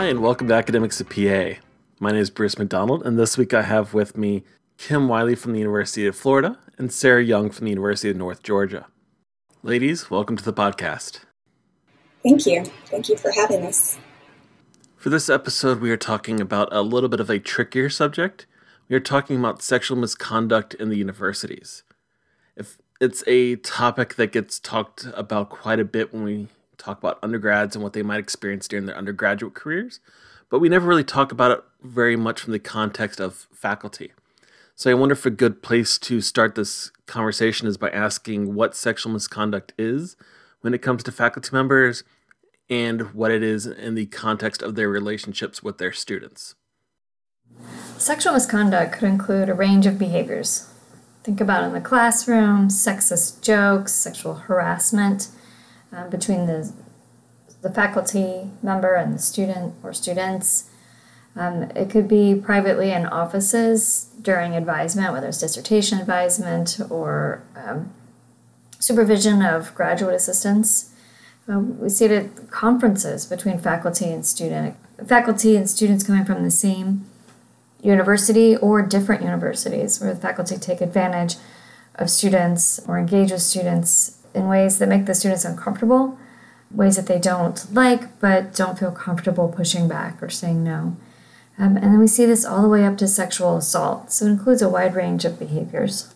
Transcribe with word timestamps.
Hi, 0.00 0.06
and 0.06 0.22
welcome 0.22 0.48
to 0.48 0.54
Academics 0.54 0.98
at 1.02 1.10
PA. 1.10 1.60
My 2.00 2.10
name 2.10 2.22
is 2.22 2.30
Bruce 2.30 2.58
McDonald, 2.58 3.04
and 3.04 3.18
this 3.18 3.36
week 3.36 3.52
I 3.52 3.60
have 3.60 3.92
with 3.92 4.16
me 4.16 4.44
Kim 4.78 5.08
Wiley 5.08 5.34
from 5.34 5.52
the 5.52 5.58
University 5.58 6.06
of 6.06 6.16
Florida 6.16 6.58
and 6.78 6.90
Sarah 6.90 7.22
Young 7.22 7.50
from 7.50 7.66
the 7.66 7.72
University 7.72 8.08
of 8.08 8.16
North 8.16 8.42
Georgia. 8.42 8.86
Ladies, 9.62 10.08
welcome 10.08 10.38
to 10.38 10.42
the 10.42 10.54
podcast. 10.54 11.20
Thank 12.22 12.46
you. 12.46 12.64
Thank 12.86 13.10
you 13.10 13.18
for 13.18 13.30
having 13.30 13.66
us. 13.66 13.98
For 14.96 15.10
this 15.10 15.28
episode, 15.28 15.82
we 15.82 15.90
are 15.90 15.98
talking 15.98 16.40
about 16.40 16.70
a 16.72 16.80
little 16.80 17.10
bit 17.10 17.20
of 17.20 17.28
a 17.28 17.38
trickier 17.38 17.90
subject. 17.90 18.46
We 18.88 18.96
are 18.96 19.00
talking 19.00 19.38
about 19.38 19.60
sexual 19.60 19.98
misconduct 19.98 20.72
in 20.72 20.88
the 20.88 20.96
universities. 20.96 21.82
If 22.56 22.78
it's 23.02 23.22
a 23.26 23.56
topic 23.56 24.14
that 24.14 24.32
gets 24.32 24.60
talked 24.60 25.08
about 25.12 25.50
quite 25.50 25.78
a 25.78 25.84
bit 25.84 26.14
when 26.14 26.24
we 26.24 26.48
talk 26.80 26.98
about 26.98 27.18
undergrads 27.22 27.76
and 27.76 27.82
what 27.82 27.92
they 27.92 28.02
might 28.02 28.20
experience 28.20 28.66
during 28.66 28.86
their 28.86 28.96
undergraduate 28.96 29.54
careers, 29.54 30.00
but 30.48 30.58
we 30.58 30.68
never 30.68 30.88
really 30.88 31.04
talk 31.04 31.30
about 31.30 31.50
it 31.50 31.62
very 31.82 32.16
much 32.16 32.40
from 32.40 32.52
the 32.52 32.58
context 32.58 33.20
of 33.20 33.46
faculty. 33.52 34.12
So 34.74 34.90
I 34.90 34.94
wonder 34.94 35.12
if 35.12 35.26
a 35.26 35.30
good 35.30 35.62
place 35.62 35.98
to 35.98 36.20
start 36.20 36.54
this 36.54 36.90
conversation 37.06 37.68
is 37.68 37.76
by 37.76 37.90
asking 37.90 38.54
what 38.54 38.74
sexual 38.74 39.12
misconduct 39.12 39.72
is 39.78 40.16
when 40.62 40.74
it 40.74 40.82
comes 40.82 41.02
to 41.02 41.12
faculty 41.12 41.50
members 41.52 42.02
and 42.70 43.12
what 43.12 43.30
it 43.30 43.42
is 43.42 43.66
in 43.66 43.94
the 43.94 44.06
context 44.06 44.62
of 44.62 44.76
their 44.76 44.88
relationships 44.88 45.62
with 45.62 45.78
their 45.78 45.92
students. 45.92 46.54
Sexual 47.98 48.32
misconduct 48.32 48.94
could 48.94 49.08
include 49.08 49.50
a 49.50 49.54
range 49.54 49.84
of 49.84 49.98
behaviors. 49.98 50.72
Think 51.24 51.40
about 51.40 51.64
in 51.64 51.74
the 51.74 51.80
classroom, 51.80 52.68
sexist 52.68 53.42
jokes, 53.42 53.92
sexual 53.92 54.34
harassment, 54.34 55.28
um, 55.92 56.10
between 56.10 56.46
the, 56.46 56.72
the 57.62 57.70
faculty 57.70 58.50
member 58.62 58.94
and 58.94 59.14
the 59.14 59.18
student 59.18 59.74
or 59.82 59.92
students. 59.92 60.70
Um, 61.36 61.70
it 61.76 61.90
could 61.90 62.08
be 62.08 62.34
privately 62.34 62.90
in 62.90 63.06
offices 63.06 64.10
during 64.20 64.54
advisement, 64.54 65.12
whether 65.12 65.28
it's 65.28 65.38
dissertation 65.38 65.98
advisement 65.98 66.78
or 66.90 67.42
um, 67.54 67.92
supervision 68.78 69.42
of 69.42 69.74
graduate 69.74 70.14
assistants. 70.14 70.92
Um, 71.46 71.78
we 71.78 71.88
see 71.88 72.06
it 72.06 72.10
at 72.10 72.50
conferences 72.50 73.26
between 73.26 73.58
faculty 73.58 74.06
and 74.06 74.24
student. 74.26 74.76
Faculty 75.06 75.56
and 75.56 75.68
students 75.68 76.04
coming 76.04 76.24
from 76.24 76.42
the 76.42 76.50
same 76.50 77.06
university 77.82 78.56
or 78.56 78.82
different 78.82 79.22
universities, 79.22 80.00
where 80.00 80.12
the 80.12 80.20
faculty 80.20 80.56
take 80.56 80.80
advantage 80.80 81.36
of 81.94 82.10
students 82.10 82.80
or 82.86 82.98
engage 82.98 83.30
with 83.30 83.42
students 83.42 84.19
in 84.34 84.48
ways 84.48 84.78
that 84.78 84.88
make 84.88 85.06
the 85.06 85.14
students 85.14 85.44
uncomfortable, 85.44 86.18
ways 86.70 86.96
that 86.96 87.06
they 87.06 87.18
don't 87.18 87.72
like 87.72 88.20
but 88.20 88.54
don't 88.54 88.78
feel 88.78 88.92
comfortable 88.92 89.48
pushing 89.48 89.88
back 89.88 90.22
or 90.22 90.30
saying 90.30 90.62
no. 90.62 90.96
Um, 91.58 91.76
and 91.76 91.92
then 91.92 91.98
we 91.98 92.06
see 92.06 92.24
this 92.24 92.44
all 92.44 92.62
the 92.62 92.68
way 92.68 92.84
up 92.86 92.96
to 92.98 93.08
sexual 93.08 93.56
assault, 93.56 94.10
so 94.12 94.24
it 94.26 94.30
includes 94.30 94.62
a 94.62 94.68
wide 94.68 94.94
range 94.94 95.24
of 95.24 95.38
behaviors. 95.38 96.14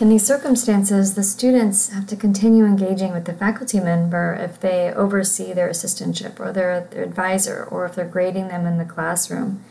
In 0.00 0.08
these 0.08 0.26
circumstances, 0.26 1.14
the 1.14 1.22
students 1.22 1.90
have 1.90 2.06
to 2.08 2.16
continue 2.16 2.64
engaging 2.64 3.12
with 3.12 3.26
the 3.26 3.34
faculty 3.34 3.78
member 3.78 4.34
if 4.34 4.58
they 4.58 4.92
oversee 4.92 5.52
their 5.52 5.68
assistantship 5.68 6.40
or 6.40 6.52
their, 6.52 6.88
their 6.90 7.04
advisor 7.04 7.64
or 7.64 7.84
if 7.84 7.94
they're 7.94 8.04
grading 8.04 8.48
them 8.48 8.66
in 8.66 8.78
the 8.78 8.84
classroom. 8.84 9.62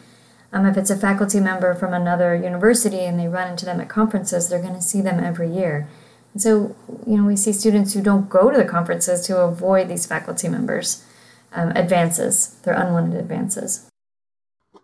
Um, 0.53 0.65
if 0.65 0.77
it's 0.77 0.89
a 0.89 0.95
faculty 0.95 1.39
member 1.39 1.73
from 1.73 1.93
another 1.93 2.35
university 2.35 3.01
and 3.01 3.19
they 3.19 3.27
run 3.27 3.49
into 3.49 3.65
them 3.65 3.81
at 3.81 3.89
conferences, 3.89 4.47
they're 4.47 4.61
going 4.61 4.75
to 4.75 4.81
see 4.81 5.01
them 5.01 5.21
every 5.21 5.49
year. 5.51 5.89
And 6.33 6.41
so, 6.41 6.75
you 7.05 7.17
know, 7.17 7.25
we 7.25 7.35
see 7.35 7.53
students 7.53 7.93
who 7.93 8.01
don't 8.01 8.29
go 8.29 8.51
to 8.51 8.57
the 8.57 8.65
conferences 8.65 9.25
to 9.27 9.39
avoid 9.39 9.89
these 9.89 10.05
faculty 10.05 10.47
members' 10.47 11.05
um, 11.51 11.71
advances, 11.71 12.59
their 12.63 12.73
unwanted 12.73 13.19
advances. 13.19 13.89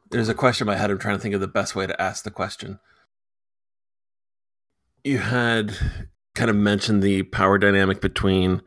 There's 0.09 0.29
a 0.29 0.33
question 0.33 0.67
in 0.67 0.73
my 0.73 0.77
head. 0.77 0.91
I'm 0.91 0.99
trying 0.99 1.17
to 1.17 1.21
think 1.21 1.35
of 1.35 1.41
the 1.41 1.47
best 1.47 1.75
way 1.75 1.87
to 1.87 2.01
ask 2.01 2.23
the 2.23 2.31
question. 2.31 2.79
You 5.03 5.19
had 5.19 5.73
kind 6.35 6.49
of 6.49 6.55
mentioned 6.55 7.01
the 7.01 7.23
power 7.23 7.57
dynamic 7.57 8.01
between 8.01 8.61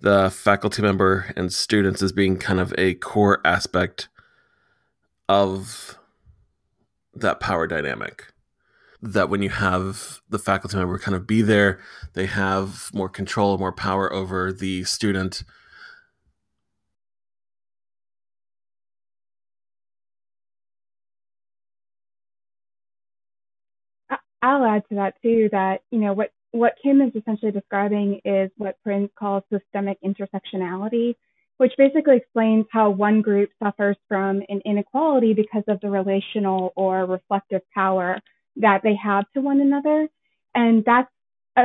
the 0.00 0.30
faculty 0.30 0.82
member 0.82 1.32
and 1.36 1.52
students 1.52 2.02
as 2.02 2.12
being 2.12 2.36
kind 2.36 2.58
of 2.58 2.74
a 2.76 2.94
core 2.94 3.40
aspect 3.44 4.08
of 5.28 5.98
that 7.14 7.40
power 7.40 7.66
dynamic 7.66 8.31
that 9.02 9.28
when 9.28 9.42
you 9.42 9.50
have 9.50 10.20
the 10.30 10.38
faculty 10.38 10.76
member 10.76 10.98
kind 10.98 11.16
of 11.16 11.26
be 11.26 11.42
there, 11.42 11.80
they 12.14 12.26
have 12.26 12.90
more 12.94 13.08
control, 13.08 13.58
more 13.58 13.72
power 13.72 14.12
over 14.12 14.52
the 14.52 14.84
student. 14.84 15.42
I'll 24.40 24.64
add 24.64 24.82
to 24.88 24.96
that 24.96 25.14
too 25.22 25.48
that 25.52 25.82
you 25.90 26.00
know 26.00 26.12
what 26.12 26.32
what 26.50 26.74
Kim 26.82 27.00
is 27.00 27.12
essentially 27.14 27.52
describing 27.52 28.20
is 28.24 28.50
what 28.56 28.76
Prince 28.82 29.10
calls 29.18 29.44
systemic 29.50 29.98
intersectionality, 30.02 31.14
which 31.56 31.72
basically 31.78 32.16
explains 32.16 32.66
how 32.70 32.90
one 32.90 33.22
group 33.22 33.50
suffers 33.62 33.96
from 34.08 34.42
an 34.48 34.60
inequality 34.64 35.32
because 35.32 35.62
of 35.68 35.80
the 35.80 35.88
relational 35.88 36.72
or 36.76 37.06
reflective 37.06 37.62
power 37.74 38.20
that 38.56 38.82
they 38.82 38.94
have 38.94 39.24
to 39.34 39.40
one 39.40 39.60
another. 39.60 40.08
And 40.54 40.84
that's 40.84 41.10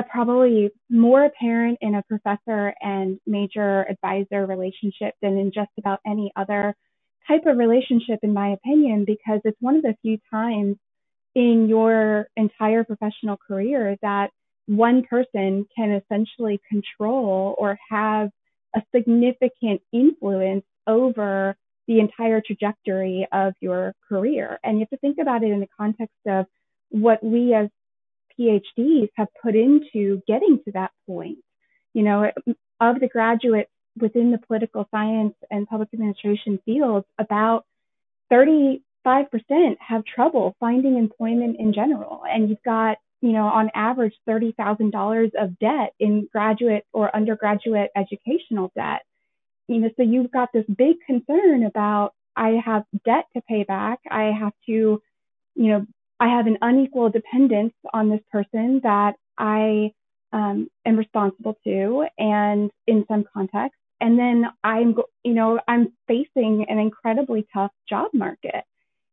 probably 0.09 0.71
more 0.89 1.25
apparent 1.25 1.77
in 1.81 1.95
a 1.95 2.03
professor 2.03 2.73
and 2.81 3.19
major 3.25 3.85
advisor 3.89 4.45
relationship 4.45 5.15
than 5.21 5.37
in 5.37 5.51
just 5.53 5.71
about 5.77 5.99
any 6.05 6.31
other 6.35 6.75
type 7.27 7.45
of 7.45 7.57
relationship, 7.57 8.19
in 8.23 8.33
my 8.33 8.49
opinion, 8.49 9.05
because 9.05 9.41
it's 9.43 9.57
one 9.61 9.75
of 9.75 9.83
the 9.83 9.95
few 10.01 10.17
times 10.31 10.77
in 11.35 11.67
your 11.69 12.27
entire 12.35 12.83
professional 12.83 13.37
career 13.37 13.97
that 14.01 14.31
one 14.65 15.03
person 15.03 15.65
can 15.75 15.91
essentially 15.91 16.59
control 16.69 17.55
or 17.57 17.77
have 17.89 18.29
a 18.75 18.81
significant 18.93 19.81
influence 19.93 20.65
over 20.87 21.55
the 21.87 21.99
entire 21.99 22.41
trajectory 22.45 23.27
of 23.31 23.53
your 23.61 23.93
career. 24.09 24.59
And 24.63 24.77
you 24.77 24.81
have 24.81 24.89
to 24.89 24.97
think 24.97 25.17
about 25.21 25.43
it 25.43 25.51
in 25.51 25.59
the 25.59 25.67
context 25.79 26.15
of 26.27 26.45
what 26.89 27.23
we 27.23 27.53
as 27.53 27.69
PhDs 28.39 29.09
have 29.15 29.27
put 29.41 29.55
into 29.55 30.21
getting 30.27 30.59
to 30.65 30.71
that 30.73 30.91
point. 31.07 31.39
You 31.93 32.03
know, 32.03 32.31
of 32.79 32.99
the 32.99 33.07
graduates 33.07 33.71
within 33.99 34.31
the 34.31 34.37
political 34.37 34.87
science 34.91 35.33
and 35.49 35.67
public 35.67 35.89
administration 35.93 36.59
fields, 36.65 37.07
about 37.17 37.65
35% 38.31 38.81
have 39.79 40.05
trouble 40.05 40.55
finding 40.59 40.97
employment 40.97 41.57
in 41.59 41.73
general. 41.73 42.23
And 42.29 42.49
you've 42.49 42.63
got, 42.63 42.97
you 43.21 43.31
know, 43.31 43.45
on 43.47 43.71
average 43.73 44.13
$30,000 44.29 45.31
of 45.35 45.57
debt 45.59 45.93
in 45.99 46.27
graduate 46.31 46.85
or 46.93 47.15
undergraduate 47.15 47.89
educational 47.95 48.71
debt. 48.75 49.01
You 49.67 49.79
know, 49.79 49.89
so 49.97 50.03
you've 50.03 50.31
got 50.31 50.49
this 50.53 50.65
big 50.77 50.97
concern 51.05 51.63
about 51.63 52.13
I 52.35 52.61
have 52.63 52.83
debt 53.03 53.25
to 53.35 53.41
pay 53.41 53.63
back. 53.63 53.99
I 54.09 54.25
have 54.25 54.53
to, 54.67 55.01
you 55.55 55.67
know, 55.71 55.85
I 56.19 56.29
have 56.29 56.47
an 56.47 56.57
unequal 56.61 57.09
dependence 57.09 57.73
on 57.93 58.09
this 58.09 58.21
person 58.31 58.81
that 58.83 59.15
I 59.37 59.91
um, 60.33 60.69
am 60.85 60.97
responsible 60.97 61.57
to, 61.63 62.07
and 62.17 62.71
in 62.85 63.05
some 63.07 63.23
contexts, 63.33 63.79
and 64.01 64.17
then 64.17 64.45
I'm, 64.63 64.95
you 65.23 65.33
know, 65.33 65.59
I'm 65.67 65.93
facing 66.07 66.65
an 66.69 66.79
incredibly 66.79 67.47
tough 67.53 67.71
job 67.87 68.11
market, 68.13 68.63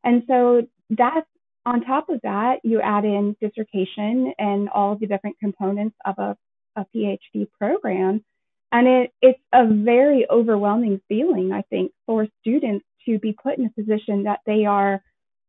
and 0.02 0.22
so 0.26 0.66
that's 0.90 1.26
on 1.66 1.82
top 1.84 2.08
of 2.10 2.20
that, 2.22 2.60
you 2.62 2.80
add 2.80 3.04
in 3.04 3.36
dissertation 3.40 4.34
and 4.38 4.68
all 4.68 4.96
the 4.96 5.06
different 5.06 5.38
components 5.38 5.96
of 6.04 6.18
a, 6.18 6.36
a 6.76 6.86
PhD 6.94 7.48
program, 7.58 8.24
and 8.72 8.86
it, 8.86 9.12
it's 9.22 9.40
a 9.52 9.66
very 9.66 10.26
overwhelming 10.28 11.00
feeling, 11.08 11.52
I 11.52 11.62
think, 11.62 11.92
for 12.06 12.26
students 12.40 12.84
to 13.06 13.18
be 13.18 13.32
put 13.32 13.58
in 13.58 13.66
a 13.66 13.70
position 13.70 14.24
that 14.24 14.40
they 14.46 14.64
are 14.64 15.02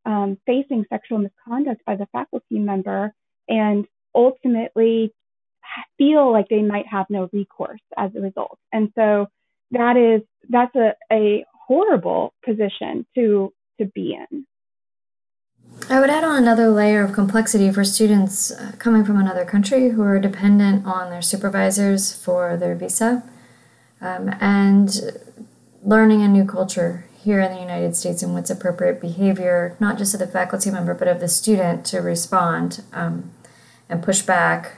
um, 0.05 0.37
facing 0.45 0.85
sexual 0.89 1.19
misconduct 1.19 1.81
by 1.85 1.95
the 1.95 2.07
faculty 2.11 2.59
member 2.59 3.13
and 3.47 3.85
ultimately 4.13 5.13
feel 5.97 6.31
like 6.31 6.47
they 6.49 6.61
might 6.61 6.87
have 6.87 7.07
no 7.09 7.29
recourse 7.33 7.81
as 7.97 8.11
a 8.15 8.21
result. 8.21 8.57
And 8.71 8.91
so 8.95 9.27
that 9.71 9.97
is 9.97 10.21
that's 10.49 10.75
a, 10.75 10.93
a 11.11 11.45
horrible 11.67 12.33
position 12.43 13.05
to 13.15 13.53
to 13.79 13.85
be 13.85 14.17
in. 14.31 14.45
I 15.89 15.99
would 15.99 16.09
add 16.09 16.23
on 16.23 16.37
another 16.37 16.69
layer 16.69 17.03
of 17.03 17.13
complexity 17.13 17.71
for 17.71 17.83
students 17.83 18.51
uh, 18.51 18.73
coming 18.79 19.03
from 19.03 19.17
another 19.17 19.43
country 19.43 19.89
who 19.89 20.01
are 20.03 20.19
dependent 20.19 20.85
on 20.85 21.09
their 21.09 21.21
supervisors 21.21 22.13
for 22.13 22.55
their 22.55 22.75
visa 22.75 23.23
um, 23.99 24.29
and 24.39 25.01
learning 25.83 26.21
a 26.21 26.27
new 26.27 26.45
culture 26.45 27.04
here 27.25 27.41
in 27.41 27.51
the 27.51 27.59
United 27.59 27.95
States 27.95 28.21
and 28.21 28.35
what's 28.35 28.51
appropriate 28.51 29.01
behavior, 29.01 29.75
not 29.79 29.97
just 29.97 30.13
of 30.13 30.19
the 30.19 30.27
faculty 30.27 30.69
member, 30.69 30.93
but 30.93 31.07
of 31.07 31.19
the 31.19 31.27
student 31.27 31.83
to 31.83 31.97
respond 31.97 32.83
um, 32.93 33.31
and 33.89 34.03
push 34.03 34.21
back. 34.21 34.77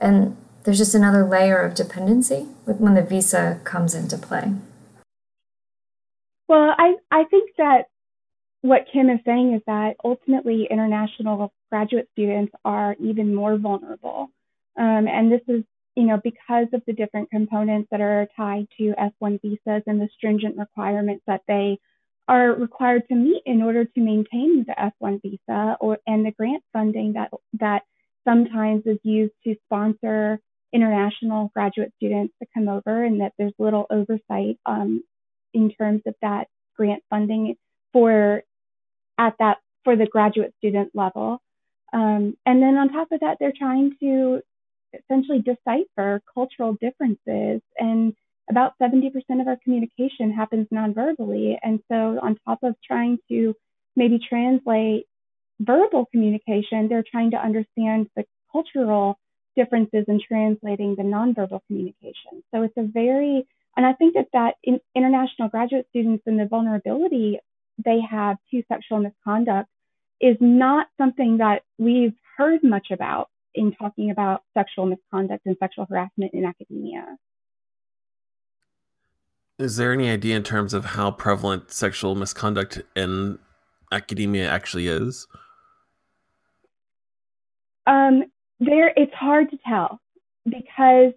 And 0.00 0.36
there's 0.64 0.78
just 0.78 0.94
another 0.94 1.24
layer 1.24 1.58
of 1.60 1.76
dependency 1.76 2.48
when 2.64 2.94
the 2.94 3.02
visa 3.02 3.60
comes 3.62 3.94
into 3.94 4.18
play. 4.18 4.54
Well, 6.48 6.74
I, 6.76 6.96
I 7.12 7.24
think 7.24 7.52
that 7.58 7.84
what 8.62 8.86
Kim 8.92 9.08
is 9.08 9.20
saying 9.24 9.54
is 9.54 9.62
that 9.66 9.94
ultimately 10.04 10.66
international 10.68 11.52
graduate 11.70 12.08
students 12.12 12.52
are 12.64 12.96
even 12.98 13.34
more 13.34 13.56
vulnerable. 13.56 14.30
Um, 14.76 15.06
and 15.06 15.30
this 15.30 15.42
is, 15.46 15.62
you 15.98 16.04
know, 16.04 16.20
because 16.22 16.68
of 16.72 16.80
the 16.86 16.92
different 16.92 17.28
components 17.28 17.88
that 17.90 18.00
are 18.00 18.28
tied 18.36 18.68
to 18.78 18.94
F1 19.20 19.42
visas 19.42 19.82
and 19.84 20.00
the 20.00 20.08
stringent 20.16 20.56
requirements 20.56 21.24
that 21.26 21.42
they 21.48 21.80
are 22.28 22.52
required 22.52 23.02
to 23.08 23.16
meet 23.16 23.42
in 23.46 23.62
order 23.62 23.84
to 23.84 24.00
maintain 24.00 24.64
the 24.64 24.92
F1 25.02 25.20
visa 25.22 25.76
or 25.80 25.98
and 26.06 26.24
the 26.24 26.30
grant 26.30 26.62
funding 26.72 27.14
that 27.14 27.32
that 27.54 27.82
sometimes 28.24 28.84
is 28.86 28.98
used 29.02 29.32
to 29.42 29.56
sponsor 29.66 30.38
international 30.72 31.50
graduate 31.52 31.92
students 31.96 32.32
to 32.40 32.46
come 32.54 32.68
over 32.68 33.02
and 33.02 33.20
that 33.20 33.32
there's 33.36 33.54
little 33.58 33.86
oversight 33.90 34.56
um, 34.66 35.02
in 35.52 35.68
terms 35.72 36.02
of 36.06 36.14
that 36.22 36.46
grant 36.76 37.02
funding 37.10 37.56
for 37.92 38.44
at 39.18 39.34
that 39.40 39.58
for 39.82 39.96
the 39.96 40.06
graduate 40.06 40.54
student 40.58 40.92
level. 40.94 41.42
Um, 41.92 42.36
and 42.46 42.62
then 42.62 42.76
on 42.76 42.92
top 42.92 43.10
of 43.10 43.18
that, 43.20 43.38
they're 43.40 43.52
trying 43.58 43.96
to 43.98 44.42
essentially 44.92 45.40
decipher 45.40 46.20
cultural 46.34 46.76
differences 46.80 47.60
and 47.78 48.14
about 48.50 48.72
70% 48.80 49.12
of 49.40 49.46
our 49.46 49.58
communication 49.62 50.32
happens 50.32 50.68
nonverbally. 50.72 51.56
And 51.62 51.80
so 51.90 52.18
on 52.22 52.38
top 52.46 52.60
of 52.62 52.74
trying 52.82 53.18
to 53.28 53.54
maybe 53.94 54.18
translate 54.18 55.06
verbal 55.60 56.06
communication, 56.06 56.88
they're 56.88 57.04
trying 57.08 57.32
to 57.32 57.36
understand 57.36 58.08
the 58.16 58.24
cultural 58.50 59.18
differences 59.56 60.04
in 60.08 60.20
translating 60.26 60.94
the 60.96 61.02
nonverbal 61.02 61.60
communication. 61.66 62.42
So 62.54 62.62
it's 62.62 62.76
a 62.76 62.84
very, 62.84 63.46
and 63.76 63.84
I 63.84 63.92
think 63.92 64.14
that 64.14 64.28
that 64.32 64.54
in, 64.62 64.80
international 64.94 65.48
graduate 65.48 65.86
students 65.90 66.22
and 66.26 66.38
the 66.38 66.46
vulnerability 66.46 67.40
they 67.84 68.00
have 68.10 68.36
to 68.50 68.62
sexual 68.68 68.98
misconduct 68.98 69.68
is 70.20 70.36
not 70.40 70.88
something 70.96 71.38
that 71.38 71.62
we've 71.78 72.14
heard 72.36 72.62
much 72.64 72.88
about 72.90 73.28
in 73.54 73.72
talking 73.72 74.10
about 74.10 74.42
sexual 74.54 74.86
misconduct 74.86 75.46
and 75.46 75.56
sexual 75.58 75.86
harassment 75.88 76.32
in 76.34 76.44
academia. 76.44 77.16
Is 79.58 79.76
there 79.76 79.92
any 79.92 80.08
idea 80.08 80.36
in 80.36 80.44
terms 80.44 80.72
of 80.72 80.84
how 80.84 81.10
prevalent 81.10 81.72
sexual 81.72 82.14
misconduct 82.14 82.80
in 82.94 83.38
academia 83.90 84.48
actually 84.48 84.86
is? 84.86 85.26
Um, 87.86 88.24
there, 88.60 88.92
it's 88.96 89.14
hard 89.14 89.50
to 89.50 89.58
tell 89.66 90.00
because 90.44 91.12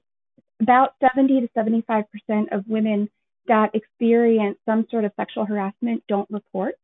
about 0.60 0.95
70 1.01 1.42
to 1.42 1.50
75 1.54 2.06
percent 2.12 2.51
of 2.51 2.63
women 2.68 3.10
that 3.48 3.75
experience 3.75 4.57
some 4.66 4.88
sort 4.89 5.06
of 5.06 5.12
sexual 5.18 5.45
harassment 5.45 6.04
don't 6.07 6.30
report. 6.31 6.75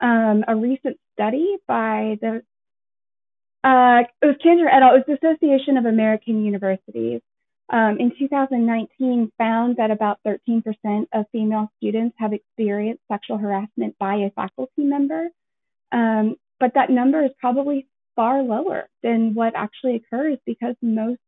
Um, 0.00 0.44
a 0.46 0.54
recent 0.54 0.96
study 1.12 1.56
by 1.66 2.18
the 2.20 2.42
uh, 3.64 4.02
it 4.22 4.26
was 4.26 4.36
Cantor 4.42 4.68
et 4.68 4.82
al. 4.82 4.94
It 4.94 5.04
was 5.06 5.18
the 5.20 5.28
Association 5.28 5.76
of 5.76 5.84
American 5.84 6.44
Universities. 6.44 7.20
Um, 7.70 7.98
in 8.00 8.12
2019, 8.18 9.30
found 9.36 9.76
that 9.76 9.90
about 9.90 10.20
13% 10.26 10.62
of 11.12 11.26
female 11.32 11.70
students 11.76 12.16
have 12.18 12.32
experienced 12.32 13.02
sexual 13.08 13.36
harassment 13.36 13.98
by 13.98 14.14
a 14.16 14.30
faculty 14.30 14.84
member, 14.84 15.28
um, 15.92 16.36
but 16.60 16.72
that 16.74 16.88
number 16.88 17.22
is 17.22 17.30
probably 17.38 17.86
far 18.16 18.42
lower 18.42 18.88
than 19.02 19.34
what 19.34 19.52
actually 19.54 19.96
occurs 19.96 20.38
because 20.46 20.74
most 20.80 21.20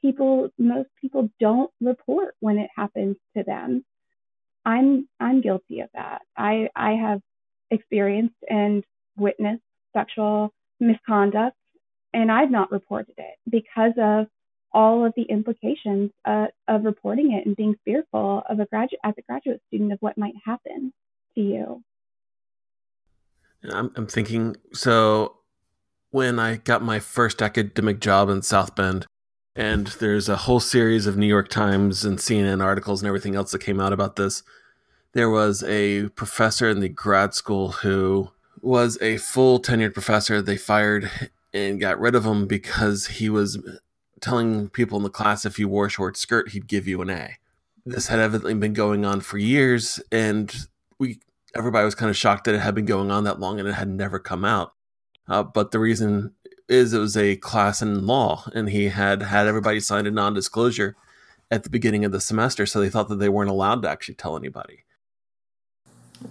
people 0.00 0.48
most 0.58 0.88
people 1.00 1.28
don't 1.40 1.70
report 1.80 2.34
when 2.40 2.58
it 2.58 2.70
happens 2.74 3.16
to 3.36 3.42
them. 3.42 3.84
I'm 4.64 5.08
I'm 5.18 5.40
guilty 5.40 5.80
of 5.80 5.90
that. 5.94 6.22
I 6.36 6.68
I 6.74 6.92
have 6.92 7.20
experienced 7.70 8.36
and 8.48 8.84
witnessed 9.16 9.62
sexual 9.94 10.52
misconduct 10.78 11.56
and 12.12 12.30
I've 12.30 12.50
not 12.50 12.72
reported 12.72 13.14
it 13.16 13.38
because 13.48 13.92
of 13.98 14.26
all 14.72 15.04
of 15.04 15.12
the 15.16 15.22
implications 15.22 16.10
uh, 16.24 16.46
of 16.68 16.84
reporting 16.84 17.32
it 17.32 17.46
and 17.46 17.56
being 17.56 17.74
fearful 17.84 18.42
of 18.48 18.60
a 18.60 18.66
graduate 18.66 19.00
as 19.04 19.14
a 19.18 19.22
graduate 19.22 19.60
student 19.68 19.92
of 19.92 19.98
what 20.00 20.16
might 20.16 20.34
happen 20.44 20.92
to 21.34 21.40
you. 21.40 21.82
I'm, 23.72 23.92
I'm 23.96 24.06
thinking 24.06 24.56
so 24.72 25.36
when 26.10 26.38
I 26.38 26.56
got 26.56 26.82
my 26.82 26.98
first 26.98 27.42
academic 27.42 28.00
job 28.00 28.28
in 28.28 28.42
South 28.42 28.74
Bend, 28.74 29.06
and 29.56 29.88
there's 29.88 30.28
a 30.28 30.36
whole 30.36 30.60
series 30.60 31.06
of 31.06 31.16
New 31.16 31.26
York 31.26 31.48
Times 31.48 32.04
and 32.04 32.18
CNN 32.18 32.62
articles 32.62 33.02
and 33.02 33.08
everything 33.08 33.34
else 33.34 33.50
that 33.52 33.60
came 33.60 33.80
out 33.80 33.92
about 33.92 34.16
this. 34.16 34.42
There 35.12 35.28
was 35.28 35.64
a 35.64 36.08
professor 36.10 36.68
in 36.68 36.80
the 36.80 36.88
grad 36.88 37.34
school 37.34 37.72
who 37.72 38.30
was 38.62 38.96
a 39.02 39.16
full 39.16 39.60
tenured 39.60 39.92
professor. 39.92 40.40
They 40.40 40.56
fired 40.56 41.10
and 41.52 41.80
got 41.80 41.98
rid 41.98 42.14
of 42.14 42.24
him 42.24 42.46
because 42.46 43.06
he 43.06 43.28
was 43.28 43.58
telling 44.20 44.68
people 44.68 44.96
in 44.98 45.02
the 45.02 45.10
class 45.10 45.44
if 45.44 45.58
you 45.58 45.68
wore 45.68 45.86
a 45.86 45.90
short 45.90 46.16
skirt, 46.16 46.50
he'd 46.50 46.66
give 46.66 46.86
you 46.86 47.00
an 47.02 47.10
A. 47.10 47.36
This 47.86 48.08
had 48.08 48.18
evidently 48.18 48.54
been 48.54 48.74
going 48.74 49.04
on 49.04 49.20
for 49.20 49.38
years, 49.38 50.00
and 50.12 50.54
we 50.98 51.20
everybody 51.56 51.84
was 51.84 51.94
kind 51.94 52.10
of 52.10 52.16
shocked 52.16 52.44
that 52.44 52.54
it 52.54 52.60
had 52.60 52.74
been 52.74 52.84
going 52.84 53.10
on 53.10 53.24
that 53.24 53.40
long 53.40 53.58
and 53.58 53.68
it 53.68 53.72
had 53.72 53.88
never 53.88 54.20
come 54.20 54.44
out. 54.44 54.74
Uh, 55.26 55.42
but 55.42 55.72
the 55.72 55.80
reason 55.80 56.32
is 56.68 56.92
it 56.92 56.98
was 56.98 57.16
a 57.16 57.36
class 57.36 57.82
in 57.82 58.06
law, 58.06 58.44
and 58.54 58.70
he 58.70 58.88
had 58.88 59.22
had 59.22 59.46
everybody 59.46 59.80
sign 59.80 60.06
a 60.06 60.10
non-disclosure 60.10 60.94
at 61.50 61.64
the 61.64 61.70
beginning 61.70 62.04
of 62.04 62.12
the 62.12 62.20
semester, 62.20 62.64
so 62.64 62.80
they 62.80 62.88
thought 62.88 63.08
that 63.08 63.18
they 63.18 63.28
weren't 63.28 63.50
allowed 63.50 63.82
to 63.82 63.88
actually 63.88 64.14
tell 64.14 64.36
anybody. 64.36 64.84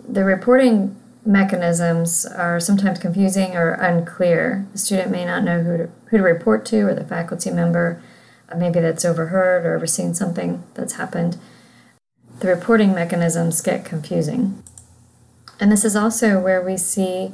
The 0.08 0.24
reporting 0.24 0.96
mechanisms 1.26 2.26
are 2.26 2.60
sometimes 2.60 3.00
confusing 3.00 3.56
or 3.56 3.72
unclear. 3.72 4.68
The 4.72 4.78
student 4.78 5.12
may 5.12 5.26
not 5.26 5.44
know 5.44 5.62
who 5.62 5.78
to, 5.78 5.90
who 6.10 6.18
to 6.18 6.24
report 6.24 6.66
to 6.68 6.82
or 6.82 6.94
the 6.94 7.04
faculty 7.04 7.52
member, 7.52 8.02
uh, 8.50 8.56
maybe 8.56 8.80
that's 8.80 9.06
overheard 9.06 9.66
or 9.66 9.76
overseen 9.76 10.14
something 10.14 10.64
that's 10.74 10.94
happened. 10.94 11.38
The 12.40 12.48
reporting 12.48 12.96
mechanisms 12.96 13.62
get 13.62 13.84
confusing. 13.84 14.64
And 15.60 15.72
this 15.72 15.84
is 15.84 15.96
also 15.96 16.40
where 16.40 16.62
we 16.62 16.78
see 16.78 17.34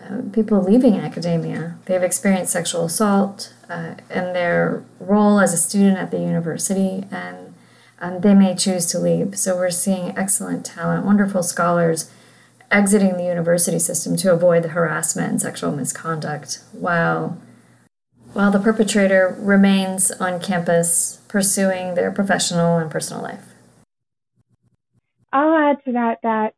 uh, 0.00 0.22
people 0.32 0.62
leaving 0.62 0.96
academia. 0.96 1.76
They've 1.86 2.02
experienced 2.02 2.52
sexual 2.52 2.84
assault 2.84 3.52
uh, 3.68 3.94
in 4.10 4.32
their 4.32 4.84
role 5.00 5.40
as 5.40 5.52
a 5.52 5.56
student 5.56 5.98
at 5.98 6.10
the 6.10 6.20
university, 6.20 7.04
and 7.10 7.54
um, 8.00 8.20
they 8.20 8.34
may 8.34 8.54
choose 8.54 8.86
to 8.86 8.98
leave. 8.98 9.36
So 9.36 9.56
we're 9.56 9.70
seeing 9.70 10.16
excellent 10.16 10.64
talent, 10.64 11.04
wonderful 11.04 11.42
scholars 11.42 12.10
exiting 12.70 13.16
the 13.16 13.24
university 13.24 13.78
system 13.78 14.16
to 14.16 14.32
avoid 14.32 14.64
the 14.64 14.68
harassment 14.68 15.30
and 15.30 15.40
sexual 15.40 15.72
misconduct 15.72 16.60
while 16.72 17.38
while 18.32 18.50
the 18.50 18.58
perpetrator 18.58 19.36
remains 19.38 20.10
on 20.12 20.40
campus 20.40 21.20
pursuing 21.28 21.94
their 21.94 22.10
professional 22.10 22.78
and 22.78 22.90
personal 22.90 23.22
life. 23.22 23.44
I'll 25.32 25.54
add 25.54 25.84
to 25.84 25.92
that 25.92 26.18
that 26.22 26.54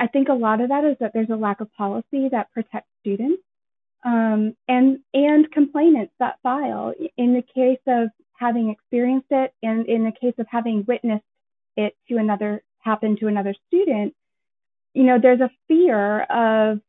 I 0.00 0.06
think 0.06 0.28
a 0.28 0.34
lot 0.34 0.60
of 0.60 0.70
that 0.70 0.84
is 0.84 0.96
that 1.00 1.12
there's 1.12 1.30
a 1.30 1.36
lack 1.36 1.60
of 1.60 1.72
policy 1.74 2.28
that 2.30 2.50
protects 2.52 2.88
students 3.00 3.42
um, 4.04 4.56
and 4.66 5.00
and 5.12 5.50
complainants 5.50 6.14
that 6.18 6.38
file. 6.42 6.94
In 7.16 7.34
the 7.34 7.42
case 7.42 7.80
of 7.86 8.08
having 8.38 8.70
experienced 8.70 9.28
it, 9.30 9.52
and 9.62 9.86
in 9.86 10.04
the 10.04 10.12
case 10.12 10.34
of 10.38 10.46
having 10.50 10.84
witnessed 10.88 11.24
it 11.76 11.94
to 12.08 12.16
another 12.16 12.62
happen 12.78 13.16
to 13.18 13.26
another 13.26 13.54
student, 13.68 14.14
you 14.94 15.04
know, 15.04 15.18
there's 15.20 15.40
a 15.40 15.50
fear 15.68 16.22
of 16.22 16.80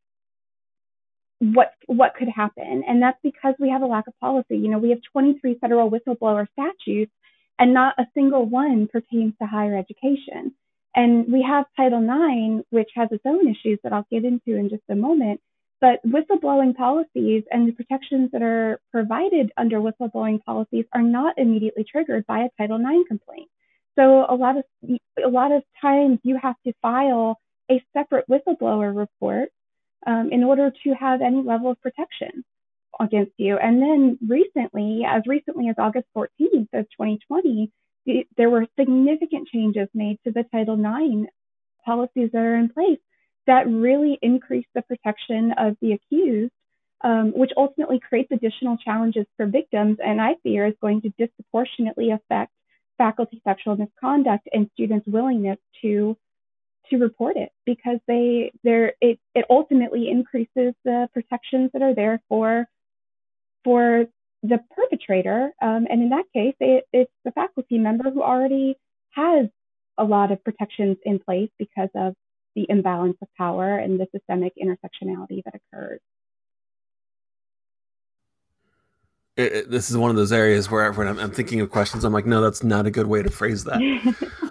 what 1.39 1.74
what 1.88 2.13
could 2.15 2.29
happen, 2.29 2.84
and 2.88 3.01
that's 3.01 3.20
because 3.24 3.55
we 3.60 3.70
have 3.70 3.81
a 3.81 3.88
lack 3.88 4.08
of 4.08 4.20
policy. 4.20 4.58
You 4.58 4.70
know, 4.70 4.77
we 4.77 4.91
have 4.91 5.00
23 5.12 5.58
federal 5.60 5.89
whistleblower 5.89 6.48
statutes, 6.53 7.12
and 7.58 7.74
not 7.74 7.96
a 7.98 8.05
single 8.13 8.46
one 8.46 8.88
pertains 8.88 9.34
to 9.41 9.48
higher 9.48 9.77
education. 9.77 10.53
And 10.96 11.31
we 11.31 11.41
have 11.41 11.65
Title 11.77 12.03
IX, 12.03 12.65
which 12.70 12.89
has 12.96 13.10
its 13.12 13.24
own 13.25 13.48
issues 13.48 13.79
that 13.84 13.93
I'll 13.93 14.05
get 14.12 14.25
into 14.25 14.58
in 14.58 14.70
just 14.70 14.84
a 14.89 14.96
moment. 14.96 15.39
But 15.79 16.00
whistleblowing 16.05 16.75
policies 16.75 17.43
and 17.50 17.67
the 17.67 17.72
protections 17.72 18.29
that 18.34 18.43
are 18.43 18.79
provided 18.91 19.51
under 19.58 19.79
whistleblowing 19.79 20.43
policies 20.43 20.86
are 20.93 21.01
not 21.01 21.39
immediately 21.39 21.84
triggered 21.84 22.27
by 22.27 22.41
a 22.41 22.50
Title 22.58 22.79
IX 22.79 23.08
complaint. 23.08 23.50
So 23.98 24.25
a 24.29 24.36
lot 24.36 24.58
of 24.58 24.63
a 25.24 25.27
lot 25.27 25.51
of 25.51 25.63
times 25.81 26.20
you 26.24 26.38
have 26.38 26.55
to 26.65 26.74
file 26.81 27.39
a 27.72 27.84
separate 27.94 28.25
whistleblower 28.30 28.96
report 28.96 29.50
um, 30.06 30.30
in 30.32 30.44
order 30.44 30.72
to 30.84 30.94
have 30.94 31.22
any 31.22 31.42
level 31.42 31.72
of 31.72 31.82
protection 31.82 32.44
against 33.00 33.32
you. 33.38 33.58
And 33.58 33.82
then 33.82 34.18
recently, 34.28 35.04
as 35.08 35.24
recently 35.25 35.70
as 35.70 35.75
August 35.78 36.08
14th 36.16 36.70
of 36.74 36.86
2020, 36.90 37.72
the, 38.06 38.28
there 38.38 38.50
were 38.50 38.66
significant 38.80 39.48
changes 39.48 39.88
made 39.94 40.20
to 40.25 40.32
the 40.32 40.44
Title 40.51 40.75
IX 40.75 41.30
policies 41.86 42.30
that 42.34 42.40
are 42.40 42.56
in 42.56 42.70
place 42.70 43.00
that 43.48 43.68
really 43.68 44.20
increase 44.22 44.66
the 44.75 44.82
protection 44.84 45.54
of 45.58 45.75
the 45.82 45.94
accused, 45.94 46.51
um, 47.04 47.32
which 47.36 47.51
ultimately 47.58 48.00
creates 48.00 48.32
additional 48.32 48.78
challenges 48.78 49.25
for 49.36 49.46
victims, 49.46 49.98
and 50.04 50.22
I 50.22 50.36
fear 50.44 50.68
is 50.68 50.75
going 50.82 51.01
to 51.01 51.10
disproportionately 51.18 52.12
affect 52.12 52.51
faculty 52.98 53.42
sexual 53.44 53.75
misconduct 53.75 54.48
and 54.54 54.70
students' 54.74 55.08
willingness 55.08 55.58
to 55.82 56.16
to 56.89 56.97
report 56.97 57.38
it 57.38 57.51
because 57.65 58.00
they 58.07 58.51
there 58.63 58.93
it, 59.01 59.19
it 59.35 59.45
ultimately 59.50 60.09
increases 60.09 60.73
the 60.83 61.07
protections 61.13 61.69
that 61.73 61.81
are 61.81 61.95
there 61.95 62.21
for 62.27 62.67
for 63.63 64.05
the 64.43 64.59
perpetrator 64.75 65.51
um, 65.61 65.88
and 65.89 66.01
in 66.01 66.09
that 66.09 66.25
case 66.33 66.55
it, 66.59 66.85
it's 66.91 67.11
the 67.23 67.31
faculty 67.31 67.77
member 67.77 68.09
who 68.09 68.21
already 68.21 68.75
has 69.11 69.47
a 69.97 70.03
lot 70.03 70.31
of 70.31 70.43
protections 70.43 70.97
in 71.05 71.19
place 71.19 71.50
because 71.59 71.89
of 71.95 72.13
the 72.55 72.65
imbalance 72.67 73.17
of 73.21 73.27
power 73.38 73.77
and 73.77 74.00
the 74.00 74.07
systemic 74.13 74.53
intersectionality 74.61 75.43
that 75.45 75.53
occurs 75.55 76.00
it, 79.38 79.53
it, 79.53 79.71
this 79.71 79.89
is 79.89 79.97
one 79.97 80.09
of 80.09 80.17
those 80.17 80.31
areas 80.31 80.69
where 80.69 80.91
when 80.91 81.07
I'm, 81.07 81.19
I'm, 81.19 81.31
thinking 81.31 81.61
of 81.61 81.71
questions, 81.71 82.03
I'm 82.03 82.11
like, 82.11 82.25
no, 82.25 82.41
that's 82.41 82.63
not 82.63 82.85
a 82.85 82.91
good 82.91 83.07
way 83.07 83.23
to 83.23 83.29
phrase 83.29 83.63
that. 83.63 83.79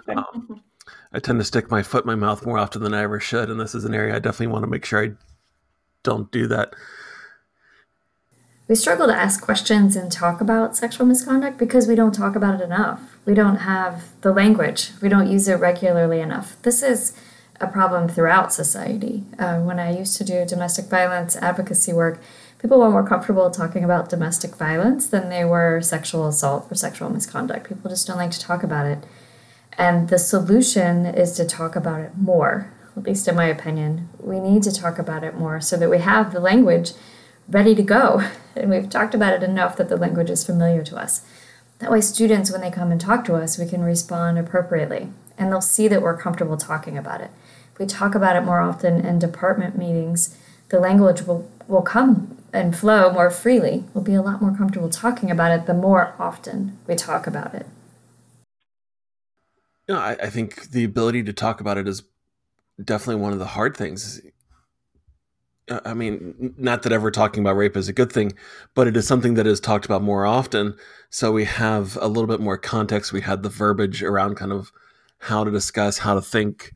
I 1.13 1.19
tend 1.19 1.39
to 1.39 1.45
stick 1.45 1.69
my 1.69 1.83
foot 1.83 2.05
in 2.05 2.07
my 2.07 2.15
mouth 2.15 2.45
more 2.45 2.57
often 2.57 2.83
than 2.83 2.93
I 2.93 3.01
ever 3.01 3.19
should, 3.19 3.49
and 3.49 3.59
this 3.59 3.75
is 3.75 3.83
an 3.83 3.93
area 3.93 4.15
I 4.15 4.19
definitely 4.19 4.47
want 4.47 4.63
to 4.63 4.69
make 4.69 4.85
sure 4.85 5.03
I 5.03 5.11
don't 6.03 6.31
do 6.31 6.47
that. 6.47 6.73
We 8.67 8.75
struggle 8.75 9.07
to 9.07 9.13
ask 9.13 9.41
questions 9.41 9.97
and 9.97 10.09
talk 10.09 10.39
about 10.39 10.77
sexual 10.77 11.05
misconduct 11.05 11.57
because 11.57 11.87
we 11.87 11.95
don't 11.95 12.15
talk 12.15 12.37
about 12.37 12.61
it 12.61 12.63
enough. 12.63 13.17
We 13.25 13.33
don't 13.33 13.57
have 13.57 14.05
the 14.21 14.31
language. 14.31 14.91
We 15.01 15.09
don't 15.09 15.29
use 15.29 15.49
it 15.49 15.55
regularly 15.55 16.21
enough. 16.21 16.55
This 16.61 16.81
is 16.81 17.13
a 17.59 17.67
problem 17.67 18.07
throughout 18.07 18.53
society. 18.53 19.25
Uh, 19.37 19.59
when 19.59 19.77
I 19.77 19.95
used 19.95 20.15
to 20.17 20.23
do 20.23 20.45
domestic 20.45 20.85
violence 20.85 21.35
advocacy 21.35 21.91
work, 21.91 22.21
people 22.59 22.79
were 22.79 22.89
more 22.89 23.05
comfortable 23.05 23.51
talking 23.51 23.83
about 23.83 24.09
domestic 24.09 24.55
violence 24.55 25.07
than 25.07 25.27
they 25.27 25.43
were 25.43 25.81
sexual 25.81 26.27
assault 26.27 26.71
or 26.71 26.75
sexual 26.75 27.09
misconduct. 27.09 27.67
People 27.67 27.89
just 27.89 28.07
don't 28.07 28.17
like 28.17 28.31
to 28.31 28.39
talk 28.39 28.63
about 28.63 28.85
it. 28.85 29.03
And 29.81 30.09
the 30.09 30.19
solution 30.19 31.07
is 31.07 31.33
to 31.37 31.43
talk 31.43 31.75
about 31.75 32.01
it 32.01 32.15
more, 32.15 32.71
at 32.95 33.01
least 33.01 33.27
in 33.27 33.35
my 33.35 33.47
opinion. 33.47 34.09
We 34.19 34.39
need 34.39 34.61
to 34.61 34.71
talk 34.71 34.99
about 34.99 35.23
it 35.23 35.33
more 35.33 35.59
so 35.59 35.75
that 35.75 35.89
we 35.89 35.97
have 35.97 36.31
the 36.31 36.39
language 36.39 36.91
ready 37.49 37.73
to 37.73 37.81
go. 37.81 38.21
And 38.53 38.69
we've 38.69 38.89
talked 38.89 39.15
about 39.15 39.33
it 39.33 39.43
enough 39.43 39.77
that 39.77 39.87
the 39.89 39.95
language 39.95 40.29
is 40.29 40.45
familiar 40.45 40.83
to 40.83 40.97
us. 40.97 41.25
That 41.79 41.89
way, 41.89 42.01
students, 42.01 42.51
when 42.51 42.59
they 42.59 42.69
come 42.69 42.91
and 42.91 42.99
talk 42.99 43.23
to 43.25 43.35
us, 43.35 43.57
we 43.57 43.65
can 43.65 43.81
respond 43.81 44.37
appropriately 44.37 45.07
and 45.37 45.49
they'll 45.49 45.61
see 45.61 45.87
that 45.87 46.01
we're 46.01 46.17
comfortable 46.17 46.57
talking 46.57 46.97
about 46.97 47.21
it. 47.21 47.31
If 47.73 47.79
we 47.79 47.85
talk 47.85 48.13
about 48.13 48.35
it 48.35 48.41
more 48.41 48.59
often 48.59 49.03
in 49.03 49.17
department 49.17 49.77
meetings, 49.77 50.37
the 50.67 50.79
language 50.79 51.21
will, 51.21 51.49
will 51.67 51.81
come 51.81 52.37
and 52.53 52.77
flow 52.77 53.09
more 53.11 53.31
freely. 53.31 53.85
We'll 53.93 54.03
be 54.03 54.13
a 54.13 54.21
lot 54.21 54.41
more 54.41 54.55
comfortable 54.55 54.89
talking 54.89 55.31
about 55.31 55.57
it 55.57 55.65
the 55.65 55.73
more 55.73 56.13
often 56.19 56.77
we 56.85 56.95
talk 56.95 57.25
about 57.25 57.55
it. 57.55 57.65
Yeah, 59.91 59.99
I, 59.99 60.11
I 60.23 60.29
think 60.29 60.71
the 60.71 60.85
ability 60.85 61.21
to 61.23 61.33
talk 61.33 61.59
about 61.59 61.77
it 61.77 61.85
is 61.85 62.03
definitely 62.81 63.21
one 63.21 63.33
of 63.33 63.39
the 63.39 63.47
hard 63.47 63.75
things. 63.75 64.21
Uh, 65.69 65.81
I 65.83 65.93
mean, 65.93 66.53
not 66.57 66.83
that 66.83 66.93
ever 66.93 67.11
talking 67.11 67.43
about 67.43 67.57
rape 67.57 67.75
is 67.75 67.89
a 67.89 67.93
good 67.93 68.09
thing, 68.09 68.31
but 68.73 68.87
it 68.87 68.95
is 68.95 69.05
something 69.05 69.33
that 69.33 69.45
is 69.45 69.59
talked 69.59 69.83
about 69.83 70.01
more 70.01 70.25
often. 70.25 70.77
So 71.09 71.33
we 71.33 71.43
have 71.43 71.97
a 71.97 72.07
little 72.07 72.27
bit 72.27 72.39
more 72.39 72.57
context. 72.57 73.11
We 73.11 73.19
had 73.19 73.43
the 73.43 73.49
verbiage 73.49 74.01
around 74.01 74.35
kind 74.35 74.53
of 74.53 74.71
how 75.19 75.43
to 75.43 75.51
discuss, 75.51 75.97
how 75.97 76.13
to 76.13 76.21
think. 76.21 76.73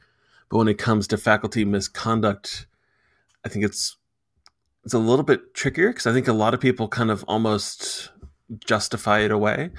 But 0.50 0.58
when 0.58 0.68
it 0.68 0.78
comes 0.78 1.08
to 1.08 1.18
faculty 1.18 1.64
misconduct, 1.64 2.68
I 3.46 3.48
think 3.48 3.64
it's 3.64 3.96
it's 4.84 4.94
a 4.94 5.00
little 5.00 5.24
bit 5.24 5.54
trickier 5.54 5.92
because 5.92 6.06
I 6.06 6.12
think 6.12 6.28
a 6.28 6.34
lot 6.34 6.54
of 6.54 6.60
people 6.60 6.90
kind 6.90 7.10
of 7.10 7.24
almost 7.30 8.12
justify 8.60 9.22
it 9.22 9.32
away. 9.32 9.70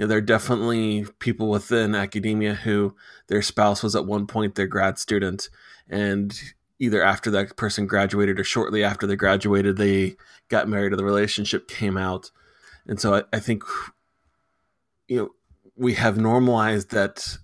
Know, 0.00 0.06
there 0.06 0.18
are 0.18 0.22
definitely 0.22 1.06
people 1.18 1.50
within 1.50 1.94
academia 1.94 2.54
who 2.54 2.94
their 3.26 3.42
spouse 3.42 3.82
was 3.82 3.94
at 3.94 4.06
one 4.06 4.26
point 4.26 4.54
their 4.54 4.66
grad 4.66 4.98
student, 4.98 5.50
and 5.88 6.38
either 6.78 7.02
after 7.02 7.30
that 7.30 7.56
person 7.56 7.86
graduated 7.86 8.40
or 8.40 8.44
shortly 8.44 8.82
after 8.82 9.06
they 9.06 9.16
graduated, 9.16 9.76
they 9.76 10.16
got 10.48 10.68
married 10.68 10.92
or 10.92 10.96
the 10.96 11.04
relationship 11.04 11.68
came 11.68 11.98
out. 11.98 12.30
And 12.86 12.98
so 12.98 13.14
I, 13.14 13.22
I 13.34 13.40
think, 13.40 13.62
you 15.06 15.16
know, 15.18 15.30
we 15.76 15.94
have 15.94 16.16
normalized 16.16 16.90
that 16.92 17.36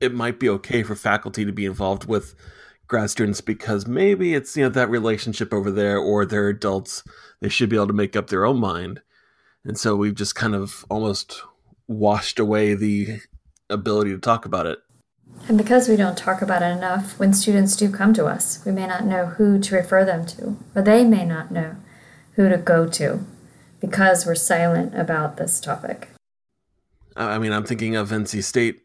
it 0.00 0.14
might 0.14 0.40
be 0.40 0.48
okay 0.48 0.82
for 0.82 0.94
faculty 0.94 1.44
to 1.44 1.52
be 1.52 1.66
involved 1.66 2.06
with 2.06 2.34
grad 2.86 3.10
students 3.10 3.42
because 3.42 3.86
maybe 3.86 4.34
it's 4.34 4.56
you 4.56 4.62
know 4.62 4.70
that 4.70 4.88
relationship 4.88 5.52
over 5.52 5.70
there 5.70 5.98
or 5.98 6.24
they're 6.24 6.48
adults 6.48 7.04
they 7.40 7.48
should 7.50 7.68
be 7.68 7.76
able 7.76 7.86
to 7.86 7.92
make 7.92 8.16
up 8.16 8.28
their 8.28 8.46
own 8.46 8.58
mind 8.58 9.02
and 9.64 9.78
so 9.78 9.96
we've 9.96 10.14
just 10.14 10.34
kind 10.34 10.54
of 10.54 10.84
almost 10.88 11.42
washed 11.86 12.38
away 12.38 12.74
the 12.74 13.20
ability 13.70 14.10
to 14.10 14.18
talk 14.18 14.44
about 14.44 14.66
it. 14.66 14.78
And 15.48 15.58
because 15.58 15.88
we 15.88 15.96
don't 15.96 16.16
talk 16.16 16.42
about 16.42 16.62
it 16.62 16.76
enough 16.76 17.18
when 17.18 17.32
students 17.32 17.76
do 17.76 17.90
come 17.90 18.12
to 18.14 18.26
us 18.26 18.64
we 18.64 18.72
may 18.72 18.86
not 18.86 19.04
know 19.04 19.26
who 19.26 19.58
to 19.60 19.74
refer 19.74 20.04
them 20.04 20.26
to 20.26 20.56
or 20.74 20.82
they 20.82 21.04
may 21.04 21.24
not 21.24 21.50
know 21.50 21.76
who 22.32 22.48
to 22.48 22.56
go 22.56 22.86
to 22.88 23.24
because 23.80 24.26
we're 24.26 24.34
silent 24.34 24.98
about 24.98 25.36
this 25.36 25.60
topic. 25.60 26.08
I 27.16 27.38
mean 27.38 27.52
i'm 27.52 27.64
thinking 27.64 27.94
of 27.94 28.10
nc 28.10 28.42
state. 28.42 28.80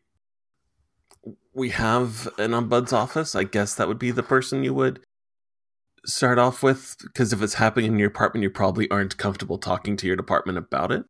We 1.53 1.69
have 1.69 2.27
an 2.37 2.51
ombuds 2.51 2.91
office. 2.91 3.35
I 3.35 3.43
guess 3.43 3.75
that 3.75 3.87
would 3.87 3.99
be 3.99 4.11
the 4.11 4.23
person 4.23 4.63
you 4.63 4.73
would 4.73 4.99
start 6.05 6.37
off 6.37 6.63
with 6.63 6.97
because 7.01 7.33
if 7.33 7.41
it's 7.41 7.55
happening 7.55 7.93
in 7.93 7.99
your 7.99 8.09
apartment, 8.09 8.43
you 8.43 8.49
probably 8.49 8.89
aren't 8.89 9.17
comfortable 9.17 9.57
talking 9.57 9.97
to 9.97 10.07
your 10.07 10.15
department 10.15 10.57
about 10.57 10.91
it. 10.91 11.05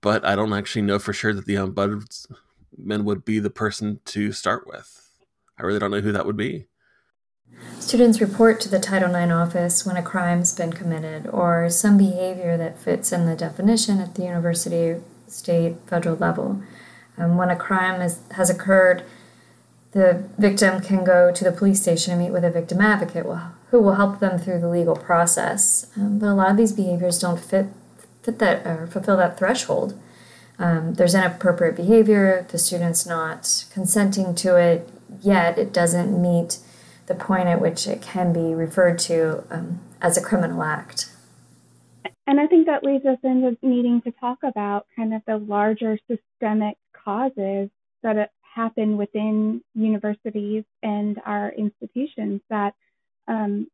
But 0.00 0.24
I 0.24 0.36
don't 0.36 0.52
actually 0.52 0.82
know 0.82 0.98
for 0.98 1.12
sure 1.12 1.34
that 1.34 1.46
the 1.46 1.54
ombudsman 1.54 3.04
would 3.04 3.24
be 3.24 3.38
the 3.38 3.50
person 3.50 4.00
to 4.06 4.32
start 4.32 4.66
with. 4.66 5.10
I 5.58 5.64
really 5.64 5.80
don't 5.80 5.90
know 5.90 6.00
who 6.00 6.12
that 6.12 6.26
would 6.26 6.36
be. 6.36 6.66
Students 7.80 8.20
report 8.20 8.60
to 8.60 8.68
the 8.68 8.78
Title 8.78 9.14
IX 9.14 9.32
office 9.32 9.84
when 9.84 9.96
a 9.96 10.02
crime's 10.02 10.54
been 10.54 10.72
committed 10.72 11.26
or 11.28 11.68
some 11.70 11.96
behavior 11.96 12.56
that 12.56 12.78
fits 12.78 13.12
in 13.12 13.26
the 13.26 13.34
definition 13.34 14.00
at 14.00 14.14
the 14.14 14.24
university, 14.24 15.00
state, 15.26 15.76
federal 15.86 16.16
level. 16.16 16.62
Um, 17.16 17.36
when 17.36 17.50
a 17.50 17.56
crime 17.56 18.00
is, 18.00 18.20
has 18.32 18.50
occurred, 18.50 19.02
the 19.92 20.28
victim 20.38 20.80
can 20.80 21.02
go 21.02 21.32
to 21.32 21.44
the 21.44 21.50
police 21.50 21.80
station 21.80 22.12
and 22.12 22.22
meet 22.22 22.32
with 22.32 22.44
a 22.44 22.50
victim 22.50 22.80
advocate 22.80 23.26
who 23.70 23.80
will 23.80 23.94
help 23.94 24.20
them 24.20 24.38
through 24.38 24.60
the 24.60 24.68
legal 24.68 24.96
process. 24.96 25.90
Um, 25.96 26.18
but 26.18 26.28
a 26.28 26.34
lot 26.34 26.50
of 26.50 26.56
these 26.56 26.72
behaviors 26.72 27.18
don't 27.18 27.40
fit 27.40 27.66
fit 28.22 28.38
that 28.40 28.66
or 28.66 28.86
fulfill 28.86 29.16
that 29.16 29.38
threshold. 29.38 29.98
Um, 30.58 30.94
there's 30.94 31.14
inappropriate 31.14 31.76
behavior. 31.76 32.46
The 32.50 32.58
student's 32.58 33.06
not 33.06 33.64
consenting 33.72 34.34
to 34.36 34.56
it 34.56 34.88
yet. 35.22 35.58
It 35.58 35.72
doesn't 35.72 36.20
meet 36.20 36.58
the 37.06 37.14
point 37.14 37.48
at 37.48 37.60
which 37.60 37.86
it 37.86 38.02
can 38.02 38.32
be 38.32 38.54
referred 38.54 38.98
to 38.98 39.44
um, 39.50 39.80
as 40.02 40.16
a 40.16 40.22
criminal 40.22 40.62
act. 40.62 41.10
And 42.26 42.38
I 42.38 42.46
think 42.46 42.66
that 42.66 42.84
leads 42.84 43.06
us 43.06 43.18
into 43.22 43.56
needing 43.62 44.02
to 44.02 44.10
talk 44.12 44.38
about 44.42 44.86
kind 44.94 45.14
of 45.14 45.22
the 45.26 45.38
larger 45.38 45.98
systemic 46.10 46.76
causes 46.92 47.70
that 48.02 48.30
happen 48.54 48.98
within 48.98 49.62
universities 49.74 50.64
and 50.82 51.18
our 51.24 51.50
institutions 51.52 52.42
that 52.50 52.74
um, 53.28 53.68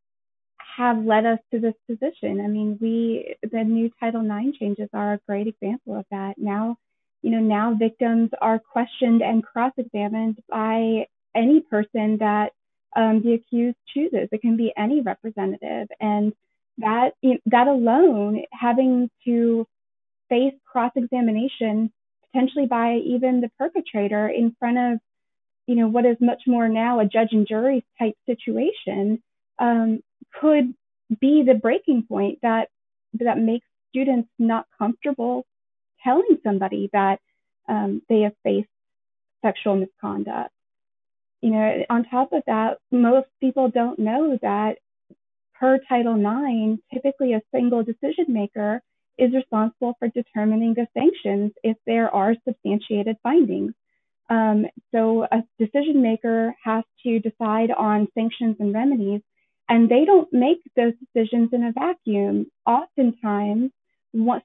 have 0.77 1.05
led 1.05 1.25
us 1.25 1.39
to 1.53 1.61
this 1.61 1.75
position. 1.89 2.41
I 2.41 2.49
mean, 2.49 2.79
we 2.81 3.37
the 3.43 3.65
new 3.65 3.91
Title 4.01 4.23
IX 4.23 4.57
changes 4.59 4.89
are 4.93 5.15
a 5.15 5.21
great 5.27 5.47
example 5.47 5.97
of 5.97 6.05
that. 6.11 6.35
Now, 6.37 6.77
you 7.23 7.31
know, 7.31 7.41
now 7.41 7.75
victims 7.75 8.31
are 8.41 8.59
questioned 8.59 9.23
and 9.23 9.43
cross-examined 9.43 10.39
by 10.49 11.07
any 11.35 11.61
person 11.61 12.19
that 12.19 12.53
um, 12.97 13.23
the 13.23 13.35
accused 13.35 13.79
chooses. 13.93 14.29
It 14.31 14.41
can 14.41 14.57
be 14.57 14.73
any 14.77 15.01
representative, 15.01 15.89
and 16.01 16.33
that 16.79 17.13
that 17.47 17.69
alone, 17.69 18.43
having 18.53 19.11
to 19.25 19.67
face 20.29 20.55
cross-examination 20.67 21.93
potentially 22.35 22.67
by 22.67 22.97
even 22.97 23.41
the 23.41 23.51
perpetrator 23.59 24.29
in 24.29 24.57
front 24.59 24.79
of, 24.79 24.99
you 25.67 25.77
know, 25.77 25.89
what 25.89 26.05
is 26.05 26.17
much 26.21 26.43
more 26.47 26.69
now 26.69 27.01
a 27.01 27.05
judge 27.05 27.29
and 27.33 27.47
jury 27.47 27.85
type 27.99 28.15
situation, 28.27 29.23
um, 29.59 30.01
could 30.41 30.75
be 31.21 31.43
the 31.47 31.55
breaking 31.55 32.05
point 32.09 32.39
that 32.43 32.69
that 33.15 33.39
makes 33.39 33.67
students 33.91 34.29
not 34.39 34.67
comfortable 34.79 35.47
telling 36.03 36.39
somebody 36.43 36.91
that 36.93 37.21
um, 37.69 38.03
they 38.09 38.21
have 38.23 38.35
faced 38.43 38.69
sexual 39.43 39.77
misconduct. 39.77 40.51
You 41.41 41.51
know, 41.51 41.85
on 41.91 42.05
top 42.05 42.33
of 42.33 42.43
that, 42.47 42.79
most 42.91 43.29
people 43.41 43.69
don't 43.69 43.99
know 43.99 44.39
that 44.43 44.79
per 45.55 45.79
Title 45.89 46.17
IX, 46.17 46.81
typically 46.93 47.35
a 47.35 47.43
single 47.55 47.83
decision 47.83 48.27
maker 48.29 48.83
is 49.19 49.33
responsible 49.33 49.95
for 49.99 50.09
determining 50.09 50.75
the 50.75 50.87
sanctions 50.95 51.53
if 51.63 51.77
there 51.87 52.13
are 52.13 52.35
substantiated 52.47 53.17
findings. 53.23 53.73
Um, 54.31 54.67
so 54.93 55.25
a 55.31 55.43
decision 55.59 56.03
maker 56.03 56.55
has 56.65 56.83
to 57.05 57.21
decide 57.21 57.71
on 57.71 58.09
sanctions 58.15 58.57
and 58.59 58.75
remedies, 58.75 59.21
and 59.69 59.89
they 59.89 60.05
don't 60.05 60.33
make 60.33 60.61
those 60.77 60.93
decisions 60.99 61.51
in 61.53 61.65
a 61.65 61.73
vacuum. 61.73 62.47
Oftentimes, 62.67 63.71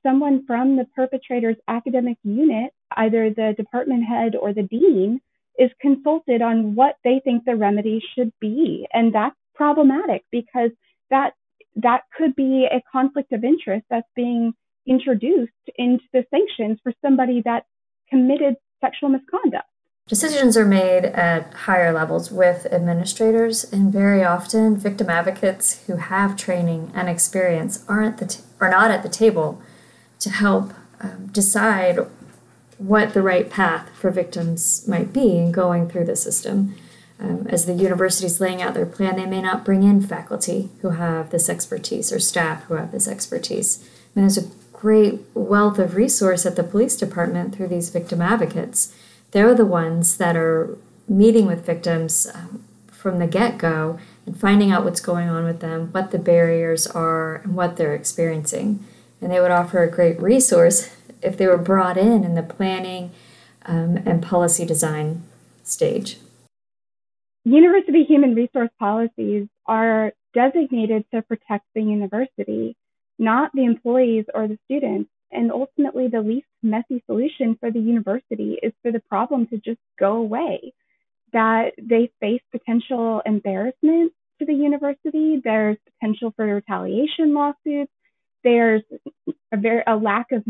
someone 0.04 0.46
from 0.46 0.78
the 0.78 0.86
perpetrator's 0.96 1.58
academic 1.68 2.18
unit, 2.24 2.72
either 2.98 3.30
the 3.30 3.54
department 3.58 4.04
head 4.06 4.36
or 4.36 4.54
the 4.54 4.64
dean, 4.64 5.22
is 5.58 5.70
consulted 5.82 6.42
on 6.42 6.74
what 6.76 6.96
they 7.04 7.22
think 7.24 7.44
the 7.44 7.56
remedy 7.56 8.02
should 8.16 8.32
be. 8.40 8.88
And 8.94 9.14
that's 9.14 9.36
problematic 9.56 10.24
because 10.32 10.72
that 11.10 11.34
that 11.76 12.04
could 12.18 12.36
be 12.36 12.66
a 12.66 12.82
conflict 12.92 13.32
of 13.32 13.44
interest 13.44 13.86
that's 13.90 14.08
being 14.16 14.54
introduced 14.88 15.52
into 15.76 16.04
the 16.14 16.26
sanctions 16.32 16.80
for 16.82 16.94
somebody 17.02 17.42
that 17.46 17.66
committed 18.10 18.56
sexual 18.82 19.10
misconduct. 19.10 19.68
Decisions 20.10 20.58
are 20.58 20.66
made 20.66 21.06
at 21.06 21.54
higher 21.54 21.94
levels 21.94 22.32
with 22.32 22.66
administrators, 22.72 23.64
and 23.72 23.94
very 23.94 24.24
often 24.24 24.76
victim 24.76 25.08
advocates 25.08 25.86
who 25.86 25.98
have 25.98 26.36
training 26.36 26.92
and 26.96 27.08
experience 27.08 27.86
aren't 27.88 28.18
the 28.18 28.26
t- 28.26 28.42
are 28.60 28.72
not 28.72 28.90
at 28.90 29.04
the 29.04 29.10
table 29.10 29.62
to 30.20 30.32
help 30.32 30.74
um, 31.00 31.28
decide 31.28 32.00
what 32.80 33.14
the 33.14 33.22
right 33.22 33.52
path 33.52 33.88
for 33.94 34.10
victims 34.10 34.88
might 34.88 35.14
be 35.14 35.38
in 35.38 35.52
going 35.52 35.88
through 35.88 36.06
the 36.06 36.16
system. 36.16 36.76
Um, 37.20 37.46
as 37.48 37.68
the 37.68 37.74
university's 37.74 38.42
laying 38.42 38.64
out 38.64 38.74
their 38.74 38.88
plan, 38.88 39.16
they 39.16 39.28
may 39.28 39.44
not 39.44 39.64
bring 39.64 39.84
in 39.84 40.02
faculty 40.02 40.70
who 40.82 40.90
have 40.90 41.30
this 41.30 41.50
expertise 41.50 42.12
or 42.12 42.20
staff 42.20 42.64
who 42.64 42.74
have 42.74 42.92
this 42.92 43.08
expertise. 43.08 43.84
I 43.84 44.20
mean, 44.20 44.24
there's 44.26 44.40
a 44.40 44.50
great 44.74 45.20
wealth 45.36 45.78
of 45.78 45.96
resource 45.96 46.48
at 46.48 46.56
the 46.56 46.64
police 46.64 46.96
department 46.96 47.54
through 47.54 47.68
these 47.68 47.90
victim 47.90 48.22
advocates. 48.22 48.92
They're 49.32 49.54
the 49.54 49.66
ones 49.66 50.18
that 50.18 50.36
are 50.36 50.78
meeting 51.08 51.46
with 51.46 51.66
victims 51.66 52.28
um, 52.34 52.66
from 52.88 53.20
the 53.20 53.28
get 53.28 53.58
go 53.58 54.00
and 54.26 54.40
finding 54.40 54.72
out 54.72 54.84
what's 54.84 55.02
going 55.02 55.30
on 55.30 55.44
with 55.44 55.60
them, 55.60 55.90
what 55.92 56.12
the 56.12 56.20
barriers 56.20 56.86
are, 56.88 57.36
and 57.36 57.56
what 57.56 57.78
they're 57.78 57.96
experiencing. 57.96 58.84
And 59.22 59.32
they 59.32 59.40
would 59.40 59.52
offer 59.52 59.84
a 59.84 59.90
great 59.90 60.22
resource 60.22 60.96
if 61.22 61.38
they 61.38 61.48
were 61.48 61.58
brought 61.58 61.98
in 61.98 62.24
in 62.24 62.36
the 62.36 62.44
planning 62.44 63.12
um, 63.66 63.98
and 64.06 64.22
policy 64.22 64.66
design 64.66 65.24
stage. 65.64 66.18
University 67.46 68.04
human 68.04 68.36
resource 68.36 68.70
policies 68.80 69.48
are 69.66 70.14
designated 70.34 71.06
to 71.14 71.22
protect 71.22 71.66
the 71.74 71.82
university, 71.82 72.76
not 73.18 73.52
the 73.54 73.64
employees 73.64 74.26
or 74.34 74.48
the 74.48 74.58
students. 74.66 75.10
And 75.32 75.52
ultimately, 75.52 76.08
the 76.08 76.22
least 76.22 76.48
messy 76.64 77.04
solution 77.06 77.56
for 77.60 77.72
the 77.72 77.80
university 77.80 78.58
is 78.62 78.74
for 78.82 78.92
the 78.92 79.00
problem 79.00 79.48
to 79.48 79.58
just 79.58 79.80
go 80.00 80.14
away. 80.16 80.74
That 81.34 81.74
they 81.78 82.12
face 82.20 82.42
potential 82.52 83.22
embarrassment 83.26 84.14
to 84.40 84.46
the 84.46 84.54
university, 84.54 85.40
there's 85.44 85.78
potential 85.94 86.34
for 86.36 86.46
retaliation 86.46 87.34
lawsuits, 87.34 87.92
there's 88.44 88.82
a, 89.52 89.58
very, 89.58 89.84
a 89.86 89.96
lack 89.96 90.32
of 90.32 90.44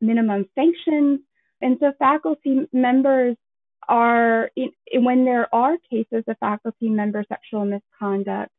minimum 0.00 0.46
sanctions. 0.54 1.20
And 1.62 1.78
so 1.80 1.92
faculty 1.98 2.68
members 2.72 3.36
are, 3.88 4.50
when 4.92 5.24
there 5.24 5.52
are 5.54 5.76
cases 5.88 6.24
of 6.26 6.36
faculty 6.38 6.88
member 6.90 7.24
sexual 7.28 7.64
misconduct, 7.64 8.50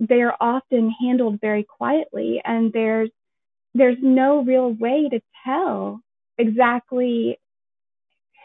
they're 0.00 0.42
often 0.42 0.90
handled 1.00 1.40
very 1.40 1.62
quietly 1.64 2.40
and 2.44 2.72
there's, 2.72 3.10
there's 3.74 3.98
no 4.00 4.42
real 4.42 4.72
way 4.72 5.08
to 5.08 5.20
tell 5.44 6.00
exactly 6.38 7.38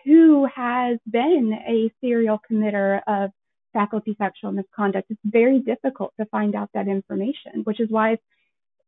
who 0.03 0.47
has 0.53 0.99
been 1.09 1.53
a 1.67 1.91
serial 1.99 2.39
committer 2.49 3.01
of 3.07 3.31
faculty 3.73 4.15
sexual 4.17 4.51
misconduct. 4.51 5.07
It's 5.09 5.19
very 5.25 5.59
difficult 5.59 6.13
to 6.19 6.25
find 6.27 6.55
out 6.55 6.69
that 6.73 6.87
information, 6.87 7.61
which 7.63 7.79
is 7.79 7.89
why 7.89 8.11
it's 8.11 8.23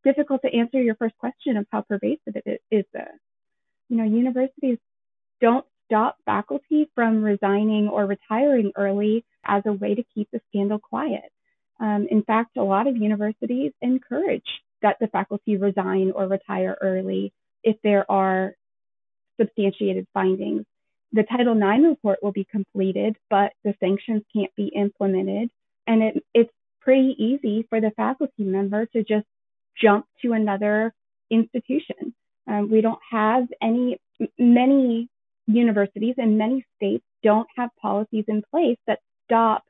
difficult 0.04 0.42
to 0.44 0.54
answer 0.54 0.82
your 0.82 0.96
first 0.96 1.18
question 1.18 1.58
of 1.58 1.66
how 1.72 1.82
pervasive 1.82 2.36
it 2.46 2.62
is 2.72 2.86
you 3.90 3.98
know, 3.98 4.04
universities 4.04 4.78
don't 5.40 5.66
stop 5.86 6.18
faculty 6.26 6.90
from 6.94 7.24
resigning 7.24 7.88
or 7.88 8.06
retiring 8.06 8.72
early 8.76 9.24
as 9.46 9.64
a 9.66 9.72
way 9.72 9.96
to 9.96 10.04
keep 10.14 10.30
the 10.32 10.42
scandal 10.50 10.80
quiet. 10.80 11.32
Um, 11.80 12.08
in 12.10 12.24
fact, 12.24 12.58
a 12.58 12.64
lot 12.64 12.88
of 12.88 12.98
universities 12.98 13.72
encourage 13.82 14.48
that 14.82 14.98
the 15.00 15.08
faculty 15.08 15.58
resign 15.58 16.12
or 16.12 16.28
retire 16.28 16.78
early 16.82 17.34
if 17.64 17.78
there 17.84 18.10
are 18.10 18.54
substantiated 19.40 20.08
findings. 20.14 20.66
The 21.14 21.24
Title 21.24 21.56
IX 21.58 21.88
report 21.88 22.20
will 22.22 22.32
be 22.32 22.46
completed, 22.46 23.16
but 23.30 23.54
the 23.64 23.74
sanctions 23.80 24.24
can't 24.36 24.54
be 24.56 24.68
implemented. 24.68 25.50
And 25.86 26.04
it, 26.04 26.24
it's 26.34 26.52
pretty 26.82 27.16
easy 27.18 27.66
for 27.70 27.80
the 27.80 27.92
faculty 27.92 28.44
member 28.44 28.86
to 28.88 29.04
just 29.04 29.26
jump 29.82 30.06
to 30.22 30.34
another 30.34 30.94
institution. 31.30 32.14
Um, 32.48 32.70
we 32.70 32.82
don't 32.82 33.00
have 33.10 33.48
any, 33.62 34.00
many 34.38 35.10
universities 35.48 36.16
and 36.18 36.38
many 36.38 36.66
states 36.76 37.04
don't 37.24 37.48
have 37.56 37.70
policies 37.82 38.26
in 38.28 38.44
place 38.52 38.78
that 38.88 39.00
stop 39.26 39.64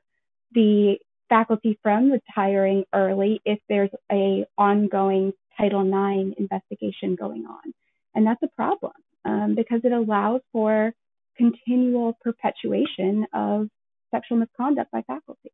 the 0.52 0.98
faculty 1.28 1.78
from 1.82 2.10
retiring 2.10 2.84
early 2.94 3.40
if 3.44 3.58
there's 3.68 3.90
a 4.10 4.46
ongoing 4.56 5.32
Title 5.56 5.82
IX 5.82 6.34
investigation 6.38 7.16
going 7.16 7.44
on. 7.46 7.74
And 8.14 8.26
that's 8.26 8.42
a 8.42 8.48
problem 8.48 8.92
um, 9.24 9.54
because 9.54 9.80
it 9.84 9.92
allows 9.92 10.40
for 10.52 10.92
continual 11.36 12.16
perpetuation 12.22 13.26
of 13.32 13.68
sexual 14.12 14.38
misconduct 14.38 14.90
by 14.90 15.02
faculty. 15.02 15.52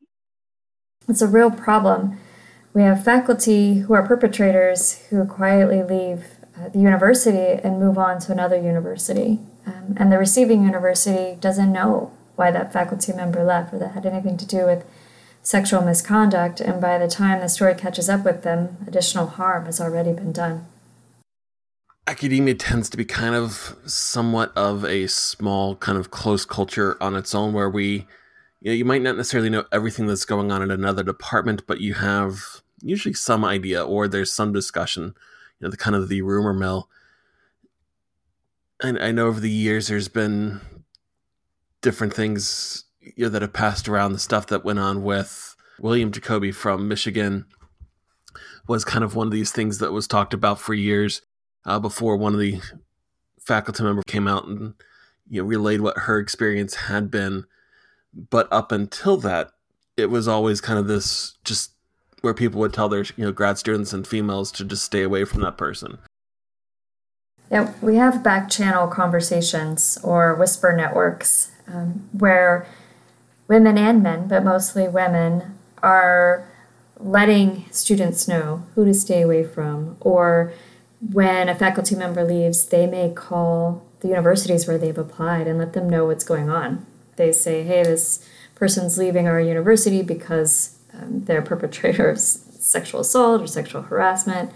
It's 1.08 1.22
a 1.22 1.28
real 1.28 1.50
problem. 1.50 2.18
We 2.72 2.82
have 2.82 3.04
faculty 3.04 3.80
who 3.80 3.94
are 3.94 4.06
perpetrators 4.06 5.06
who 5.10 5.24
quietly 5.26 5.82
leave 5.82 6.24
uh, 6.56 6.70
the 6.70 6.78
university 6.78 7.60
and 7.62 7.78
move 7.78 7.98
on 7.98 8.18
to 8.20 8.32
another 8.32 8.60
university. 8.60 9.40
Um, 9.66 9.94
and 9.96 10.10
the 10.10 10.18
receiving 10.18 10.64
university 10.64 11.37
doesn't 11.38 11.72
know 11.72 12.12
why 12.37 12.50
that 12.50 12.72
faculty 12.72 13.12
member 13.12 13.44
left 13.44 13.72
or 13.72 13.78
that 13.78 13.92
had 13.92 14.06
anything 14.06 14.37
to 14.38 14.46
do 14.46 14.64
with 14.66 14.84
sexual 15.44 15.83
misconduct. 15.83 16.61
And 16.61 16.80
by 16.80 16.98
the 16.98 17.07
time 17.07 17.40
the 17.40 17.48
story 17.48 17.74
catches 17.76 18.09
up 18.09 18.24
with 18.24 18.42
them, 18.42 18.78
additional 18.88 19.28
harm 19.28 19.66
has 19.66 19.80
already 19.80 20.12
been 20.12 20.33
done. 20.33 20.66
Academia 22.09 22.54
tends 22.54 22.90
to 22.90 22.96
be 22.96 23.04
kind 23.04 23.37
of 23.37 23.76
somewhat 23.87 24.52
of 24.57 24.85
a 24.85 25.07
small, 25.07 25.76
kind 25.76 25.96
of 25.96 26.11
close 26.11 26.44
culture 26.44 27.00
on 27.00 27.14
its 27.14 27.35
own, 27.35 27.52
where 27.52 27.70
we, 27.70 28.07
you 28.61 28.70
know, 28.70 28.72
you 28.72 28.85
might 28.85 29.00
not 29.00 29.16
necessarily 29.16 29.48
know 29.48 29.64
everything 29.70 30.07
that's 30.07 30.24
going 30.24 30.50
on 30.50 30.61
in 30.61 30.70
another 30.70 31.04
department, 31.04 31.66
but 31.66 31.80
you 31.80 31.94
have 31.94 32.62
usually 32.83 33.14
some 33.14 33.44
idea 33.44 33.83
or 33.83 34.09
there's 34.09 34.33
some 34.33 34.52
discussion 34.52 35.14
you 35.59 35.66
know, 35.66 35.70
the 35.70 35.76
kind 35.76 35.96
of 35.96 36.09
the 36.09 36.22
rumor 36.22 36.52
mill. 36.52 36.88
And 38.83 38.98
I 38.98 39.12
know 39.12 39.26
over 39.26 39.40
the 39.40 39.50
years 39.50 39.88
there's 39.88 40.09
been 40.09 40.61
different 41.80 42.12
things 42.12 42.84
you 43.17 43.25
know, 43.25 43.29
that 43.29 43.43
have 43.43 43.53
passed 43.53 43.88
around. 43.88 44.12
The 44.12 44.19
stuff 44.19 44.47
that 44.49 44.64
went 44.64 44.79
on 44.79 45.03
with 45.03 45.57
William 45.79 46.12
Jacoby 46.12 46.53
from 46.53 46.88
Michigan 46.88 47.47
was 48.67 48.85
kind 48.85 49.05
of 49.05 49.14
one 49.14 49.27
of 49.27 49.33
these 49.33 49.53
things 49.53 49.79
that 49.79 49.93
was 49.93 50.07
talked 50.07 50.35
about 50.35 50.59
for 50.59 50.75
years 50.75 51.23
uh, 51.64 51.79
before 51.79 52.17
one 52.17 52.35
of 52.35 52.40
the 52.40 52.61
faculty 53.40 53.83
members 53.83 54.05
came 54.07 54.27
out 54.27 54.47
and 54.47 54.75
you 55.29 55.43
know 55.43 55.47
relayed 55.47 55.81
what 55.81 55.99
her 55.99 56.19
experience 56.19 56.75
had 56.75 57.11
been. 57.11 57.45
But 58.31 58.49
up 58.53 58.73
until 58.73 59.17
that, 59.19 59.51
it 59.97 60.07
was 60.07 60.29
always 60.29 60.61
kind 60.61 60.79
of 60.79 60.87
this 60.87 61.37
just 61.45 61.73
where 62.21 62.35
people 62.35 62.61
would 62.61 62.73
tell 62.73 62.88
their 62.88 63.05
you 63.17 63.25
know 63.25 63.33
grad 63.33 63.59
students 63.59 63.93
and 63.93 64.07
females 64.07 64.51
to 64.53 64.64
just 64.64 64.85
stay 64.85 65.03
away 65.03 65.25
from 65.25 65.43
that 65.43 65.59
person. 65.59 65.99
Yeah, 67.51 67.75
we 67.83 67.97
have 67.97 68.25
back 68.25 68.49
channel 68.49 68.88
conversations 68.88 69.99
or 70.03 70.35
whisper 70.35 70.75
networks 70.75 71.53
um, 71.69 72.09
where 72.12 72.67
women 73.48 73.78
and 73.78 74.02
men, 74.02 74.28
but 74.28 74.44
mostly 74.44 74.88
women, 74.88 75.59
are 75.83 76.50
letting 76.98 77.66
students 77.70 78.26
know 78.26 78.66
who 78.74 78.85
to 78.85 78.94
stay 78.94 79.22
away 79.22 79.44
from. 79.44 79.96
Or 80.00 80.52
when 81.00 81.48
a 81.48 81.54
faculty 81.54 81.94
member 81.94 82.24
leaves, 82.24 82.66
they 82.66 82.87
may 82.87 83.12
call 83.12 83.85
the 84.00 84.09
universities 84.09 84.66
where 84.66 84.78
they've 84.78 84.96
applied 84.96 85.46
and 85.46 85.59
let 85.59 85.72
them 85.72 85.88
know 85.88 86.07
what's 86.07 86.24
going 86.24 86.48
on. 86.48 86.87
They 87.16 87.33
say, 87.33 87.62
hey, 87.62 87.83
this 87.83 88.26
person's 88.54 88.98
leaving 88.98 89.26
our 89.26 89.40
university 89.40 90.02
because 90.02 90.78
um, 90.92 91.24
they're 91.24 91.40
a 91.40 91.46
perpetrator 91.46 92.09
of 92.09 92.18
sexual 92.18 93.00
assault 93.00 93.42
or 93.42 93.46
sexual 93.46 93.83
harassment, 93.83 94.52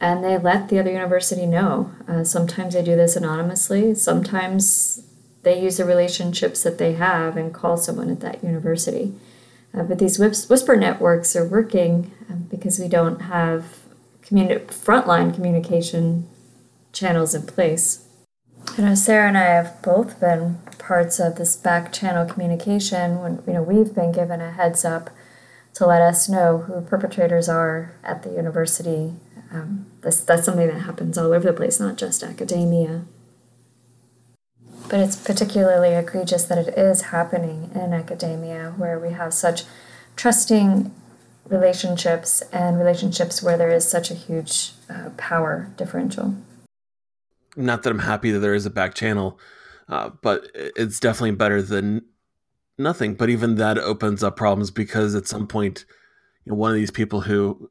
and 0.00 0.22
they 0.22 0.38
let 0.38 0.68
the 0.68 0.78
other 0.78 0.92
university 0.92 1.46
know. 1.46 1.92
Uh, 2.06 2.24
sometimes 2.24 2.74
they 2.74 2.82
do 2.82 2.96
this 2.96 3.16
anonymously, 3.16 3.94
sometimes 3.94 5.04
they 5.42 5.60
use 5.60 5.76
the 5.76 5.84
relationships 5.84 6.62
that 6.62 6.78
they 6.78 6.94
have 6.94 7.36
and 7.36 7.52
call 7.52 7.76
someone 7.76 8.10
at 8.10 8.20
that 8.20 8.42
university. 8.42 9.14
Uh, 9.74 9.82
but 9.82 9.98
these 9.98 10.18
whisper 10.18 10.76
networks 10.76 11.34
are 11.34 11.46
working 11.46 12.12
um, 12.30 12.46
because 12.50 12.78
we 12.78 12.88
don't 12.88 13.22
have 13.22 13.78
communi- 14.22 14.66
frontline 14.66 15.34
communication 15.34 16.28
channels 16.92 17.34
in 17.34 17.42
place. 17.42 18.06
You 18.76 18.84
know, 18.84 18.94
Sarah 18.94 19.28
and 19.28 19.38
I 19.38 19.44
have 19.44 19.82
both 19.82 20.20
been 20.20 20.58
parts 20.78 21.18
of 21.18 21.36
this 21.36 21.56
back 21.56 21.92
channel 21.92 22.26
communication 22.26 23.20
when 23.20 23.42
you 23.46 23.54
know 23.54 23.62
we've 23.62 23.94
been 23.94 24.12
given 24.12 24.40
a 24.40 24.52
heads 24.52 24.84
up 24.84 25.10
to 25.74 25.86
let 25.86 26.02
us 26.02 26.28
know 26.28 26.58
who 26.58 26.80
perpetrators 26.82 27.48
are 27.48 27.96
at 28.04 28.22
the 28.22 28.30
university. 28.30 29.14
Um, 29.50 29.86
that's 30.02 30.44
something 30.44 30.66
that 30.66 30.82
happens 30.82 31.18
all 31.18 31.32
over 31.32 31.46
the 31.46 31.52
place, 31.52 31.80
not 31.80 31.96
just 31.96 32.22
academia. 32.22 33.04
But 34.92 35.00
it's 35.00 35.16
particularly 35.16 35.94
egregious 35.94 36.44
that 36.44 36.58
it 36.58 36.76
is 36.76 37.00
happening 37.04 37.70
in 37.74 37.94
academia 37.94 38.74
where 38.76 38.98
we 38.98 39.14
have 39.14 39.32
such 39.32 39.62
trusting 40.16 40.94
relationships 41.48 42.42
and 42.52 42.78
relationships 42.78 43.42
where 43.42 43.56
there 43.56 43.70
is 43.70 43.88
such 43.88 44.10
a 44.10 44.14
huge 44.14 44.72
uh, 44.90 45.08
power 45.16 45.70
differential. 45.78 46.36
Not 47.56 47.84
that 47.84 47.90
I'm 47.90 48.00
happy 48.00 48.32
that 48.32 48.40
there 48.40 48.52
is 48.52 48.66
a 48.66 48.70
back 48.70 48.92
channel, 48.92 49.40
uh, 49.88 50.10
but 50.20 50.46
it's 50.54 51.00
definitely 51.00 51.36
better 51.36 51.62
than 51.62 52.02
nothing. 52.76 53.14
But 53.14 53.30
even 53.30 53.54
that 53.54 53.78
opens 53.78 54.22
up 54.22 54.36
problems 54.36 54.70
because 54.70 55.14
at 55.14 55.26
some 55.26 55.46
point, 55.46 55.86
you 56.44 56.52
know, 56.52 56.58
one 56.58 56.70
of 56.70 56.76
these 56.76 56.90
people 56.90 57.22
who 57.22 57.70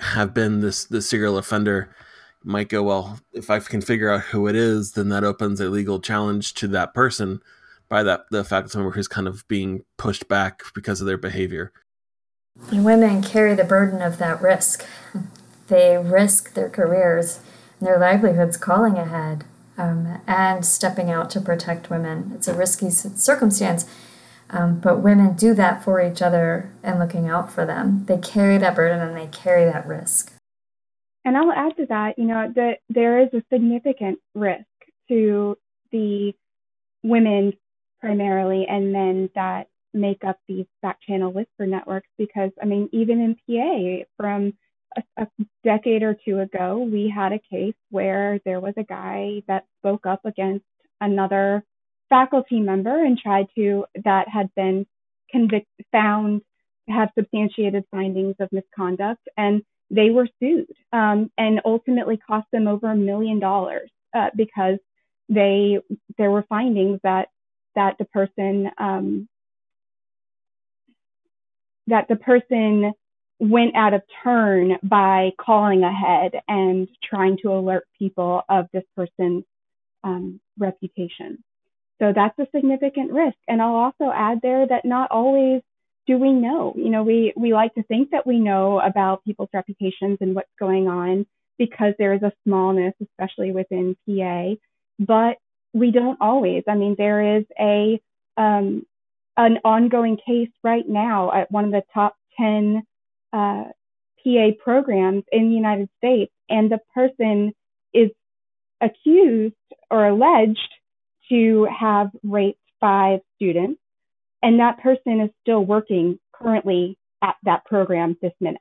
have 0.00 0.32
been 0.32 0.60
this 0.60 0.86
this 0.86 1.06
serial 1.06 1.36
offender 1.36 1.94
might 2.44 2.68
go, 2.68 2.82
well, 2.82 3.20
if 3.32 3.50
I 3.50 3.58
can 3.58 3.80
figure 3.80 4.10
out 4.10 4.22
who 4.22 4.46
it 4.46 4.56
is, 4.56 4.92
then 4.92 5.08
that 5.10 5.24
opens 5.24 5.60
a 5.60 5.68
legal 5.68 6.00
challenge 6.00 6.54
to 6.54 6.68
that 6.68 6.94
person 6.94 7.40
by 7.88 8.02
that 8.02 8.24
the 8.30 8.42
faculty 8.42 8.78
member 8.78 8.92
who's 8.92 9.08
kind 9.08 9.28
of 9.28 9.46
being 9.48 9.84
pushed 9.98 10.26
back 10.28 10.62
because 10.74 11.00
of 11.00 11.06
their 11.06 11.18
behavior. 11.18 11.72
And 12.70 12.84
women 12.84 13.22
carry 13.22 13.54
the 13.54 13.64
burden 13.64 14.02
of 14.02 14.18
that 14.18 14.40
risk. 14.40 14.86
They 15.68 15.96
risk 15.96 16.54
their 16.54 16.68
careers 16.68 17.40
and 17.78 17.86
their 17.86 17.98
livelihoods 17.98 18.56
calling 18.56 18.96
ahead 18.96 19.44
um, 19.78 20.20
and 20.26 20.64
stepping 20.64 21.10
out 21.10 21.30
to 21.30 21.40
protect 21.40 21.90
women. 21.90 22.32
It's 22.34 22.48
a 22.48 22.54
risky 22.54 22.90
circumstance, 22.90 23.86
um, 24.50 24.80
but 24.80 25.00
women 25.00 25.34
do 25.34 25.54
that 25.54 25.82
for 25.82 26.00
each 26.00 26.20
other 26.20 26.70
and 26.82 26.98
looking 26.98 27.28
out 27.28 27.50
for 27.50 27.64
them. 27.64 28.04
They 28.06 28.18
carry 28.18 28.58
that 28.58 28.76
burden 28.76 29.00
and 29.00 29.16
they 29.16 29.26
carry 29.26 29.64
that 29.64 29.86
risk. 29.86 30.31
And 31.24 31.36
I'll 31.36 31.52
add 31.52 31.76
to 31.76 31.86
that, 31.86 32.18
you 32.18 32.24
know, 32.24 32.52
that 32.54 32.78
there 32.88 33.20
is 33.20 33.28
a 33.32 33.42
significant 33.52 34.18
risk 34.34 34.64
to 35.08 35.56
the 35.92 36.34
women 37.02 37.52
primarily 38.00 38.66
and 38.68 38.92
men 38.92 39.30
that 39.34 39.68
make 39.94 40.24
up 40.24 40.38
these 40.48 40.66
back 40.80 40.98
channel 41.06 41.32
whisper 41.32 41.66
networks 41.66 42.08
because, 42.18 42.50
I 42.60 42.66
mean, 42.66 42.88
even 42.92 43.20
in 43.20 43.36
PA 43.46 44.04
from 44.16 44.54
a, 44.96 45.02
a 45.22 45.26
decade 45.64 46.02
or 46.02 46.16
two 46.24 46.40
ago, 46.40 46.78
we 46.78 47.12
had 47.14 47.32
a 47.32 47.38
case 47.38 47.74
where 47.90 48.40
there 48.44 48.60
was 48.60 48.74
a 48.76 48.84
guy 48.84 49.42
that 49.48 49.66
spoke 49.78 50.06
up 50.06 50.24
against 50.24 50.64
another 51.00 51.64
faculty 52.08 52.60
member 52.60 53.04
and 53.04 53.18
tried 53.18 53.46
to, 53.56 53.84
that 54.04 54.28
had 54.28 54.54
been 54.54 54.86
convicted, 55.30 55.86
found 55.92 56.42
have 56.88 57.10
substantiated 57.16 57.84
findings 57.90 58.34
of 58.40 58.50
misconduct. 58.52 59.22
And 59.36 59.62
they 59.92 60.10
were 60.10 60.28
sued 60.40 60.66
um, 60.92 61.30
and 61.38 61.60
ultimately 61.64 62.16
cost 62.16 62.48
them 62.52 62.66
over 62.66 62.90
a 62.90 62.96
million 62.96 63.38
dollars 63.38 63.90
uh, 64.16 64.30
because 64.36 64.78
they 65.28 65.78
there 66.18 66.30
were 66.30 66.44
findings 66.48 66.98
that 67.04 67.28
that 67.76 67.96
the 67.98 68.06
person 68.06 68.70
um, 68.78 69.28
that 71.88 72.08
the 72.08 72.16
person 72.16 72.92
went 73.38 73.74
out 73.76 73.94
of 73.94 74.02
turn 74.22 74.78
by 74.82 75.32
calling 75.38 75.82
ahead 75.84 76.32
and 76.48 76.88
trying 77.04 77.36
to 77.38 77.52
alert 77.52 77.84
people 77.98 78.42
of 78.48 78.66
this 78.72 78.84
person's 78.96 79.44
um, 80.04 80.40
reputation. 80.58 81.42
So 82.00 82.12
that's 82.14 82.38
a 82.38 82.46
significant 82.54 83.12
risk. 83.12 83.36
And 83.48 83.60
I'll 83.62 83.74
also 83.74 84.12
add 84.14 84.40
there 84.42 84.66
that 84.66 84.84
not 84.84 85.10
always 85.10 85.62
do 86.06 86.18
we 86.18 86.32
know? 86.32 86.74
You 86.76 86.90
know, 86.90 87.02
we, 87.02 87.32
we 87.36 87.52
like 87.52 87.74
to 87.74 87.82
think 87.84 88.10
that 88.10 88.26
we 88.26 88.38
know 88.38 88.80
about 88.80 89.24
people's 89.24 89.50
reputations 89.54 90.18
and 90.20 90.34
what's 90.34 90.50
going 90.58 90.88
on 90.88 91.26
because 91.58 91.94
there 91.98 92.14
is 92.14 92.22
a 92.22 92.32
smallness, 92.44 92.94
especially 93.02 93.52
within 93.52 93.96
PA, 94.08 94.54
but 94.98 95.36
we 95.72 95.90
don't 95.90 96.18
always. 96.20 96.64
I 96.68 96.74
mean, 96.74 96.96
there 96.98 97.38
is 97.38 97.44
a, 97.58 98.00
um, 98.36 98.84
an 99.36 99.58
ongoing 99.64 100.18
case 100.26 100.50
right 100.62 100.86
now 100.86 101.32
at 101.32 101.50
one 101.50 101.66
of 101.66 101.70
the 101.70 101.82
top 101.94 102.16
10 102.38 102.82
uh, 103.32 103.64
PA 104.24 104.48
programs 104.62 105.24
in 105.30 105.48
the 105.48 105.54
United 105.54 105.88
States, 105.98 106.32
and 106.48 106.70
the 106.70 106.80
person 106.94 107.52
is 107.94 108.10
accused 108.80 109.54
or 109.90 110.06
alleged 110.06 110.58
to 111.28 111.66
have 111.78 112.10
raped 112.22 112.58
five 112.80 113.20
students 113.36 113.81
and 114.42 114.60
that 114.60 114.78
person 114.80 115.20
is 115.20 115.30
still 115.42 115.64
working 115.64 116.18
currently 116.32 116.98
at 117.22 117.36
that 117.44 117.64
program 117.64 118.16
this 118.20 118.32
minute. 118.40 118.60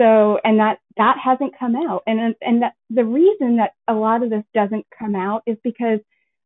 So, 0.00 0.38
and 0.42 0.58
that, 0.58 0.78
that 0.96 1.16
hasn't 1.22 1.58
come 1.58 1.76
out. 1.76 2.02
And, 2.06 2.34
and 2.40 2.62
that 2.62 2.74
the 2.90 3.04
reason 3.04 3.56
that 3.56 3.72
a 3.86 3.94
lot 3.94 4.22
of 4.22 4.30
this 4.30 4.44
doesn't 4.54 4.86
come 4.98 5.14
out 5.14 5.42
is 5.46 5.56
because 5.62 6.00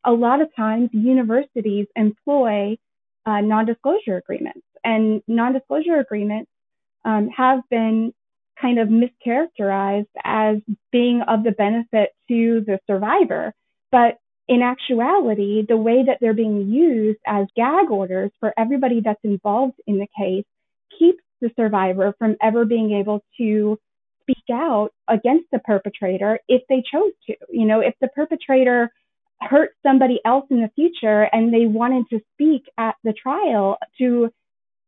a 0.04 0.12
lot 0.12 0.40
of 0.40 0.54
times 0.54 0.90
universities 0.92 1.86
employ 1.94 2.76
uh, 3.24 3.40
non-disclosure 3.40 4.16
agreements 4.16 4.62
and 4.84 5.22
non-disclosure 5.26 5.98
agreements 5.98 6.50
um, 7.04 7.28
have 7.28 7.60
been 7.70 8.12
kind 8.60 8.78
of 8.78 8.88
mischaracterized 8.88 10.06
as 10.24 10.56
being 10.90 11.22
of 11.22 11.44
the 11.44 11.50
benefit 11.50 12.10
to 12.28 12.62
the 12.66 12.78
survivor. 12.86 13.52
But 13.92 14.18
in 14.48 14.62
actuality, 14.62 15.64
the 15.66 15.76
way 15.76 16.04
that 16.06 16.18
they're 16.20 16.34
being 16.34 16.70
used 16.70 17.18
as 17.26 17.46
gag 17.56 17.90
orders 17.90 18.30
for 18.38 18.54
everybody 18.56 19.00
that's 19.04 19.24
involved 19.24 19.80
in 19.86 19.98
the 19.98 20.06
case 20.18 20.44
keeps 20.98 21.22
the 21.40 21.50
survivor 21.56 22.14
from 22.18 22.36
ever 22.42 22.64
being 22.64 22.92
able 22.92 23.22
to 23.38 23.78
speak 24.22 24.44
out 24.52 24.90
against 25.08 25.46
the 25.52 25.58
perpetrator 25.58 26.38
if 26.48 26.62
they 26.68 26.82
chose 26.92 27.12
to. 27.26 27.34
You 27.50 27.66
know, 27.66 27.80
if 27.80 27.94
the 28.00 28.08
perpetrator 28.08 28.90
hurt 29.40 29.70
somebody 29.84 30.20
else 30.24 30.46
in 30.50 30.60
the 30.60 30.70
future 30.74 31.28
and 31.32 31.52
they 31.52 31.66
wanted 31.66 32.06
to 32.10 32.20
speak 32.34 32.64
at 32.78 32.94
the 33.04 33.12
trial 33.12 33.78
to 33.98 34.30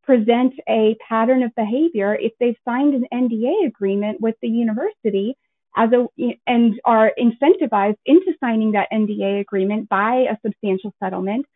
present 0.05 0.55
a 0.69 0.97
pattern 1.07 1.43
of 1.43 1.55
behavior, 1.55 2.15
if 2.15 2.33
they've 2.41 2.57
signed 2.65 2.95
an 2.95 3.07
NDA 3.13 3.67
agreement 3.67 4.21
with 4.21 4.37
the 4.41 4.49
university, 4.49 5.37
as 5.79 5.91
a 5.93 6.07
and 6.47 6.81
are 6.85 7.13
incentivized 7.19 7.99
into 8.05 8.35
signing 8.41 8.73
that 8.73 8.89
NDA 8.93 9.41
agreement 9.41 9.89
by 9.89 10.27
a 10.31 10.37
substantial 10.45 10.93
settlement. 11.03 11.47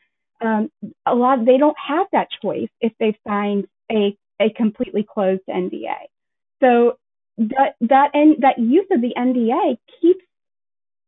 Um, 0.41 0.71
a 1.05 1.15
lot 1.15 1.45
they 1.45 1.59
don't 1.59 1.77
have 1.89 2.07
that 2.13 2.29
choice 2.41 2.69
if 2.81 2.93
they've 3.01 3.17
signed 3.27 3.67
a 3.91 4.17
a 4.41 4.51
completely 4.51 5.05
closed 5.13 5.43
NDA. 5.49 5.97
So 6.63 6.99
that 7.39 7.75
that 7.81 8.11
and 8.15 8.37
that 8.43 8.59
use 8.59 8.87
of 8.93 9.01
the 9.01 9.13
NDA 9.17 9.77
keeps 10.01 10.25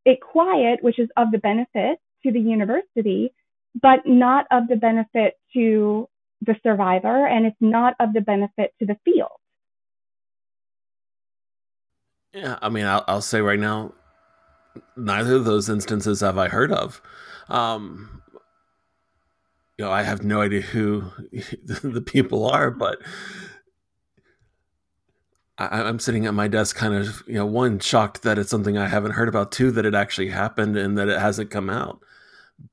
it 0.05 0.21
quiet, 0.21 0.83
which 0.83 0.99
is 0.99 1.09
of 1.17 1.31
the 1.31 1.39
benefit 1.39 1.99
to 2.25 2.33
the 2.33 2.41
university, 2.41 3.33
but 3.81 4.01
not 4.07 4.47
of 4.51 4.67
the 4.69 4.77
benefit 4.77 5.35
to 5.55 6.09
the 6.41 6.57
survivor, 6.65 7.27
and 7.27 7.47
it's 7.47 7.57
not 7.61 7.95
of 8.01 8.13
the 8.13 8.21
benefit 8.21 8.73
to 8.81 8.87
the 8.87 8.97
field. 9.05 9.39
Yeah, 12.35 12.59
I 12.61 12.69
mean, 12.69 12.85
I'll, 12.85 13.05
I'll 13.07 13.23
say 13.23 13.41
right 13.41 13.59
now, 13.59 13.93
neither 14.97 15.37
of 15.37 15.45
those 15.45 15.69
instances 15.69 16.21
have 16.21 16.37
I 16.37 16.49
heard 16.49 16.73
of. 16.73 17.01
Um, 17.49 18.23
you 19.79 19.85
know, 19.85 19.93
I 19.93 20.03
have 20.03 20.25
no 20.25 20.41
idea 20.41 20.61
who 20.61 21.05
the 21.65 22.03
people 22.05 22.47
are, 22.47 22.73
but 22.73 22.99
I, 25.57 25.89
am 25.89 26.01
sitting 26.01 26.27
at 26.27 26.35
my 26.35 26.49
desk, 26.49 26.75
kind 26.75 26.95
of, 26.95 27.23
you 27.29 27.35
know, 27.35 27.47
one 27.47 27.79
shocked 27.79 28.23
that 28.23 28.39
it's 28.39 28.51
something 28.51 28.77
I 28.77 28.89
haven't 28.89 29.13
heard 29.13 29.29
about, 29.29 29.53
two 29.53 29.71
that 29.71 29.87
it 29.87 29.95
actually 29.95 30.31
happened 30.31 30.77
and 30.77 30.99
that 30.99 31.09
it 31.09 31.21
hasn't 31.21 31.53
come 31.53 31.71
out. 31.71 32.01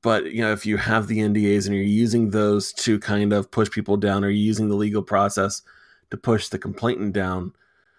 But 0.00 0.32
you 0.32 0.40
know, 0.42 0.52
if 0.52 0.64
you 0.66 0.76
have 0.76 1.06
the 1.06 1.18
NDAs 1.18 1.66
and 1.66 1.74
you're 1.74 1.84
using 1.84 2.30
those 2.30 2.72
to 2.74 2.98
kind 2.98 3.32
of 3.32 3.50
push 3.50 3.70
people 3.70 3.96
down, 3.96 4.24
or 4.24 4.28
you're 4.28 4.36
using 4.36 4.68
the 4.68 4.76
legal 4.76 5.02
process 5.02 5.62
to 6.10 6.16
push 6.16 6.48
the 6.48 6.58
complainant 6.58 7.12
down, 7.12 7.52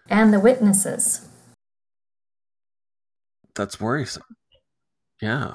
and 0.08 0.32
the 0.32 0.40
witnesses 0.40 1.28
that's 3.54 3.80
worrisome. 3.80 4.24
Yeah. 5.20 5.54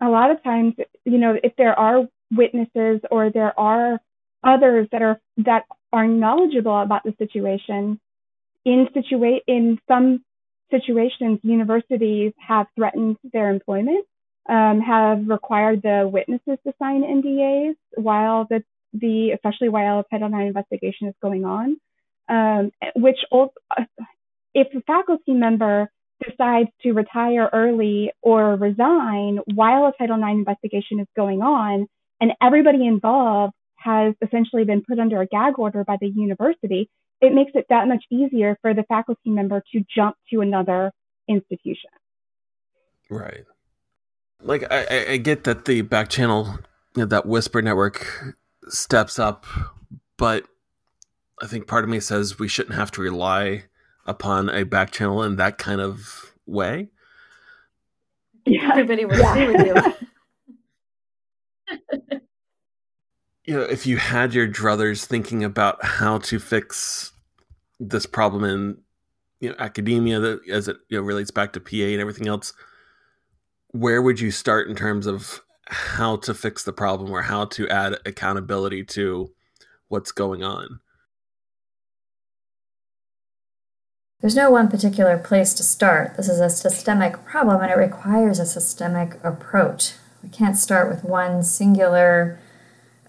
A 0.00 0.08
lot 0.08 0.30
of 0.30 0.42
times, 0.42 0.74
you 1.04 1.18
know, 1.18 1.36
if 1.42 1.54
there 1.56 1.78
are 1.78 2.06
witnesses 2.30 3.00
or 3.10 3.30
there 3.30 3.58
are 3.58 4.00
others 4.44 4.88
that 4.92 5.02
are 5.02 5.20
that 5.38 5.64
are 5.92 6.06
knowledgeable 6.06 6.80
about 6.80 7.04
the 7.04 7.14
situation, 7.18 8.00
in 8.64 8.88
situa- 8.94 9.42
in 9.46 9.78
some 9.88 10.24
situations, 10.70 11.38
universities 11.42 12.32
have 12.38 12.66
threatened 12.74 13.16
their 13.32 13.50
employment, 13.50 14.06
um, 14.48 14.80
have 14.80 15.28
required 15.28 15.82
the 15.82 16.08
witnesses 16.12 16.58
to 16.66 16.72
sign 16.78 17.02
NDAs 17.02 17.76
while 17.94 18.46
the 18.48 18.64
the 18.92 19.30
especially 19.30 19.68
while 19.68 20.00
a 20.00 20.04
Title 20.10 20.28
IX 20.28 20.48
investigation 20.48 21.08
is 21.08 21.14
going 21.22 21.44
on, 21.44 21.76
um, 22.28 22.72
which 22.96 23.18
if 24.54 24.68
a 24.74 24.80
faculty 24.82 25.32
member 25.32 25.90
decides 26.28 26.68
to 26.82 26.92
retire 26.92 27.48
early 27.52 28.12
or 28.22 28.56
resign 28.56 29.38
while 29.54 29.86
a 29.86 29.92
Title 29.98 30.16
IX 30.16 30.38
investigation 30.38 31.00
is 31.00 31.06
going 31.16 31.42
on, 31.42 31.86
and 32.20 32.32
everybody 32.42 32.86
involved 32.86 33.54
has 33.76 34.14
essentially 34.22 34.64
been 34.64 34.82
put 34.88 34.98
under 34.98 35.20
a 35.20 35.26
gag 35.26 35.58
order 35.58 35.84
by 35.84 35.96
the 36.00 36.08
university, 36.08 36.88
it 37.20 37.32
makes 37.32 37.52
it 37.54 37.66
that 37.68 37.88
much 37.88 38.04
easier 38.10 38.56
for 38.62 38.74
the 38.74 38.84
faculty 38.84 39.30
member 39.30 39.62
to 39.72 39.84
jump 39.94 40.16
to 40.30 40.40
another 40.40 40.92
institution. 41.28 41.90
Right. 43.10 43.44
Like 44.40 44.64
I, 44.72 45.06
I 45.10 45.16
get 45.18 45.44
that 45.44 45.64
the 45.64 45.82
back 45.82 46.08
channel, 46.08 46.58
you 46.96 47.02
know, 47.02 47.06
that 47.06 47.26
Whisper 47.26 47.62
network 47.62 48.36
steps 48.68 49.18
up, 49.18 49.46
but 50.16 50.44
I 51.40 51.46
think 51.46 51.66
part 51.66 51.84
of 51.84 51.90
me 51.90 52.00
says 52.00 52.38
we 52.38 52.48
shouldn't 52.48 52.74
have 52.74 52.90
to 52.92 53.00
rely 53.00 53.64
upon 54.06 54.48
a 54.50 54.64
back 54.64 54.90
channel 54.90 55.22
in 55.22 55.36
that 55.36 55.58
kind 55.58 55.80
of 55.80 56.34
way. 56.46 56.88
Yeah. 58.44 58.70
Everybody 58.72 59.04
would 59.04 59.20
agree 59.20 59.46
with 59.46 59.66
you. 59.66 59.74
you 63.44 63.54
know, 63.54 63.62
if 63.62 63.86
you 63.86 63.96
had 63.96 64.34
your 64.34 64.48
druthers 64.48 65.04
thinking 65.04 65.44
about 65.44 65.84
how 65.84 66.18
to 66.18 66.38
fix 66.38 67.12
this 67.80 68.06
problem 68.06 68.44
in 68.44 68.78
you 69.40 69.48
know 69.48 69.56
academia 69.58 70.20
that 70.20 70.48
as 70.48 70.68
it 70.68 70.76
you 70.88 70.96
know 70.96 71.02
relates 71.02 71.32
back 71.32 71.52
to 71.52 71.60
PA 71.60 71.76
and 71.76 72.00
everything 72.00 72.28
else, 72.28 72.52
where 73.68 74.00
would 74.00 74.20
you 74.20 74.30
start 74.30 74.68
in 74.68 74.76
terms 74.76 75.06
of 75.06 75.40
how 75.66 76.16
to 76.16 76.34
fix 76.34 76.64
the 76.64 76.72
problem 76.72 77.10
or 77.10 77.22
how 77.22 77.44
to 77.46 77.68
add 77.68 77.98
accountability 78.06 78.84
to 78.84 79.32
what's 79.88 80.12
going 80.12 80.42
on? 80.42 80.80
There's 84.22 84.36
no 84.36 84.50
one 84.50 84.68
particular 84.68 85.18
place 85.18 85.52
to 85.54 85.64
start. 85.64 86.16
This 86.16 86.28
is 86.28 86.38
a 86.38 86.48
systemic 86.48 87.24
problem 87.24 87.60
and 87.60 87.72
it 87.72 87.76
requires 87.76 88.38
a 88.38 88.46
systemic 88.46 89.18
approach. 89.24 89.94
We 90.22 90.28
can't 90.28 90.56
start 90.56 90.88
with 90.88 91.02
one 91.02 91.42
singular 91.42 92.38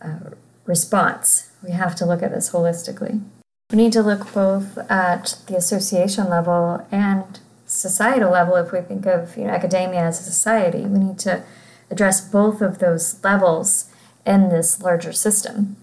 uh, 0.01 0.31
response. 0.65 1.51
We 1.61 1.69
have 1.69 1.95
to 1.97 2.05
look 2.07 2.23
at 2.23 2.31
this 2.31 2.49
holistically. 2.49 3.21
We 3.69 3.77
need 3.77 3.93
to 3.93 4.01
look 4.01 4.33
both 4.33 4.79
at 4.89 5.37
the 5.45 5.55
association 5.55 6.29
level 6.29 6.83
and 6.91 7.39
societal 7.67 8.31
level. 8.31 8.55
If 8.55 8.71
we 8.71 8.81
think 8.81 9.05
of 9.05 9.37
you 9.37 9.43
know, 9.43 9.51
academia 9.51 10.01
as 10.01 10.19
a 10.19 10.23
society, 10.23 10.81
we 10.81 10.97
need 10.97 11.19
to 11.19 11.43
address 11.91 12.27
both 12.27 12.59
of 12.59 12.79
those 12.79 13.23
levels 13.23 13.91
in 14.25 14.49
this 14.49 14.81
larger 14.81 15.13
system. 15.13 15.77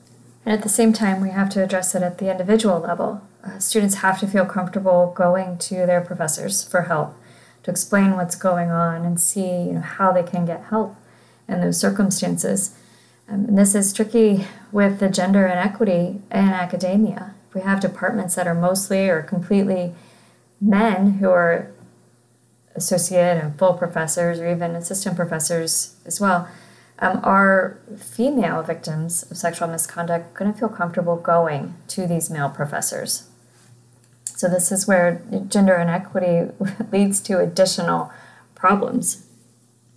And 0.44 0.52
at 0.52 0.64
the 0.64 0.68
same 0.68 0.92
time, 0.92 1.20
we 1.20 1.30
have 1.30 1.50
to 1.50 1.62
address 1.62 1.94
it 1.94 2.02
at 2.02 2.18
the 2.18 2.32
individual 2.32 2.80
level 2.80 3.22
uh, 3.44 3.58
students 3.58 3.96
have 3.96 4.20
to 4.20 4.26
feel 4.26 4.44
comfortable 4.44 5.12
going 5.16 5.58
to 5.58 5.86
their 5.86 6.00
professors 6.00 6.62
for 6.62 6.82
help 6.82 7.16
to 7.62 7.70
explain 7.70 8.16
what's 8.16 8.36
going 8.36 8.70
on 8.70 9.04
and 9.04 9.20
see 9.20 9.40
you 9.40 9.72
know, 9.72 9.80
how 9.80 10.12
they 10.12 10.22
can 10.22 10.44
get 10.44 10.64
help 10.64 10.96
in 11.48 11.60
those 11.60 11.78
circumstances. 11.78 12.76
Um, 13.28 13.46
and 13.46 13.58
this 13.58 13.74
is 13.74 13.92
tricky 13.92 14.46
with 14.72 14.98
the 14.98 15.08
gender 15.08 15.46
inequity 15.46 16.20
in 16.30 16.48
academia. 16.48 17.34
If 17.48 17.54
we 17.54 17.60
have 17.62 17.80
departments 17.80 18.34
that 18.34 18.46
are 18.46 18.54
mostly 18.54 19.08
or 19.08 19.22
completely 19.22 19.94
men 20.60 21.14
who 21.14 21.30
are 21.30 21.72
associate 22.74 23.36
and 23.36 23.58
full 23.58 23.74
professors 23.74 24.38
or 24.38 24.50
even 24.50 24.76
assistant 24.76 25.16
professors 25.16 25.96
as 26.06 26.20
well, 26.20 26.48
um, 27.00 27.20
are 27.22 27.80
female 27.98 28.62
victims 28.62 29.22
of 29.30 29.36
sexual 29.36 29.68
misconduct 29.68 30.34
going 30.34 30.52
to 30.52 30.58
feel 30.58 30.68
comfortable 30.68 31.16
going 31.16 31.74
to 31.88 32.06
these 32.06 32.30
male 32.30 32.50
professors? 32.50 33.29
So 34.40 34.48
this 34.48 34.72
is 34.72 34.88
where 34.88 35.22
gender 35.48 35.74
inequity 35.74 36.50
leads 36.92 37.20
to 37.20 37.40
additional 37.40 38.10
problems. 38.54 39.26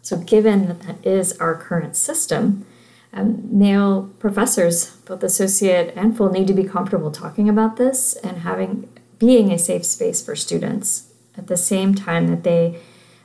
So 0.02 0.18
given 0.18 0.68
that 0.68 0.82
that 0.82 1.06
is 1.06 1.32
our 1.40 1.56
current 1.56 1.96
system, 1.96 2.66
um, 3.14 3.58
male 3.58 4.12
professors, 4.20 4.98
both 5.06 5.24
associate 5.24 5.94
and 5.96 6.18
full, 6.18 6.30
need 6.30 6.48
to 6.48 6.54
be 6.54 6.66
comfortable 6.66 7.10
talking 7.10 7.48
about 7.48 7.78
this 7.78 8.18
and 8.18 8.40
having 8.40 8.90
being 9.18 9.50
a 9.50 9.58
safe 9.58 9.86
space 9.86 10.22
for 10.22 10.36
students 10.36 11.14
at 11.38 11.48
the 11.48 11.56
same 11.56 11.96
time 11.96 12.28
that 12.28 12.44
they 12.44 12.82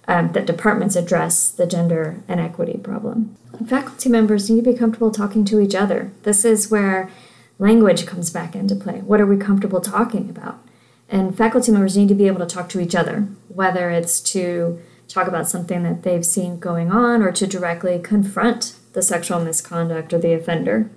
um, 0.07 0.31
that 0.35 0.47
departments 0.47 0.95
address 0.95 1.51
the 1.51 1.67
gender 1.67 2.23
inequity 2.29 2.79
problem. 2.79 3.37
Faculty 3.67 4.09
members 4.09 4.49
need 4.49 4.65
to 4.65 4.71
be 4.71 4.79
comfortable 4.79 5.11
talking 5.11 5.45
to 5.47 5.59
each 5.59 5.75
other. 5.75 6.13
This 6.23 6.45
is 6.45 6.71
where 6.71 7.11
language 7.59 8.07
comes 8.07 8.31
back 8.31 8.55
into 8.55 8.77
play. 8.77 9.01
What 9.01 9.21
are 9.21 9.27
we 9.27 9.37
comfortable 9.37 9.81
talking 9.81 10.31
about? 10.31 10.63
And 11.09 11.37
faculty 11.37 11.73
members 11.73 11.97
need 11.97 12.09
to 12.09 12.15
be 12.15 12.27
able 12.27 12.41
to 12.41 12.47
talk 12.47 12.69
to 12.71 12.81
each 12.81 12.95
other, 12.95 13.29
whether 13.49 13.91
it's 13.91 14.21
to 14.33 14.81
talk 15.09 15.27
about 15.27 15.49
something 15.49 15.83
that 15.83 16.03
they've 16.03 16.27
seen 16.27 16.59
going 16.59 16.91
on 16.91 17.23
or 17.23 17.33
to 17.33 17.47
directly 17.47 17.99
confront 17.99 18.77
the 18.93 19.01
sexual 19.01 19.41
misconduct 19.41 20.13
or 20.13 20.19
the 20.19 20.35
offender. 20.35 20.91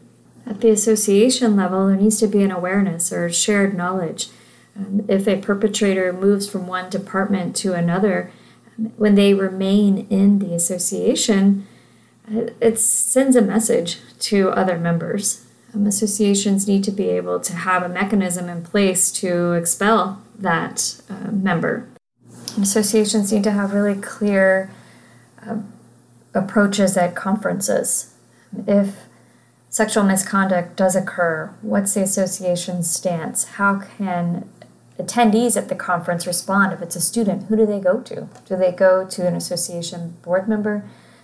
At 0.45 0.59
the 0.59 0.69
association 0.69 1.55
level, 1.55 1.87
there 1.87 1.95
needs 1.95 2.19
to 2.19 2.27
be 2.27 2.43
an 2.43 2.51
awareness 2.51 3.13
or 3.13 3.29
shared 3.29 3.75
knowledge. 3.75 4.27
Um, 4.75 5.05
if 5.07 5.27
a 5.27 5.39
perpetrator 5.39 6.11
moves 6.11 6.49
from 6.49 6.67
one 6.67 6.89
department 6.89 7.55
to 7.57 7.73
another, 7.73 8.31
um, 8.77 8.91
when 8.97 9.15
they 9.15 9.33
remain 9.33 10.07
in 10.09 10.39
the 10.39 10.53
association, 10.53 11.67
uh, 12.29 12.47
it 12.59 12.79
sends 12.79 13.35
a 13.35 13.41
message 13.41 13.99
to 14.19 14.49
other 14.49 14.77
members 14.77 15.45
um, 15.73 15.87
associations 15.87 16.67
need 16.67 16.83
to 16.83 16.91
be 16.91 17.09
able 17.09 17.39
to 17.39 17.53
have 17.53 17.83
a 17.83 17.89
mechanism 17.89 18.49
in 18.49 18.63
place 18.63 19.11
to 19.13 19.53
expel 19.53 20.21
that 20.37 21.01
uh, 21.09 21.31
member. 21.31 21.87
And 22.55 22.63
associations 22.63 23.31
need 23.31 23.43
to 23.43 23.51
have 23.51 23.73
really 23.73 23.99
clear 23.99 24.71
uh, 25.45 25.57
approaches 26.33 26.97
at 26.97 27.15
conferences. 27.15 28.13
If 28.67 28.95
sexual 29.69 30.03
misconduct 30.03 30.75
does 30.75 30.95
occur, 30.95 31.53
what's 31.61 31.93
the 31.93 32.03
association's 32.03 32.89
stance? 32.93 33.45
How 33.45 33.79
can 33.97 34.49
attendees 34.99 35.55
at 35.55 35.69
the 35.69 35.75
conference 35.75 36.27
respond 36.27 36.73
if 36.73 36.81
it's 36.81 36.95
a 36.95 37.01
student? 37.01 37.43
Who 37.43 37.55
do 37.55 37.65
they 37.65 37.79
go 37.79 38.01
to? 38.01 38.27
Do 38.45 38.55
they 38.57 38.71
go 38.71 39.05
to 39.05 39.27
an 39.27 39.35
association 39.35 40.17
board 40.21 40.47
member? 40.47 40.83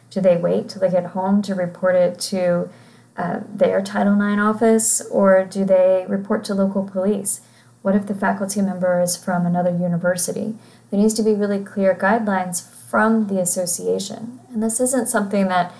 Do 0.09 0.21
they 0.21 0.37
wait 0.37 0.69
till 0.69 0.81
they 0.81 0.89
get 0.89 1.07
home 1.07 1.41
to 1.43 1.53
report 1.53 1.95
it 1.95 2.19
to 2.19 2.69
uh, 3.17 3.39
their 3.51 3.81
Title 3.81 4.13
IX 4.13 4.39
office, 4.39 5.01
or 5.09 5.43
do 5.43 5.65
they 5.65 6.05
report 6.07 6.43
to 6.45 6.53
local 6.53 6.87
police? 6.87 7.41
What 7.81 7.95
if 7.95 8.05
the 8.05 8.15
faculty 8.15 8.61
member 8.61 9.01
is 9.01 9.15
from 9.15 9.45
another 9.45 9.71
university? 9.71 10.55
There 10.89 10.99
needs 10.99 11.13
to 11.15 11.23
be 11.23 11.33
really 11.33 11.63
clear 11.63 11.95
guidelines 11.95 12.61
from 12.89 13.27
the 13.27 13.39
association. 13.39 14.39
And 14.53 14.61
this 14.61 14.79
isn't 14.79 15.09
something 15.09 15.47
that 15.47 15.73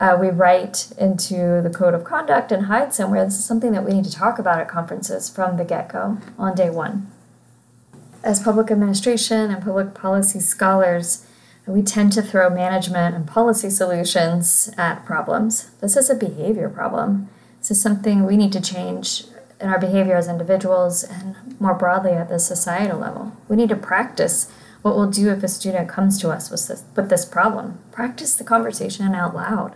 uh, 0.00 0.16
we 0.20 0.28
write 0.28 0.92
into 0.98 1.60
the 1.62 1.70
code 1.70 1.94
of 1.94 2.04
conduct 2.04 2.50
and 2.50 2.66
hide 2.66 2.94
somewhere. 2.94 3.24
This 3.24 3.38
is 3.38 3.44
something 3.44 3.72
that 3.72 3.84
we 3.84 3.92
need 3.92 4.04
to 4.04 4.12
talk 4.12 4.38
about 4.38 4.60
at 4.60 4.68
conferences 4.68 5.28
from 5.28 5.56
the 5.56 5.64
get 5.64 5.88
go 5.88 6.18
on 6.38 6.54
day 6.54 6.70
one. 6.70 7.10
As 8.22 8.42
public 8.42 8.70
administration 8.70 9.50
and 9.50 9.62
public 9.62 9.94
policy 9.94 10.40
scholars, 10.40 11.26
we 11.66 11.82
tend 11.82 12.12
to 12.12 12.22
throw 12.22 12.50
management 12.50 13.14
and 13.14 13.26
policy 13.26 13.70
solutions 13.70 14.70
at 14.76 15.04
problems. 15.04 15.70
This 15.80 15.96
is 15.96 16.10
a 16.10 16.14
behavior 16.14 16.68
problem. 16.68 17.28
This 17.58 17.70
is 17.70 17.82
something 17.82 18.24
we 18.24 18.36
need 18.36 18.52
to 18.52 18.60
change 18.60 19.24
in 19.60 19.68
our 19.68 19.78
behavior 19.78 20.16
as 20.16 20.28
individuals 20.28 21.04
and 21.04 21.58
more 21.58 21.74
broadly 21.74 22.12
at 22.12 22.28
the 22.28 22.38
societal 22.38 22.98
level. 22.98 23.32
We 23.48 23.56
need 23.56 23.70
to 23.70 23.76
practice 23.76 24.50
what 24.82 24.94
we'll 24.94 25.10
do 25.10 25.30
if 25.30 25.42
a 25.42 25.48
student 25.48 25.88
comes 25.88 26.20
to 26.20 26.30
us 26.30 26.50
with 26.50 26.68
this, 26.68 26.84
with 26.94 27.08
this 27.08 27.24
problem. 27.24 27.78
Practice 27.90 28.34
the 28.34 28.44
conversation 28.44 29.14
out 29.14 29.34
loud. 29.34 29.74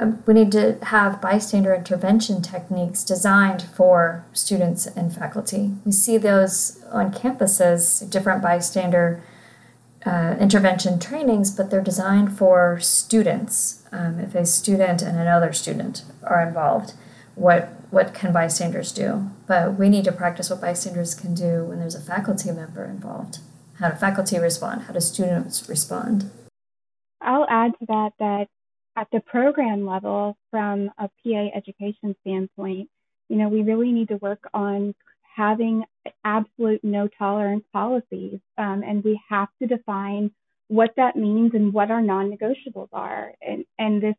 Um, 0.00 0.22
we 0.26 0.32
need 0.32 0.50
to 0.52 0.78
have 0.82 1.20
bystander 1.20 1.74
intervention 1.74 2.40
techniques 2.40 3.04
designed 3.04 3.62
for 3.62 4.24
students 4.32 4.86
and 4.86 5.14
faculty. 5.14 5.72
We 5.84 5.92
see 5.92 6.16
those 6.16 6.82
on 6.90 7.12
campuses, 7.12 8.08
different 8.08 8.42
bystander 8.42 9.22
uh, 10.04 10.36
intervention 10.40 10.98
trainings, 10.98 11.50
but 11.50 11.70
they're 11.70 11.80
designed 11.82 12.36
for 12.36 12.78
students. 12.80 13.82
Um, 13.92 14.18
if 14.18 14.34
a 14.34 14.44
student 14.46 15.02
and 15.02 15.18
another 15.18 15.52
student 15.52 16.04
are 16.22 16.46
involved, 16.46 16.94
what 17.34 17.70
what 17.90 18.14
can 18.14 18.32
bystanders 18.32 18.90
do? 18.90 19.30
But 19.46 19.78
we 19.78 19.90
need 19.90 20.04
to 20.04 20.12
practice 20.12 20.48
what 20.48 20.62
bystanders 20.62 21.14
can 21.14 21.34
do 21.34 21.64
when 21.64 21.78
there's 21.78 21.94
a 21.94 22.00
faculty 22.00 22.50
member 22.50 22.86
involved. 22.86 23.38
How 23.78 23.90
do 23.90 23.96
faculty 23.96 24.38
respond? 24.38 24.82
How 24.82 24.94
do 24.94 25.00
students 25.00 25.68
respond? 25.68 26.30
I'll 27.20 27.46
add 27.48 27.72
to 27.78 27.86
that 27.88 28.12
that 28.18 28.48
at 28.96 29.08
the 29.12 29.20
program 29.20 29.86
level, 29.86 30.36
from 30.50 30.90
a 30.98 31.08
PA 31.08 31.48
education 31.54 32.14
standpoint, 32.20 32.88
you 33.28 33.36
know, 33.36 33.48
we 33.48 33.62
really 33.62 33.92
need 33.92 34.08
to 34.08 34.16
work 34.16 34.48
on 34.52 34.94
having 35.34 35.84
absolute 36.24 36.82
no 36.82 37.08
tolerance 37.18 37.64
policies. 37.72 38.38
Um, 38.58 38.82
and 38.86 39.04
we 39.04 39.20
have 39.28 39.48
to 39.60 39.66
define 39.66 40.30
what 40.68 40.90
that 40.96 41.16
means 41.16 41.52
and 41.54 41.72
what 41.72 41.90
our 41.90 42.02
non-negotiables 42.02 42.88
are. 42.92 43.32
And, 43.40 43.64
and 43.78 44.02
this, 44.02 44.14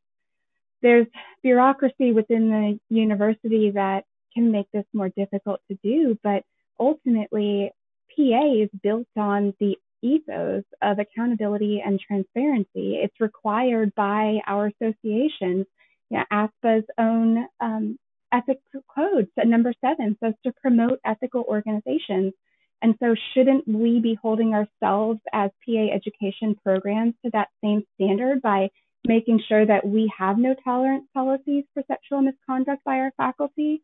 there's 0.81 1.07
bureaucracy 1.41 2.11
within 2.11 2.49
the 2.49 2.95
university 2.95 3.71
that 3.71 4.05
can 4.33 4.51
make 4.51 4.67
this 4.71 4.85
more 4.93 5.09
difficult 5.09 5.61
to 5.69 5.77
do, 5.83 6.17
but 6.23 6.43
ultimately 6.79 7.71
PA 8.15 8.53
is 8.53 8.69
built 8.81 9.07
on 9.17 9.53
the 9.59 9.77
ethos 10.01 10.63
of 10.81 10.99
accountability 10.99 11.81
and 11.83 11.99
transparency. 11.99 12.95
It's 12.95 13.19
required 13.19 13.95
by 13.95 14.39
our 14.45 14.67
associations. 14.67 15.65
Yeah, 16.09 16.25
ASPA's 16.31 16.85
own 16.99 17.47
um, 17.59 17.97
ethics 18.33 18.63
codes 18.93 19.29
at 19.37 19.47
number 19.47 19.73
seven 19.79 20.17
says 20.21 20.33
to 20.43 20.51
promote 20.61 20.99
ethical 21.05 21.45
organizations. 21.47 22.33
And 22.81 22.95
so, 22.99 23.15
shouldn't 23.33 23.65
we 23.67 23.99
be 23.99 24.17
holding 24.21 24.53
ourselves 24.53 25.21
as 25.31 25.51
PA 25.65 25.87
education 25.93 26.55
programs 26.63 27.13
to 27.23 27.31
that 27.31 27.47
same 27.63 27.83
standard 27.95 28.41
by 28.41 28.69
making 29.05 29.41
sure 29.47 29.65
that 29.65 29.85
we 29.85 30.11
have 30.17 30.37
no 30.37 30.55
tolerance 30.63 31.05
policies 31.13 31.63
for 31.73 31.83
sexual 31.87 32.21
misconduct 32.21 32.83
by 32.83 32.97
our 32.97 33.11
faculty? 33.15 33.81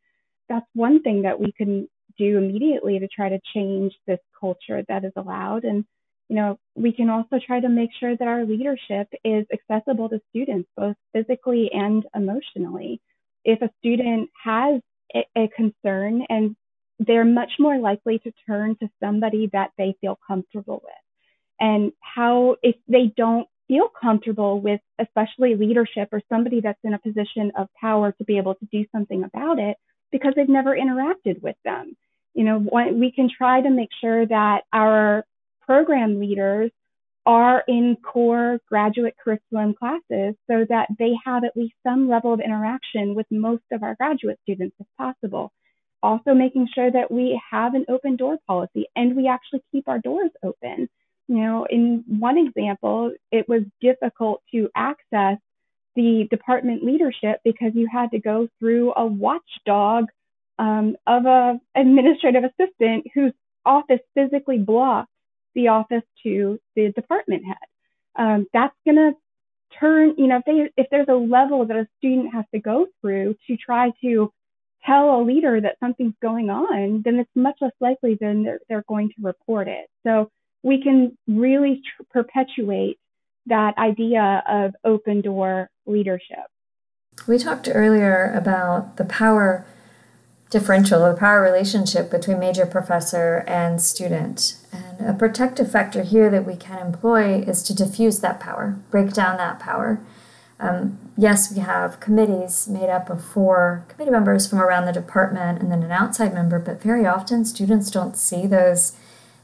That's 0.50 0.66
one 0.74 1.02
thing 1.02 1.22
that 1.22 1.40
we 1.40 1.54
can 1.54 1.88
do 2.18 2.38
immediately 2.38 3.00
to 3.00 3.08
try 3.08 3.30
to 3.30 3.40
change 3.54 3.94
this 4.06 4.20
culture 4.38 4.84
that 4.90 5.06
is 5.06 5.14
allowed. 5.16 5.64
And, 5.64 5.86
you 6.28 6.36
know, 6.36 6.60
we 6.76 6.92
can 6.92 7.10
also 7.10 7.40
try 7.46 7.62
to 7.62 7.70
make 7.70 7.92
sure 8.00 8.18
that 8.18 8.28
our 8.28 8.44
leadership 8.44 9.08
is 9.24 9.46
accessible 9.54 10.10
to 10.10 10.20
students, 10.30 10.70
both 10.76 10.96
physically 11.14 11.70
and 11.72 12.06
emotionally. 12.14 13.00
If 13.50 13.62
a 13.62 13.70
student 13.80 14.30
has 14.44 14.82
a, 15.16 15.26
a 15.36 15.48
concern 15.50 16.26
and 16.30 16.56
they're 17.00 17.26
much 17.26 17.52
more 17.60 17.80
likely 17.80 18.20
to 18.20 18.32
turn 18.46 18.76
to 18.78 18.90
somebody 19.02 19.50
that 19.54 19.72
they 19.78 19.96
feel 20.02 20.20
comfortable 20.28 20.82
with. 20.84 20.94
And 21.60 21.92
how, 22.02 22.58
if 22.62 22.76
they 22.88 23.12
don't 23.16 23.48
feel 23.68 23.90
comfortable 23.90 24.60
with, 24.60 24.82
especially 25.00 25.56
leadership 25.56 26.10
or 26.12 26.22
somebody 26.30 26.62
that's 26.62 26.80
in 26.84 26.94
a 26.94 27.00
position 27.00 27.52
of 27.58 27.68
power 27.80 28.12
to 28.12 28.24
be 28.24 28.38
able 28.38 28.56
to 28.56 28.68
do 28.72 28.86
something 28.92 29.24
about 29.24 29.60
it 29.60 29.78
because 30.12 30.34
they've 30.36 30.50
never 30.50 30.76
interacted 30.76 31.42
with 31.42 31.56
them. 31.64 31.96
You 32.34 32.44
know, 32.44 32.58
we 32.94 33.12
can 33.12 33.30
try 33.36 33.62
to 33.62 33.70
make 33.70 33.90
sure 34.02 34.26
that 34.26 34.62
our 34.74 35.26
program 35.66 36.20
leaders 36.20 36.72
are 37.30 37.64
in 37.68 37.96
core 38.02 38.60
graduate 38.68 39.14
curriculum 39.24 39.76
classes 39.76 40.34
so 40.50 40.66
that 40.68 40.88
they 40.98 41.14
have 41.24 41.44
at 41.44 41.56
least 41.56 41.76
some 41.84 42.10
level 42.10 42.34
of 42.34 42.40
interaction 42.40 43.14
with 43.14 43.28
most 43.30 43.62
of 43.72 43.84
our 43.84 43.94
graduate 43.94 44.40
students 44.44 44.76
if 44.80 44.88
possible 44.98 45.52
also 46.02 46.34
making 46.34 46.68
sure 46.74 46.92
that 46.92 47.12
we 47.12 47.40
have 47.52 47.74
an 47.74 47.86
open 47.90 48.16
door 48.16 48.38
policy 48.48 48.88
and 48.96 49.16
we 49.16 49.28
actually 49.28 49.62
keep 49.72 49.88
our 49.88 50.00
doors 50.00 50.32
open. 50.44 50.90
You 51.28 51.38
know, 51.38 51.68
in 51.70 52.04
one 52.08 52.38
example, 52.38 53.12
it 53.32 53.48
was 53.48 53.62
difficult 53.82 54.42
to 54.54 54.70
access 54.76 55.38
the 55.96 56.28
department 56.32 56.84
leadership 56.84 57.42
because 57.44 57.72
you 57.76 57.88
had 57.92 58.12
to 58.12 58.20
go 58.20 58.48
through 58.60 58.94
a 58.96 59.06
watchdog 59.06 60.06
um, 60.58 60.96
of 61.06 61.26
an 61.26 61.62
administrative 61.76 62.44
assistant 62.46 63.06
whose 63.14 63.34
office 63.66 64.00
physically 64.16 64.58
blocked 64.58 65.12
the 65.60 65.68
office 65.68 66.04
to 66.24 66.60
the 66.76 66.92
department 66.94 67.44
head. 67.46 67.68
Um, 68.16 68.48
that's 68.54 68.76
going 68.86 68.98
to 68.98 69.12
turn, 69.80 70.16
you 70.18 70.28
know, 70.28 70.38
if, 70.38 70.46
they, 70.46 70.82
if 70.82 70.88
there's 70.90 71.08
a 71.10 71.14
level 71.14 71.66
that 71.66 71.78
a 71.78 71.88
student 71.98 72.34
has 72.34 72.46
to 72.54 72.60
go 72.60 72.88
through 73.02 73.36
to 73.48 73.58
try 73.58 73.92
to 74.02 74.32
tell 74.86 75.20
a 75.20 75.22
leader 75.22 75.60
that 75.60 75.76
something's 75.80 76.16
going 76.22 76.50
on, 76.50 77.02
then 77.04 77.20
it's 77.20 77.30
much 77.36 77.58
less 77.62 77.74
likely 77.82 78.18
than 78.20 78.44
they're, 78.44 78.60
they're 78.70 78.86
going 78.88 79.10
to 79.10 79.16
report 79.22 79.68
it. 79.68 79.88
So 80.06 80.32
we 80.64 80.82
can 80.82 81.18
really 81.28 81.82
tr- 81.86 82.04
perpetuate 82.12 82.98
that 83.48 83.78
idea 83.78 84.44
of 84.48 84.74
open 84.84 85.22
door 85.22 85.70
leadership. 85.86 86.48
We 87.28 87.38
talked 87.38 87.68
earlier 87.72 88.32
about 88.34 88.98
the 88.98 89.06
power 89.06 89.66
differential 90.50 91.04
or 91.04 91.16
power 91.16 91.42
relationship 91.42 92.10
between 92.10 92.40
major 92.40 92.66
professor 92.66 93.44
and 93.48 93.82
student. 93.82 94.58
And 94.72 95.08
a 95.08 95.14
protective 95.14 95.72
factor 95.72 96.04
here 96.04 96.30
that 96.30 96.46
we 96.46 96.56
can 96.56 96.80
employ 96.80 97.42
is 97.42 97.62
to 97.64 97.76
diffuse 97.76 98.20
that 98.20 98.40
power, 98.40 98.80
break 98.90 99.14
down 99.14 99.38
that 99.38 99.60
power. 99.60 100.00
Um, 100.60 100.98
yes, 101.16 101.54
we 101.54 101.62
have 101.62 102.00
committees 102.00 102.68
made 102.68 102.90
up 102.90 103.10
of 103.10 103.24
four 103.24 103.86
committee 103.88 104.12
members 104.12 104.48
from 104.48 104.60
around 104.60 104.86
the 104.86 104.92
department 104.92 105.62
and 105.62 105.72
then 105.72 105.84
an 105.84 105.92
outside 105.92 106.34
member, 106.34 106.60
but 106.60 106.82
very 106.82 107.06
often 107.06 107.46
students 107.46 107.90
don't 107.92 108.18
see 108.18 108.46
those 108.46 108.98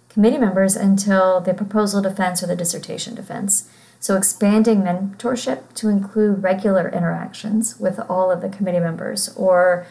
committee 0.10 0.38
members 0.38 0.76
until 0.76 1.40
the 1.40 1.54
proposal 1.54 2.02
defense 2.02 2.42
or 2.42 2.48
the 2.48 2.56
dissertation 2.56 3.16
defense. 3.16 3.70
So, 4.00 4.18
expanding 4.18 4.82
mentorship 4.82 5.74
to 5.76 5.90
include 5.90 6.44
regular 6.44 6.90
interactions 6.90 7.80
with 7.80 8.00
all 8.10 8.30
of 8.30 8.42
the 8.42 8.50
committee 8.50 8.80
members 8.80 9.34
or 9.36 9.88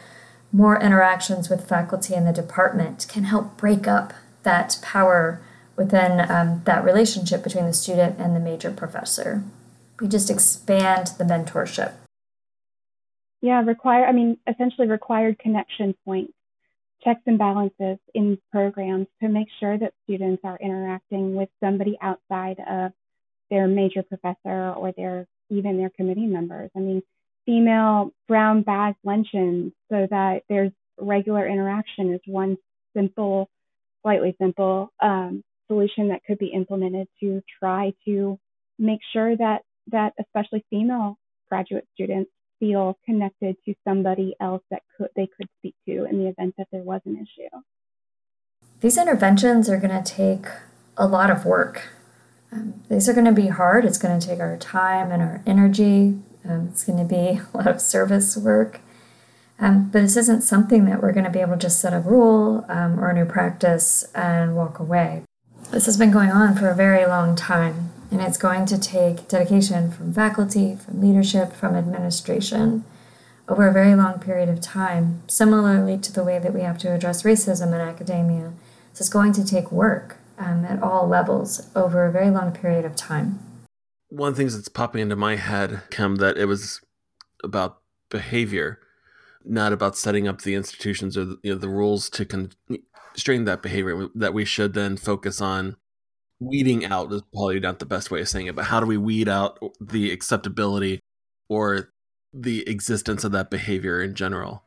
more 0.54 0.80
interactions 0.80 1.50
with 1.50 1.68
faculty 1.68 2.14
in 2.14 2.24
the 2.24 2.32
department 2.32 3.06
can 3.08 3.24
help 3.24 3.56
break 3.58 3.86
up 3.86 4.14
that 4.44 4.78
power 4.80 5.42
within 5.76 6.30
um, 6.30 6.62
that 6.64 6.84
relationship 6.84 7.42
between 7.42 7.66
the 7.66 7.74
student 7.74 8.18
and 8.18 8.34
the 8.34 8.40
major 8.40 8.70
professor 8.70 9.42
we 10.00 10.08
just 10.08 10.30
expand 10.30 11.12
the 11.18 11.24
mentorship. 11.24 11.92
Yeah, 13.40 13.62
require, 13.62 14.06
I 14.06 14.12
mean, 14.12 14.38
essentially 14.48 14.88
required 14.88 15.38
connection 15.38 15.94
points, 16.04 16.32
checks 17.02 17.20
and 17.26 17.38
balances 17.38 17.98
in 18.14 18.38
programs 18.50 19.06
to 19.22 19.28
make 19.28 19.48
sure 19.60 19.78
that 19.78 19.92
students 20.04 20.42
are 20.44 20.58
interacting 20.60 21.34
with 21.34 21.50
somebody 21.62 21.98
outside 22.00 22.58
of 22.68 22.92
their 23.50 23.68
major 23.68 24.02
professor 24.02 24.72
or 24.72 24.92
their 24.96 25.26
even 25.50 25.76
their 25.76 25.90
committee 25.90 26.26
members. 26.26 26.70
I 26.74 26.80
mean, 26.80 27.02
female 27.46 28.12
brown 28.28 28.62
bag 28.62 28.94
luncheons 29.04 29.72
so 29.90 30.07
that 30.11 30.42
there's 30.48 30.72
regular 30.98 31.46
interaction 31.46 32.14
is 32.14 32.20
one 32.26 32.57
simple, 32.96 33.48
slightly 34.02 34.37
simple 34.40 34.92
um, 35.00 35.42
solution 35.68 36.09
that 36.09 36.22
could 36.26 36.38
be 36.38 36.48
implemented 36.48 37.09
to 37.20 37.42
try 37.61 37.92
to 38.04 38.38
make 38.78 39.00
sure 39.12 39.37
that 39.37 39.62
that 39.90 40.12
especially 40.18 40.64
female 40.70 41.18
graduate 41.48 41.87
students 41.94 42.30
feel 42.59 42.96
connected 43.04 43.57
to 43.64 43.74
somebody 43.87 44.35
else 44.40 44.62
that 44.70 44.83
could 44.96 45.09
they 45.16 45.28
could 45.37 45.48
speak 45.59 45.74
to 45.87 46.04
in 46.04 46.18
the 46.18 46.28
event 46.28 46.54
that 46.57 46.68
there 46.72 46.83
was 46.83 47.00
an 47.04 47.16
issue. 47.16 47.48
These 48.80 48.98
interventions 48.98 49.68
are 49.68 49.78
going 49.78 50.02
to 50.02 50.14
take 50.14 50.46
a 50.96 51.07
lot 51.07 51.30
of 51.30 51.44
work. 51.44 51.88
Um, 52.52 52.83
these 52.88 53.09
are 53.09 53.12
going 53.12 53.24
to 53.26 53.33
be 53.33 53.48
hard. 53.48 53.85
It's 53.85 53.98
going 53.98 54.18
to 54.18 54.26
take 54.26 54.40
our 54.40 54.57
time 54.57 55.11
and 55.11 55.22
our 55.22 55.42
energy. 55.46 56.18
Um, 56.48 56.68
it's 56.70 56.85
going 56.85 56.98
to 56.98 57.04
be 57.04 57.40
a 57.54 57.57
lot 57.57 57.66
of 57.66 57.80
service 57.80 58.37
work. 58.37 58.80
Um, 59.59 59.90
but 59.90 60.02
this 60.02 60.16
isn't 60.16 60.42
something 60.42 60.85
that 60.87 61.00
we're 61.00 61.12
going 61.12 61.24
to 61.24 61.30
be 61.30 61.40
able 61.40 61.52
to 61.52 61.59
just 61.59 61.80
set 61.80 61.92
a 61.92 62.00
rule 62.00 62.66
um, 62.68 62.98
or 62.98 63.11
a 63.11 63.14
new 63.14 63.24
practice 63.24 64.04
and 64.14 64.57
walk 64.57 64.80
away. 64.80 65.22
This 65.70 65.87
has 65.87 65.96
been 65.96 66.11
going 66.11 66.30
on 66.30 66.57
for 66.57 66.68
a 66.68 66.74
very 66.74 67.07
long 67.07 67.37
time. 67.37 67.90
And 68.11 68.20
it's 68.20 68.37
going 68.37 68.66
to 68.66 68.78
take 68.78 69.26
dedication 69.28 69.90
from 69.90 70.12
faculty, 70.12 70.76
from 70.76 71.00
leadership, 71.00 71.52
from 71.52 71.74
administration 71.74 72.85
over 73.48 73.66
a 73.66 73.72
very 73.72 73.94
long 73.94 74.18
period 74.18 74.48
of 74.48 74.61
time, 74.61 75.22
similarly 75.26 75.98
to 75.98 76.12
the 76.12 76.24
way 76.24 76.38
that 76.38 76.54
we 76.54 76.61
have 76.61 76.78
to 76.78 76.92
address 76.92 77.24
racism 77.24 77.68
in 77.68 77.80
academia. 77.80 78.52
So 78.92 79.02
it's 79.02 79.09
going 79.09 79.33
to 79.35 79.44
take 79.44 79.72
work 79.72 80.16
um, 80.38 80.64
at 80.64 80.83
all 80.83 81.09
levels 81.09 81.68
over 81.74 82.04
a 82.04 82.12
very 82.12 82.30
long 82.30 82.52
period 82.52 82.85
of 82.85 82.96
time. 82.96 83.40
One 84.14 84.29
of 84.29 84.37
the 84.37 84.42
things 84.42 84.55
that's 84.55 84.68
popping 84.68 85.00
into 85.00 85.16
my 85.16 85.35
head, 85.35 85.83
Kim, 85.90 86.16
that 86.16 86.38
it 86.38 86.44
was 86.44 86.81
about 87.42 87.81
behavior, 88.11 88.79
not 89.44 89.72
about 89.72 89.96
setting 89.96 90.29
up 90.29 90.42
the 90.42 90.55
institutions 90.55 91.18
or 91.18 91.24
the, 91.24 91.38
you 91.42 91.53
know, 91.53 91.59
the 91.59 91.68
rules 91.68 92.09
to 92.11 92.24
constrain 92.24 93.44
that 93.44 93.61
behavior, 93.61 94.09
that 94.14 94.33
we 94.33 94.44
should 94.44 94.72
then 94.72 94.96
focus 94.96 95.40
on 95.40 95.77
weeding 96.38 96.85
out 96.85 97.12
is 97.12 97.22
probably 97.33 97.59
not 97.59 97.81
the 97.81 97.87
best 97.87 98.12
way 98.12 98.20
of 98.20 98.29
saying 98.29 98.46
it, 98.46 98.55
but 98.55 98.66
how 98.66 98.79
do 98.79 98.87
we 98.87 98.96
weed 98.96 99.29
out 99.29 99.59
the 99.81 100.12
acceptability 100.12 101.00
or 101.48 101.90
the 102.33 102.68
existence 102.68 103.24
of 103.24 103.33
that 103.33 103.50
behavior 103.50 104.00
in 104.00 104.14
general? 104.14 104.62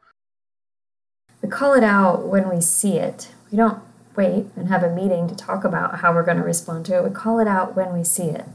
We 1.42 1.48
call 1.48 1.74
it 1.74 1.84
out 1.84 2.28
when 2.28 2.50
we 2.50 2.60
see 2.60 2.98
it. 2.98 3.30
We 3.50 3.58
don't 3.58 3.82
wait 4.14 4.48
and 4.58 4.68
have 4.68 4.84
a 4.84 4.94
meeting 4.94 5.30
to 5.30 5.36
talk 5.36 5.64
about 5.64 6.00
how 6.00 6.14
we're 6.14 6.26
going 6.26 6.38
to 6.38 6.44
respond 6.44 6.86
to 6.88 6.98
it. 6.98 7.04
We 7.06 7.12
call 7.12 7.40
it 7.40 7.48
out 7.48 7.78
when 7.78 7.94
we 7.94 8.04
see 8.04 8.24
it. 8.24 8.46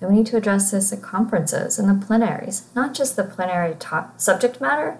And 0.00 0.10
we 0.10 0.16
need 0.16 0.26
to 0.26 0.36
address 0.36 0.70
this 0.70 0.92
at 0.92 1.02
conferences 1.02 1.78
and 1.78 1.88
the 1.88 2.06
plenaries, 2.06 2.64
not 2.74 2.94
just 2.94 3.16
the 3.16 3.24
plenary 3.24 3.76
top 3.78 4.20
subject 4.20 4.60
matter, 4.60 4.98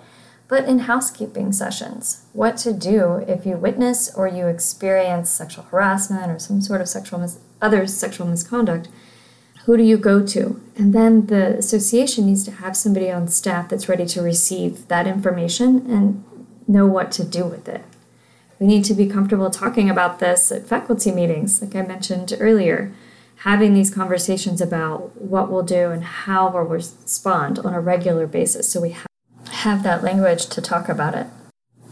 but 0.50 0.64
in 0.64 0.80
housekeeping 0.80 1.52
sessions, 1.52 2.24
what 2.32 2.56
to 2.58 2.72
do 2.72 3.24
if 3.28 3.46
you 3.46 3.56
witness 3.56 4.12
or 4.14 4.26
you 4.26 4.48
experience 4.48 5.30
sexual 5.30 5.64
harassment 5.64 6.30
or 6.30 6.40
some 6.40 6.60
sort 6.60 6.80
of 6.80 6.88
sexual 6.88 7.20
mis- 7.20 7.38
other 7.62 7.86
sexual 7.86 8.26
misconduct, 8.26 8.88
who 9.64 9.76
do 9.76 9.84
you 9.84 9.96
go 9.96 10.26
to? 10.26 10.60
And 10.76 10.92
then 10.92 11.26
the 11.26 11.56
association 11.58 12.26
needs 12.26 12.44
to 12.44 12.50
have 12.50 12.76
somebody 12.76 13.10
on 13.10 13.28
staff 13.28 13.68
that's 13.68 13.88
ready 13.88 14.06
to 14.06 14.22
receive 14.22 14.88
that 14.88 15.06
information 15.06 15.88
and 15.88 16.24
know 16.66 16.86
what 16.86 17.12
to 17.12 17.24
do 17.24 17.44
with 17.44 17.68
it. 17.68 17.84
We 18.58 18.66
need 18.66 18.84
to 18.86 18.94
be 18.94 19.06
comfortable 19.06 19.50
talking 19.50 19.88
about 19.88 20.18
this 20.18 20.50
at 20.50 20.66
faculty 20.66 21.12
meetings, 21.12 21.62
like 21.62 21.76
I 21.76 21.82
mentioned 21.82 22.36
earlier, 22.40 22.92
having 23.40 23.72
these 23.72 23.92
conversations 23.92 24.60
about 24.60 25.20
what 25.20 25.50
we'll 25.50 25.62
do 25.62 25.90
and 25.90 26.04
how 26.04 26.50
we'll 26.50 26.62
respond 26.62 27.58
on 27.58 27.72
a 27.72 27.80
regular 27.80 28.26
basis 28.26 28.68
so 28.68 28.80
we 28.80 28.94
have 29.46 29.82
that 29.82 30.02
language 30.02 30.46
to 30.46 30.60
talk 30.60 30.88
about 30.88 31.14
it. 31.14 31.26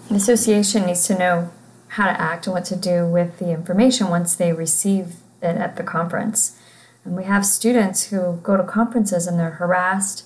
The 0.09 0.17
association 0.17 0.87
needs 0.87 1.07
to 1.07 1.19
know 1.19 1.51
how 1.89 2.05
to 2.05 2.21
act 2.21 2.47
and 2.47 2.55
what 2.55 2.67
to 2.67 2.77
do 2.77 3.07
with 3.07 3.39
the 3.39 3.51
information 3.51 4.09
once 4.09 4.35
they 4.35 4.53
receive 4.53 5.17
it 5.41 5.57
at 5.57 5.77
the 5.77 5.83
conference. 5.83 6.59
And 7.05 7.17
we 7.17 7.25
have 7.25 7.47
students 7.47 8.09
who 8.09 8.41
go 8.43 8.59
to 8.59 8.63
conferences 8.63 9.27
and 9.27 9.39
they're 9.39 9.53
harassed 9.53 10.25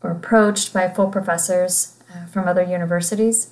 or 0.00 0.12
approached 0.12 0.72
by 0.72 0.88
full 0.88 1.08
professors 1.08 1.98
uh, 2.14 2.26
from 2.26 2.46
other 2.46 2.62
universities, 2.62 3.50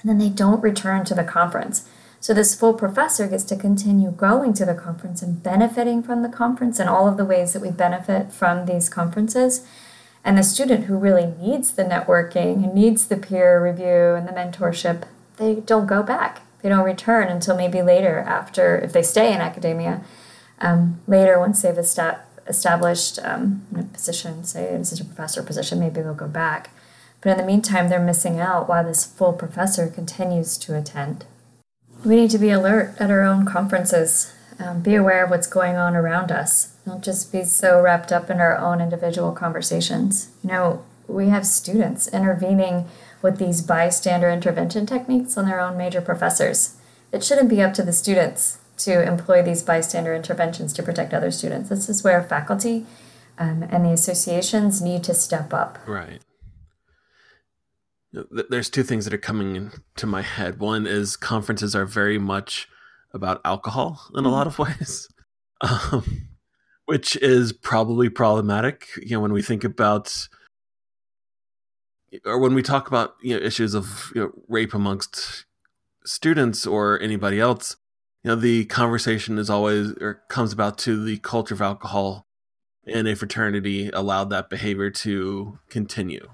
and 0.00 0.08
then 0.08 0.18
they 0.18 0.28
don't 0.28 0.62
return 0.62 1.04
to 1.04 1.14
the 1.14 1.24
conference. 1.24 1.88
So 2.22 2.34
this 2.34 2.54
full 2.54 2.74
professor 2.74 3.26
gets 3.26 3.44
to 3.44 3.56
continue 3.56 4.10
going 4.10 4.52
to 4.54 4.66
the 4.66 4.74
conference 4.74 5.22
and 5.22 5.42
benefiting 5.42 6.02
from 6.02 6.22
the 6.22 6.28
conference 6.28 6.78
and 6.78 6.88
all 6.88 7.08
of 7.08 7.16
the 7.16 7.24
ways 7.24 7.54
that 7.54 7.62
we 7.62 7.70
benefit 7.70 8.30
from 8.30 8.66
these 8.66 8.90
conferences. 8.90 9.66
And 10.22 10.36
the 10.36 10.42
student 10.42 10.84
who 10.84 10.98
really 10.98 11.32
needs 11.40 11.72
the 11.72 11.82
networking 11.82 12.62
and 12.62 12.74
needs 12.74 13.06
the 13.06 13.16
peer 13.16 13.64
review 13.64 14.14
and 14.14 14.28
the 14.28 14.32
mentorship, 14.32 15.04
they 15.38 15.54
don't 15.54 15.86
go 15.86 16.02
back. 16.02 16.42
They 16.60 16.68
don't 16.68 16.84
return 16.84 17.28
until 17.28 17.56
maybe 17.56 17.80
later 17.80 18.18
after, 18.18 18.78
if 18.78 18.92
they 18.92 19.02
stay 19.02 19.32
in 19.32 19.40
academia, 19.40 20.02
um, 20.60 21.00
later 21.06 21.38
once 21.38 21.62
they've 21.62 21.78
esta- 21.78 22.20
established 22.46 23.18
um, 23.22 23.66
a 23.74 23.82
position, 23.84 24.44
say 24.44 24.74
an 24.74 24.82
assistant 24.82 25.08
professor 25.08 25.42
position, 25.42 25.80
maybe 25.80 26.02
they'll 26.02 26.12
go 26.12 26.28
back. 26.28 26.68
But 27.22 27.30
in 27.30 27.38
the 27.38 27.46
meantime, 27.46 27.88
they're 27.88 27.98
missing 27.98 28.38
out 28.38 28.68
while 28.68 28.84
this 28.84 29.06
full 29.06 29.32
professor 29.32 29.88
continues 29.88 30.58
to 30.58 30.76
attend. 30.76 31.24
We 32.04 32.16
need 32.16 32.30
to 32.30 32.38
be 32.38 32.50
alert 32.50 32.94
at 32.98 33.10
our 33.10 33.22
own 33.22 33.44
conferences, 33.44 34.34
um, 34.58 34.80
be 34.80 34.94
aware 34.94 35.24
of 35.24 35.30
what's 35.30 35.46
going 35.46 35.76
on 35.76 35.94
around 35.94 36.32
us. 36.32 36.74
Don't 36.86 37.04
just 37.04 37.30
be 37.30 37.44
so 37.44 37.80
wrapped 37.80 38.10
up 38.10 38.30
in 38.30 38.40
our 38.40 38.56
own 38.56 38.80
individual 38.80 39.32
conversations. 39.32 40.30
You 40.42 40.50
know, 40.50 40.84
we 41.06 41.28
have 41.28 41.46
students 41.46 42.08
intervening 42.08 42.88
with 43.20 43.38
these 43.38 43.60
bystander 43.60 44.30
intervention 44.30 44.86
techniques 44.86 45.36
on 45.36 45.44
their 45.44 45.60
own 45.60 45.76
major 45.76 46.00
professors. 46.00 46.76
It 47.12 47.22
shouldn't 47.22 47.50
be 47.50 47.60
up 47.60 47.74
to 47.74 47.82
the 47.82 47.92
students 47.92 48.58
to 48.78 49.02
employ 49.02 49.42
these 49.42 49.62
bystander 49.62 50.14
interventions 50.14 50.72
to 50.72 50.82
protect 50.82 51.12
other 51.12 51.30
students. 51.30 51.68
This 51.68 51.90
is 51.90 52.02
where 52.02 52.22
faculty 52.22 52.86
um, 53.38 53.62
and 53.64 53.84
the 53.84 53.92
associations 53.92 54.80
need 54.80 55.04
to 55.04 55.12
step 55.12 55.52
up. 55.52 55.78
Right 55.86 56.22
there's 58.12 58.70
two 58.70 58.82
things 58.82 59.04
that 59.04 59.14
are 59.14 59.18
coming 59.18 59.70
to 59.96 60.06
my 60.06 60.22
head. 60.22 60.58
One 60.58 60.86
is 60.86 61.16
conferences 61.16 61.74
are 61.74 61.86
very 61.86 62.18
much 62.18 62.68
about 63.12 63.40
alcohol 63.44 64.00
in 64.14 64.24
a 64.24 64.30
lot 64.30 64.46
of 64.46 64.58
ways, 64.58 65.08
um, 65.60 66.28
which 66.86 67.16
is 67.16 67.52
probably 67.52 68.08
problematic. 68.08 68.88
You 69.00 69.16
know, 69.16 69.20
when 69.20 69.32
we 69.32 69.42
think 69.42 69.64
about 69.64 70.28
or 72.24 72.40
when 72.40 72.54
we 72.54 72.62
talk 72.62 72.88
about 72.88 73.14
you 73.22 73.36
know 73.36 73.44
issues 73.44 73.74
of 73.74 74.10
you 74.14 74.22
know, 74.22 74.32
rape 74.48 74.74
amongst 74.74 75.44
students 76.04 76.66
or 76.66 77.00
anybody 77.00 77.38
else, 77.38 77.76
you 78.24 78.30
know, 78.30 78.36
the 78.36 78.64
conversation 78.66 79.38
is 79.38 79.48
always 79.48 79.92
or 80.00 80.22
comes 80.28 80.52
about 80.52 80.78
to 80.78 81.02
the 81.04 81.18
culture 81.18 81.54
of 81.54 81.62
alcohol 81.62 82.26
in 82.84 83.06
a 83.06 83.14
fraternity 83.14 83.90
allowed 83.92 84.30
that 84.30 84.50
behavior 84.50 84.90
to 84.90 85.58
continue 85.68 86.26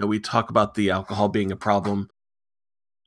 know, 0.00 0.06
we 0.06 0.20
talk 0.20 0.50
about 0.50 0.74
the 0.74 0.90
alcohol 0.90 1.28
being 1.28 1.52
a 1.52 1.56
problem 1.56 2.10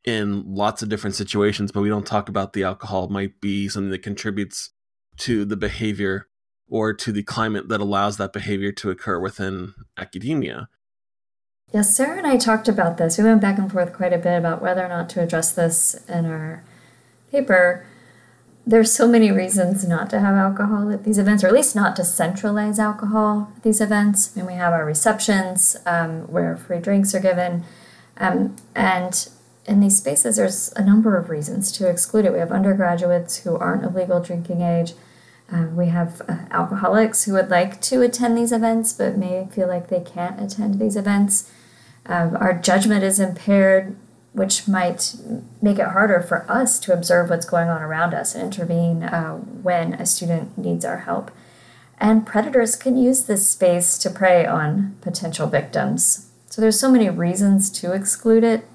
in 0.03 0.55
lots 0.55 0.81
of 0.81 0.89
different 0.89 1.15
situations, 1.15 1.71
but 1.71 1.81
we 1.81 1.89
don't 1.89 2.07
talk 2.07 2.27
about 2.27 2.53
the 2.53 2.63
alcohol 2.63 3.07
might 3.07 3.39
be 3.39 3.69
something 3.69 3.91
that 3.91 4.01
contributes 4.03 4.71
to 5.17 5.45
the 5.45 5.57
behavior 5.57 6.27
or 6.67 6.93
to 6.93 7.11
the 7.11 7.23
climate 7.23 7.69
that 7.69 7.81
allows 7.81 8.17
that 8.17 8.33
behavior 8.33 8.71
to 8.71 8.89
occur 8.89 9.19
within 9.19 9.73
academia. 9.97 10.69
Yes, 11.73 11.95
Sarah 11.95 12.17
and 12.17 12.27
I 12.27 12.37
talked 12.37 12.67
about 12.67 12.97
this. 12.97 13.17
We 13.17 13.23
went 13.23 13.41
back 13.41 13.57
and 13.57 13.71
forth 13.71 13.93
quite 13.93 14.13
a 14.13 14.17
bit 14.17 14.37
about 14.37 14.61
whether 14.61 14.83
or 14.83 14.89
not 14.89 15.09
to 15.09 15.21
address 15.21 15.53
this 15.53 15.93
in 16.07 16.25
our 16.25 16.65
paper 17.31 17.85
there's 18.65 18.93
so 18.93 19.07
many 19.07 19.31
reasons 19.31 19.87
not 19.87 20.09
to 20.11 20.19
have 20.19 20.35
alcohol 20.35 20.91
at 20.91 21.03
these 21.03 21.17
events, 21.17 21.43
or 21.43 21.47
at 21.47 21.53
least 21.53 21.75
not 21.75 21.95
to 21.95 22.03
centralize 22.03 22.79
alcohol 22.79 23.51
at 23.55 23.63
these 23.63 23.81
events. 23.81 24.35
I 24.35 24.39
mean, 24.39 24.47
we 24.47 24.53
have 24.53 24.73
our 24.73 24.85
receptions 24.85 25.75
um, 25.85 26.31
where 26.31 26.55
free 26.55 26.79
drinks 26.79 27.15
are 27.15 27.19
given, 27.19 27.63
um, 28.17 28.55
and 28.75 29.27
in 29.65 29.79
these 29.79 29.97
spaces, 29.97 30.35
there's 30.35 30.71
a 30.75 30.83
number 30.83 31.17
of 31.17 31.29
reasons 31.29 31.71
to 31.73 31.89
exclude 31.89 32.25
it. 32.25 32.33
We 32.33 32.39
have 32.39 32.51
undergraduates 32.51 33.37
who 33.37 33.55
aren't 33.57 33.85
of 33.85 33.95
legal 33.95 34.19
drinking 34.19 34.61
age. 34.61 34.93
Uh, 35.51 35.65
we 35.73 35.87
have 35.87 36.21
uh, 36.27 36.37
alcoholics 36.49 37.25
who 37.25 37.33
would 37.33 37.49
like 37.49 37.81
to 37.81 38.01
attend 38.01 38.37
these 38.37 38.51
events 38.51 38.93
but 38.93 39.17
may 39.17 39.47
feel 39.51 39.67
like 39.67 39.87
they 39.87 39.99
can't 39.99 40.41
attend 40.41 40.79
these 40.79 40.95
events. 40.95 41.51
Um, 42.05 42.37
our 42.37 42.53
judgment 42.53 43.03
is 43.03 43.19
impaired 43.19 43.95
which 44.33 44.67
might 44.67 45.15
make 45.61 45.77
it 45.77 45.87
harder 45.87 46.21
for 46.21 46.49
us 46.49 46.79
to 46.79 46.93
observe 46.93 47.29
what's 47.29 47.45
going 47.45 47.67
on 47.67 47.81
around 47.81 48.13
us 48.13 48.33
and 48.33 48.43
intervene 48.43 49.03
uh, 49.03 49.35
when 49.35 49.93
a 49.93 50.05
student 50.05 50.57
needs 50.57 50.85
our 50.85 50.99
help. 50.99 51.31
And 51.99 52.25
predators 52.25 52.75
can 52.75 52.97
use 52.97 53.25
this 53.25 53.49
space 53.49 53.97
to 53.99 54.09
prey 54.09 54.45
on 54.45 54.97
potential 55.01 55.47
victims. 55.47 56.31
So 56.49 56.61
there's 56.61 56.79
so 56.79 56.91
many 56.91 57.09
reasons 57.09 57.69
to 57.79 57.93
exclude 57.93 58.43
it. 58.43 58.65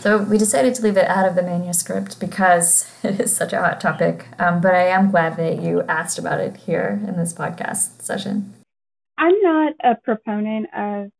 So 0.00 0.18
we 0.18 0.36
decided 0.36 0.74
to 0.74 0.82
leave 0.82 0.98
it 0.98 1.08
out 1.08 1.26
of 1.26 1.34
the 1.34 1.42
manuscript 1.42 2.20
because 2.20 2.90
it 3.02 3.20
is 3.20 3.34
such 3.34 3.52
a 3.52 3.60
hot 3.60 3.80
topic. 3.80 4.26
Um, 4.38 4.60
but 4.60 4.74
I 4.74 4.88
am 4.88 5.10
glad 5.10 5.36
that 5.36 5.62
you 5.62 5.82
asked 5.82 6.18
about 6.18 6.40
it 6.40 6.56
here 6.58 7.00
in 7.06 7.16
this 7.16 7.32
podcast 7.32 8.02
session. 8.02 8.54
I'm 9.16 9.40
not 9.40 9.72
a 9.82 9.94
proponent 9.94 10.68
of 10.76 11.10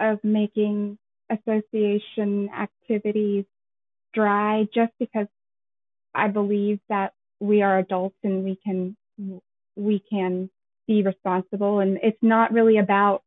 of 0.00 0.22
making 0.22 0.96
association 1.30 2.50
activities 2.50 3.44
dry 4.14 4.66
just 4.74 4.92
because 4.98 5.26
I 6.14 6.28
believe 6.28 6.80
that 6.88 7.12
we 7.40 7.62
are 7.62 7.78
adults 7.78 8.16
and 8.24 8.44
we 8.44 8.56
can 8.64 8.96
we 9.76 10.02
can 10.10 10.50
be 10.86 11.02
responsible 11.02 11.80
and 11.80 11.98
it's 12.02 12.18
not 12.22 12.52
really 12.52 12.78
about 12.78 13.22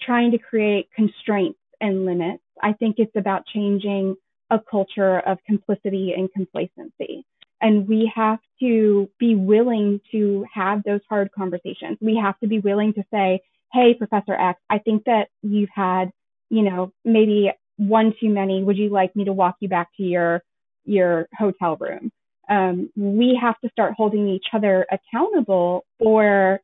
trying 0.00 0.30
to 0.32 0.38
create 0.38 0.88
constraints 0.94 1.58
and 1.80 2.04
limits. 2.04 2.42
I 2.62 2.72
think 2.72 2.96
it's 2.98 3.16
about 3.16 3.46
changing 3.46 4.16
a 4.50 4.58
culture 4.58 5.18
of 5.20 5.38
complicity 5.46 6.14
and 6.16 6.32
complacency. 6.32 7.24
And 7.60 7.88
we 7.88 8.10
have 8.14 8.38
to 8.60 9.10
be 9.18 9.34
willing 9.34 10.00
to 10.12 10.46
have 10.52 10.82
those 10.84 11.00
hard 11.08 11.30
conversations. 11.32 11.98
We 12.00 12.16
have 12.16 12.38
to 12.40 12.46
be 12.46 12.60
willing 12.60 12.94
to 12.94 13.04
say, 13.12 13.40
Hey, 13.72 13.94
Professor 13.94 14.34
X, 14.34 14.60
I 14.70 14.78
think 14.78 15.04
that 15.04 15.28
you've 15.42 15.68
had 15.74 16.10
you 16.50 16.62
know, 16.62 16.92
maybe 17.04 17.50
one 17.76 18.14
too 18.20 18.28
many. 18.28 18.62
Would 18.62 18.76
you 18.76 18.88
like 18.90 19.14
me 19.14 19.24
to 19.24 19.32
walk 19.32 19.56
you 19.60 19.68
back 19.68 19.88
to 19.96 20.02
your 20.02 20.42
your 20.84 21.28
hotel 21.36 21.76
room? 21.76 22.10
Um, 22.48 22.90
we 22.96 23.38
have 23.40 23.58
to 23.60 23.70
start 23.70 23.94
holding 23.96 24.28
each 24.28 24.46
other 24.52 24.86
accountable 24.90 25.84
for 25.98 26.60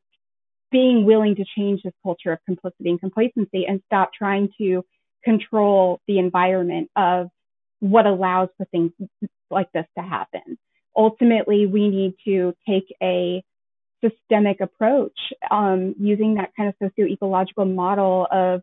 being 0.71 1.05
willing 1.05 1.35
to 1.35 1.45
change 1.57 1.83
this 1.83 1.93
culture 2.03 2.31
of 2.31 2.39
complicity 2.45 2.89
and 2.89 2.99
complacency 2.99 3.65
and 3.67 3.81
stop 3.85 4.11
trying 4.13 4.49
to 4.57 4.83
control 5.23 6.01
the 6.07 6.19
environment 6.19 6.89
of 6.95 7.29
what 7.79 8.05
allows 8.05 8.49
for 8.57 8.65
things 8.65 8.91
like 9.49 9.71
this 9.73 9.85
to 9.97 10.03
happen. 10.03 10.57
Ultimately, 10.95 11.65
we 11.65 11.89
need 11.89 12.15
to 12.25 12.53
take 12.67 12.93
a 13.01 13.43
systemic 14.03 14.61
approach 14.61 15.17
um, 15.51 15.95
using 15.99 16.35
that 16.35 16.51
kind 16.57 16.69
of 16.69 16.75
socio-ecological 16.81 17.65
model 17.65 18.27
of 18.31 18.61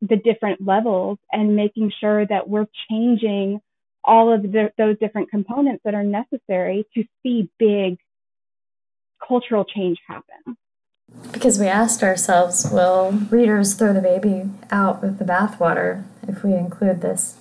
the 0.00 0.16
different 0.16 0.64
levels 0.64 1.18
and 1.32 1.56
making 1.56 1.92
sure 2.00 2.26
that 2.26 2.48
we're 2.48 2.66
changing 2.90 3.60
all 4.04 4.32
of 4.32 4.42
the, 4.42 4.70
those 4.78 4.98
different 4.98 5.30
components 5.30 5.82
that 5.84 5.94
are 5.94 6.04
necessary 6.04 6.86
to 6.94 7.04
see 7.22 7.48
big 7.58 7.98
cultural 9.26 9.64
change 9.64 9.98
happen. 10.06 10.56
Because 11.32 11.58
we 11.58 11.66
asked 11.66 12.02
ourselves, 12.02 12.68
will 12.70 13.12
readers 13.30 13.74
throw 13.74 13.92
the 13.92 14.00
baby 14.00 14.50
out 14.70 15.02
with 15.02 15.18
the 15.18 15.24
bathwater 15.24 16.04
if 16.28 16.42
we 16.42 16.52
include 16.54 17.00
this? 17.00 17.38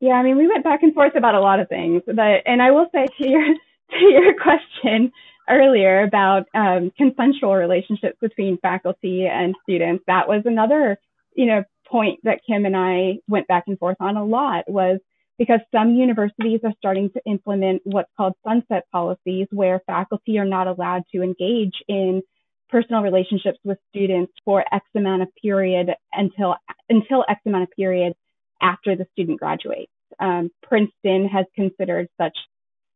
Yeah, 0.00 0.14
I 0.14 0.22
mean, 0.22 0.36
we 0.36 0.46
went 0.46 0.64
back 0.64 0.82
and 0.82 0.92
forth 0.92 1.14
about 1.16 1.34
a 1.34 1.40
lot 1.40 1.60
of 1.60 1.68
things, 1.68 2.02
but 2.06 2.42
and 2.44 2.60
I 2.60 2.72
will 2.72 2.86
say 2.92 3.06
to 3.06 3.28
your 3.28 3.44
to 3.44 4.04
your 4.04 4.34
question, 4.42 5.12
earlier 5.48 6.02
about 6.02 6.46
um, 6.54 6.92
consensual 6.96 7.54
relationships 7.54 8.16
between 8.20 8.58
faculty 8.58 9.26
and 9.26 9.54
students, 9.62 10.04
that 10.06 10.28
was 10.28 10.42
another, 10.44 10.98
you 11.34 11.46
know, 11.46 11.64
point 11.86 12.20
that 12.24 12.40
Kim 12.46 12.64
and 12.64 12.76
I 12.76 13.18
went 13.28 13.46
back 13.46 13.64
and 13.66 13.78
forth 13.78 13.96
on 14.00 14.16
a 14.16 14.24
lot 14.24 14.64
was 14.68 14.98
because 15.38 15.60
some 15.72 15.94
universities 15.94 16.60
are 16.64 16.72
starting 16.78 17.10
to 17.10 17.20
implement 17.26 17.82
what's 17.84 18.10
called 18.16 18.34
sunset 18.46 18.84
policies 18.92 19.46
where 19.50 19.80
faculty 19.86 20.38
are 20.38 20.44
not 20.44 20.66
allowed 20.66 21.02
to 21.12 21.22
engage 21.22 21.74
in 21.88 22.22
personal 22.68 23.02
relationships 23.02 23.58
with 23.64 23.78
students 23.90 24.32
for 24.44 24.64
X 24.72 24.84
amount 24.96 25.22
of 25.22 25.28
period 25.40 25.90
until 26.12 26.56
until 26.88 27.24
X 27.28 27.40
amount 27.46 27.64
of 27.64 27.70
period 27.70 28.14
after 28.62 28.96
the 28.96 29.06
student 29.12 29.38
graduates. 29.38 29.92
Um, 30.18 30.50
Princeton 30.62 31.28
has 31.28 31.46
considered 31.54 32.08
such 32.20 32.36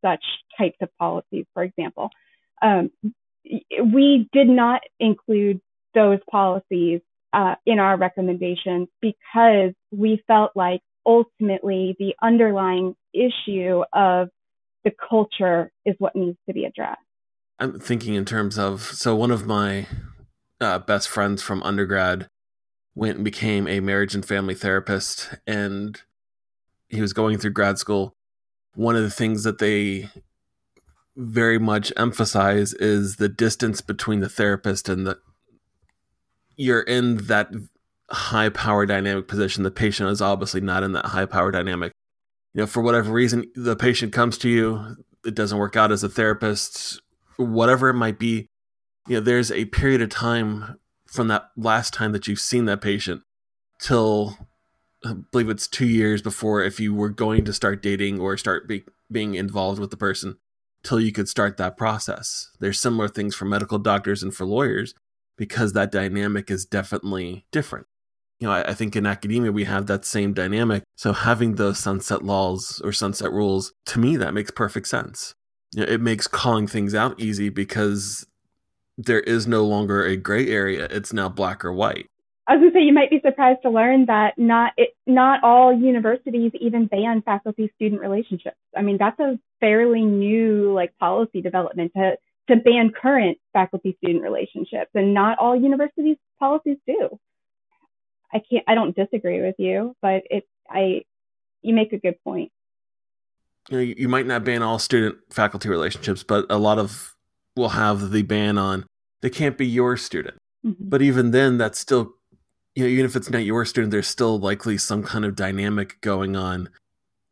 such 0.05 0.25
types 0.57 0.77
of 0.81 0.89
policies, 0.99 1.45
for 1.55 1.63
example. 1.63 2.11
Um, 2.63 2.91
we 3.45 4.29
did 4.33 4.49
not 4.49 4.83
include 5.01 5.61
those 5.95 6.19
policies 6.31 7.01
uh, 7.33 7.55
in 7.67 7.79
our 7.79 7.97
recommendations 7.97 8.89
because 9.01 9.73
we 9.91 10.23
felt 10.27 10.53
like 10.55 10.81
ultimately 11.05 11.97
the 11.99 12.15
underlying 12.23 12.95
issue 13.13 13.83
of 13.93 14.29
the 14.85 14.93
culture 15.09 15.71
is 15.85 15.95
what 15.99 16.15
needs 16.15 16.39
to 16.47 16.55
be 16.55 16.65
addressed. 16.65 17.01
I'm 17.59 17.81
thinking 17.81 18.15
in 18.15 18.25
terms 18.25 18.59
of 18.59 18.83
so 18.83 19.17
one 19.17 19.31
of 19.31 19.47
my 19.47 19.87
uh, 20.61 20.79
best 20.79 21.09
friends 21.09 21.43
from 21.43 21.63
undergrad 21.63 22.29
went 22.95 23.17
and 23.17 23.25
became 23.25 23.67
a 23.67 23.81
marriage 23.81 24.15
and 24.15 24.25
family 24.25 24.55
therapist 24.55 25.31
and 25.47 26.01
he 26.89 27.01
was 27.01 27.13
going 27.13 27.39
through 27.39 27.51
grad 27.51 27.79
school, 27.79 28.15
one 28.75 28.97
of 28.97 29.03
the 29.03 29.11
things 29.11 29.45
that 29.45 29.59
they 29.59 30.09
very 31.17 31.59
much 31.59 31.93
emphasize 31.97 32.73
is 32.75 33.17
the 33.17 33.29
distance 33.29 33.81
between 33.81 34.21
the 34.21 34.29
therapist 34.29 34.89
and 34.89 35.07
the 35.07 35.19
you're 36.59 36.83
in 36.83 37.17
that 37.29 37.51
high 38.11 38.51
power 38.51 38.85
dynamic 38.85 39.29
position. 39.29 39.63
The 39.63 39.71
patient 39.71 40.11
is 40.11 40.21
obviously 40.21 40.61
not 40.61 40.83
in 40.83 40.93
that 40.93 41.07
high 41.07 41.25
power 41.25 41.51
dynamic. 41.51 41.93
You 42.53 42.63
know, 42.63 42.67
for 42.67 42.83
whatever 42.83 43.13
reason, 43.13 43.51
the 43.55 43.77
patient 43.77 44.13
comes 44.13 44.37
to 44.39 44.49
you, 44.49 44.97
it 45.25 45.35
doesn't 45.35 45.59
work 45.59 45.77
out 45.77 45.93
as 45.93 46.03
a 46.03 46.09
therapist, 46.09 47.01
whatever 47.37 47.89
it 47.89 47.95
might 47.95 48.19
be. 48.19 48.47
You 49.07 49.17
know, 49.17 49.21
there's 49.21 49.53
a 49.53 49.67
period 49.67 50.03
of 50.03 50.11
time 50.11 50.79
from 51.07 51.29
that 51.29 51.51
last 51.57 51.95
time 51.95 52.13
that 52.13 52.27
you've 52.27 52.41
seen 52.41 52.65
that 52.67 52.81
patient 52.81 53.23
till 53.81 54.37
I 55.05 55.15
believe 55.31 55.49
it's 55.49 55.69
two 55.69 55.87
years 55.87 56.21
before 56.21 56.63
if 56.63 56.81
you 56.81 56.93
were 56.93 57.09
going 57.09 57.45
to 57.45 57.53
start 57.53 57.83
dating 57.83 58.19
or 58.19 58.37
start 58.37 58.67
be, 58.67 58.85
being 59.11 59.35
involved 59.35 59.79
with 59.79 59.91
the 59.91 59.97
person 59.97 60.39
till 60.83 61.01
you 61.01 61.13
could 61.13 61.29
start 61.29 61.57
that 61.57 61.77
process. 61.77 62.51
There's 62.59 62.81
similar 62.81 63.09
things 63.09 63.35
for 63.35 63.45
medical 63.45 63.79
doctors 63.79 64.23
and 64.23 64.35
for 64.35 64.45
lawyers 64.45 64.95
because 65.39 65.73
that 65.73 65.91
dynamic 65.91 66.51
is 66.51 66.67
definitely 66.67 67.47
different. 67.51 67.87
You 68.41 68.49
know, 68.49 68.53
I, 68.53 68.71
I 68.71 68.75
think 68.75 68.95
in 68.95 69.07
academia 69.07 69.51
we 69.51 69.65
have 69.65 69.87
that 69.87 70.05
same 70.05 70.35
dynamic. 70.35 70.83
So 70.97 71.13
having 71.13 71.55
those 71.55 71.79
sunset 71.79 72.23
laws 72.23 72.81
or 72.85 72.93
sunset 72.93 73.33
rules, 73.33 73.73
to 73.87 73.99
me, 73.99 74.17
that 74.17 74.35
makes 74.35 74.51
perfect 74.51 74.89
sense. 74.89 75.35
You 75.73 75.81
know, 75.81 75.93
it 75.93 76.01
makes 76.01 76.27
calling 76.27 76.67
things 76.67 76.95
out 76.95 77.19
easy 77.19 77.49
because 77.49 78.27
there 78.97 79.21
is 79.21 79.47
no 79.47 79.65
longer 79.65 80.05
a 80.05 80.17
gray 80.17 80.49
area. 80.49 80.89
It's 80.91 81.13
now 81.13 81.29
black 81.29 81.65
or 81.65 81.73
white. 81.73 82.11
I 82.49 82.55
was 82.55 82.63
going 82.63 82.73
to 82.73 82.79
say 82.79 82.83
you 82.83 82.95
might 82.95 83.11
be 83.11 83.21
surprised 83.23 83.61
to 83.63 83.71
learn 83.71 84.07
that 84.07 84.39
not 84.39 84.73
it, 84.79 84.97
not 85.07 85.45
all 85.45 85.71
universities 85.71 86.51
even 86.59 86.87
ban 86.87 87.21
faculty 87.21 87.71
student 87.77 88.01
relationships. 88.01 88.57
I 88.75 88.81
mean 88.81 88.97
that's 88.99 89.21
a 89.21 89.39
fairly 89.61 90.03
new 90.03 90.73
like 90.73 90.97
policy 90.99 91.43
development 91.43 91.93
to 91.95 92.17
to 92.49 92.57
ban 92.57 92.91
current 92.91 93.39
faculty 93.53 93.97
student 94.03 94.23
relationships, 94.23 94.91
and 94.95 95.15
not 95.15 95.39
all 95.39 95.55
universities 95.55 96.17
policies 96.39 96.79
do. 96.87 97.19
I 98.33 98.41
can't 98.51 98.65
I 98.67 98.75
don't 98.75 98.95
disagree 98.95 99.41
with 99.43 99.57
you, 99.59 99.95
but 100.03 100.23
it 100.31 100.45
I 100.69 101.03
you 101.63 101.75
make 101.75 101.93
a 101.93 101.99
good 101.99 102.23
point. 102.23 102.53
You 103.71 103.77
know, 103.77 103.83
you 103.83 104.09
might 104.09 104.27
not 104.27 104.45
ban 104.45 104.63
all 104.63 104.79
student 104.79 105.19
faculty 105.31 105.69
relationships, 105.69 106.23
but 106.23 106.47
a 106.51 106.59
lot 106.59 106.79
of 106.79 107.15
will 107.57 107.71
have 107.71 108.11
the 108.11 108.23
ban 108.23 108.59
on 108.59 108.87
they 109.21 109.31
can't 109.31 109.59
be 109.59 109.67
your 109.67 109.97
student. 109.97 110.39
Mm-hmm. 110.65 110.89
But 110.89 111.03
even 111.03 111.33
then, 111.33 111.59
that's 111.59 111.79
still 111.79 112.15
you 112.75 112.85
know, 112.85 112.91
even 112.91 113.05
if 113.05 113.17
it's 113.17 113.31
not 113.31 113.45
your 113.45 113.65
student, 113.65 113.91
there's 113.91 114.07
still 114.07 114.39
likely 114.39 114.79
some 114.79 115.03
kind 115.03 115.25
of 115.25 115.35
dynamic 115.35 116.01
going 116.01 116.37
on 116.37 116.69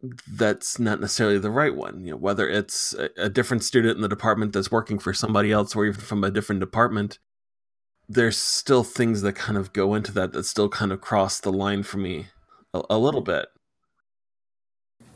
that's 0.03 0.79
not 0.79 1.01
necessarily 1.01 1.39
the 1.39 1.51
right 1.51 1.75
one. 1.75 2.05
You 2.05 2.13
know, 2.13 2.17
whether 2.17 2.49
it's 2.49 2.95
a, 2.95 3.11
a 3.17 3.29
different 3.29 3.65
student 3.65 3.97
in 3.97 4.03
the 4.03 4.09
department 4.09 4.53
that's 4.53 4.71
working 4.71 4.99
for 4.99 5.13
somebody 5.13 5.53
else, 5.53 5.75
or 5.75 5.87
even 5.87 6.01
from 6.01 6.23
a 6.25 6.31
different 6.31 6.61
department, 6.61 7.19
there's 8.09 8.37
still 8.37 8.85
things 8.85 9.23
that 9.23 9.35
kind 9.35 9.59
of 9.59 9.73
go 9.73 9.95
into 9.95 10.13
that 10.13 10.33
that 10.33 10.45
still 10.45 10.69
kind 10.69 10.93
of 10.93 11.01
cross 11.01 11.41
the 11.41 11.53
line 11.53 11.83
for 11.83 11.99
me 11.99 12.27
a, 12.73 12.83
a 12.91 12.99
little 12.99 13.23
bit. 13.23 13.49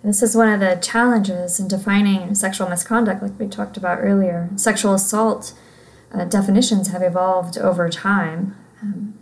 This 0.02 0.22
is 0.22 0.34
one 0.34 0.48
of 0.48 0.60
the 0.60 0.76
challenges 0.76 1.60
in 1.60 1.68
defining 1.68 2.34
sexual 2.34 2.68
misconduct, 2.68 3.22
like 3.22 3.38
we 3.38 3.46
talked 3.46 3.76
about 3.76 3.98
earlier. 4.00 4.48
Sexual 4.56 4.94
assault 4.94 5.52
uh, 6.12 6.24
definitions 6.24 6.88
have 6.88 7.02
evolved 7.02 7.58
over 7.58 7.88
time. 7.90 8.56
Um, 8.82 9.19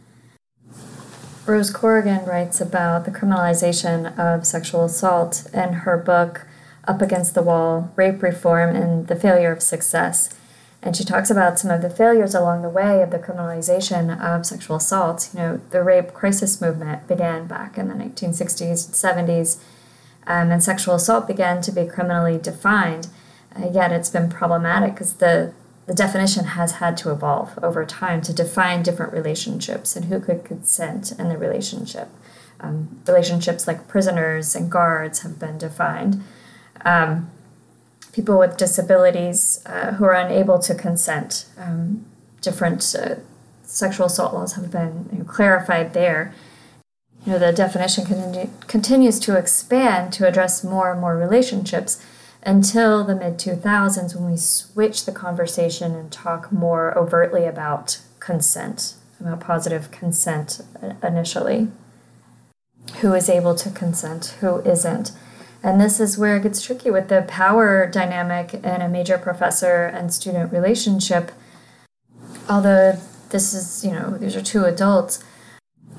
Rose 1.48 1.70
Corrigan 1.70 2.26
writes 2.26 2.60
about 2.60 3.06
the 3.06 3.10
criminalization 3.10 4.16
of 4.18 4.46
sexual 4.46 4.84
assault 4.84 5.48
in 5.54 5.72
her 5.72 5.96
book 5.96 6.46
Up 6.86 7.00
Against 7.00 7.34
the 7.34 7.42
Wall 7.42 7.90
Rape 7.96 8.22
Reform 8.22 8.76
and 8.76 9.06
the 9.06 9.16
Failure 9.16 9.50
of 9.50 9.62
Success. 9.62 10.28
And 10.82 10.94
she 10.94 11.04
talks 11.04 11.30
about 11.30 11.58
some 11.58 11.70
of 11.70 11.80
the 11.80 11.88
failures 11.88 12.34
along 12.34 12.60
the 12.60 12.68
way 12.68 13.00
of 13.00 13.10
the 13.10 13.18
criminalization 13.18 14.20
of 14.22 14.44
sexual 14.44 14.76
assault. 14.76 15.30
You 15.32 15.40
know, 15.40 15.60
the 15.70 15.82
rape 15.82 16.12
crisis 16.12 16.60
movement 16.60 17.08
began 17.08 17.46
back 17.46 17.78
in 17.78 17.88
the 17.88 17.94
1960s 17.94 18.60
and 18.86 19.28
70s, 19.28 19.56
um, 20.26 20.50
and 20.50 20.62
sexual 20.62 20.96
assault 20.96 21.26
began 21.26 21.62
to 21.62 21.72
be 21.72 21.86
criminally 21.86 22.36
defined. 22.36 23.08
Uh, 23.56 23.70
yet 23.72 23.90
it's 23.90 24.10
been 24.10 24.28
problematic 24.28 24.92
because 24.92 25.14
the 25.14 25.54
the 25.88 25.94
definition 25.94 26.44
has 26.44 26.72
had 26.72 26.98
to 26.98 27.10
evolve 27.10 27.58
over 27.62 27.84
time 27.86 28.20
to 28.20 28.32
define 28.32 28.82
different 28.82 29.10
relationships 29.10 29.96
and 29.96 30.04
who 30.04 30.20
could 30.20 30.44
consent 30.44 31.12
in 31.12 31.30
the 31.30 31.38
relationship. 31.38 32.08
Um, 32.60 33.00
relationships 33.06 33.66
like 33.66 33.88
prisoners 33.88 34.54
and 34.54 34.70
guards 34.70 35.20
have 35.20 35.38
been 35.38 35.56
defined. 35.56 36.22
Um, 36.84 37.30
people 38.12 38.38
with 38.38 38.58
disabilities 38.58 39.62
uh, 39.64 39.92
who 39.92 40.04
are 40.04 40.12
unable 40.12 40.58
to 40.58 40.74
consent, 40.74 41.46
um, 41.56 42.04
different 42.42 42.94
uh, 42.94 43.14
sexual 43.62 44.06
assault 44.06 44.34
laws 44.34 44.54
have 44.54 44.70
been 44.70 45.08
you 45.10 45.18
know, 45.20 45.24
clarified 45.24 45.94
there. 45.94 46.34
You 47.24 47.32
know, 47.32 47.38
the 47.38 47.50
definition 47.50 48.04
continu- 48.04 48.50
continues 48.66 49.18
to 49.20 49.38
expand 49.38 50.12
to 50.14 50.28
address 50.28 50.62
more 50.62 50.92
and 50.92 51.00
more 51.00 51.16
relationships 51.16 52.04
until 52.48 53.04
the 53.04 53.14
mid 53.14 53.36
2000s 53.36 54.14
when 54.14 54.30
we 54.30 54.36
switched 54.38 55.04
the 55.04 55.12
conversation 55.12 55.94
and 55.94 56.10
talk 56.10 56.50
more 56.50 56.96
overtly 56.96 57.44
about 57.44 58.00
consent, 58.20 58.94
about 59.20 59.38
positive 59.38 59.90
consent 59.90 60.62
uh, 60.82 60.94
initially. 61.06 61.68
Who 63.00 63.12
is 63.12 63.28
able 63.28 63.54
to 63.56 63.68
consent, 63.68 64.36
who 64.40 64.60
isn't. 64.62 65.12
And 65.62 65.78
this 65.78 66.00
is 66.00 66.16
where 66.16 66.38
it 66.38 66.44
gets 66.44 66.62
tricky 66.62 66.90
with 66.90 67.08
the 67.08 67.20
power 67.28 67.86
dynamic 67.86 68.54
in 68.54 68.80
a 68.80 68.88
major 68.88 69.18
professor 69.18 69.84
and 69.84 70.14
student 70.14 70.50
relationship. 70.50 71.32
Although 72.48 72.98
this 73.28 73.52
is, 73.52 73.84
you 73.84 73.90
know, 73.90 74.16
these 74.16 74.34
are 74.34 74.40
two 74.42 74.64
adults, 74.64 75.22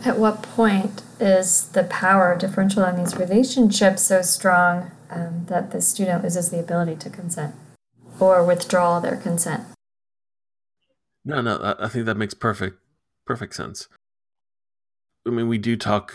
at 0.03 0.17
what 0.17 0.41
point 0.41 1.03
is 1.19 1.67
the 1.73 1.83
power 1.83 2.35
differential 2.35 2.83
in 2.85 2.95
these 2.95 3.15
relationships 3.17 4.01
so 4.01 4.23
strong 4.23 4.89
um, 5.09 5.45
that 5.49 5.71
the 5.71 5.81
student 5.81 6.23
loses 6.23 6.49
the 6.49 6.59
ability 6.59 6.95
to 6.97 7.09
consent 7.09 7.55
or 8.19 8.43
withdraw 8.43 8.99
their 8.99 9.17
consent. 9.17 9.63
No, 11.25 11.41
no, 11.41 11.75
I 11.79 11.87
think 11.87 12.05
that 12.05 12.17
makes 12.17 12.33
perfect 12.33 12.77
perfect 13.25 13.53
sense. 13.53 13.87
I 15.27 15.31
mean, 15.31 15.47
we 15.47 15.57
do 15.57 15.77
talk 15.77 16.13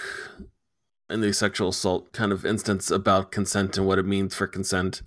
in 1.09 1.20
the 1.20 1.32
sexual 1.32 1.68
assault 1.68 2.12
kind 2.12 2.32
of 2.32 2.45
instance 2.45 2.90
about 2.90 3.30
consent 3.30 3.76
and 3.76 3.86
what 3.86 3.99
it 3.99 4.07
means 4.07 4.34
for 4.34 4.47
consent. 4.47 5.03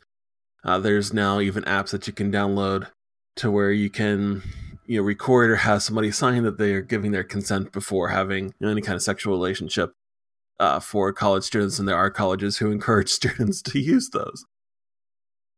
Uh, 0.63 0.79
there's 0.79 1.13
now 1.13 1.39
even 1.39 1.63
apps 1.63 1.89
that 1.89 2.07
you 2.07 2.13
can 2.13 2.31
download 2.31 2.87
to 3.35 3.51
where 3.51 3.71
you 3.71 3.89
can 3.89 4.43
you 4.85 4.97
know 4.97 5.03
record 5.03 5.49
or 5.49 5.57
have 5.57 5.83
somebody 5.83 6.11
sign 6.11 6.43
that 6.43 6.57
they 6.57 6.73
are 6.73 6.81
giving 6.81 7.11
their 7.11 7.23
consent 7.23 7.71
before 7.71 8.09
having 8.09 8.53
any 8.61 8.81
kind 8.81 8.95
of 8.95 9.01
sexual 9.01 9.33
relationship 9.33 9.93
uh, 10.59 10.79
for 10.79 11.13
college 11.13 11.43
students, 11.43 11.79
and 11.79 11.87
there 11.87 11.95
are 11.95 12.09
colleges 12.09 12.57
who 12.57 12.71
encourage 12.71 13.09
students 13.11 13.61
to 13.63 13.79
use 13.79 14.09
those. 14.09 14.45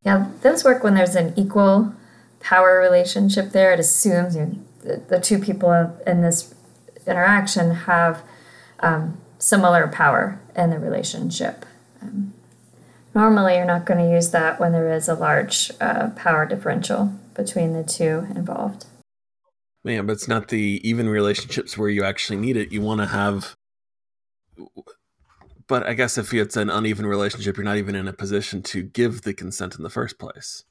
Yeah, 0.03 0.31
those 0.41 0.63
work 0.63 0.83
when 0.83 0.93
there's 0.93 1.15
an 1.15 1.33
equal 1.37 1.93
power 2.39 2.79
relationship 2.79 3.51
there. 3.51 3.73
It 3.73 3.79
assumes 3.79 4.35
you 4.35 4.65
the, 4.81 5.03
the 5.07 5.19
two 5.19 5.39
people 5.39 5.71
in 6.07 6.21
this 6.21 6.53
interaction 7.05 7.71
have 7.71 8.23
um, 8.79 9.19
similar 9.37 9.87
power 9.87 10.39
in 10.55 10.69
the 10.69 10.79
relationship. 10.79 11.65
Um, 12.01 12.33
normally, 13.13 13.55
you're 13.55 13.65
not 13.65 13.85
going 13.85 13.99
to 14.05 14.09
use 14.09 14.31
that 14.31 14.59
when 14.59 14.71
there 14.71 14.91
is 14.91 15.09
a 15.09 15.15
large 15.15 15.71
uh, 15.81 16.09
power 16.11 16.45
differential 16.45 17.13
between 17.33 17.73
the 17.73 17.83
two 17.83 18.27
involved. 18.35 18.85
Yeah, 19.83 20.01
but 20.01 20.13
it's 20.13 20.27
not 20.27 20.49
the 20.49 20.81
even 20.83 21.09
relationships 21.09 21.77
where 21.77 21.89
you 21.89 22.03
actually 22.03 22.37
need 22.37 22.57
it. 22.57 22.71
You 22.71 22.81
want 22.81 23.01
to 23.01 23.07
have 23.07 23.55
but 25.67 25.85
I 25.85 25.93
guess 25.93 26.17
if 26.17 26.33
it's 26.33 26.57
an 26.57 26.69
uneven 26.69 27.05
relationship, 27.05 27.55
you're 27.55 27.63
not 27.63 27.77
even 27.77 27.95
in 27.95 28.07
a 28.07 28.13
position 28.13 28.61
to 28.63 28.81
give 28.81 29.21
the 29.21 29.33
consent 29.33 29.75
in 29.75 29.83
the 29.83 29.89
first 29.89 30.17
place. 30.17 30.63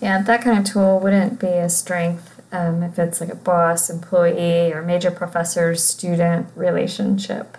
Yeah, 0.00 0.22
that 0.22 0.42
kind 0.42 0.58
of 0.58 0.64
tool 0.64 0.98
wouldn't 0.98 1.38
be 1.38 1.46
a 1.46 1.68
strength 1.68 2.40
um, 2.50 2.82
if 2.82 2.98
it's 2.98 3.20
like 3.20 3.30
a 3.30 3.36
boss 3.36 3.88
employee 3.88 4.72
or 4.72 4.82
major 4.82 5.10
professor 5.10 5.74
student 5.74 6.48
relationship. 6.56 7.56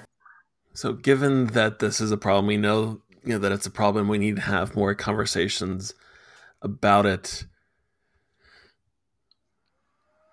So, 0.73 0.93
given 0.93 1.47
that 1.47 1.79
this 1.79 2.01
is 2.01 2.11
a 2.11 2.17
problem, 2.17 2.47
we 2.47 2.57
know 2.57 3.01
you 3.23 3.33
know 3.33 3.39
that 3.39 3.51
it's 3.51 3.65
a 3.65 3.71
problem. 3.71 4.07
We 4.07 4.17
need 4.17 4.35
to 4.37 4.41
have 4.41 4.75
more 4.75 4.93
conversations 4.95 5.93
about 6.61 7.05
it. 7.05 7.45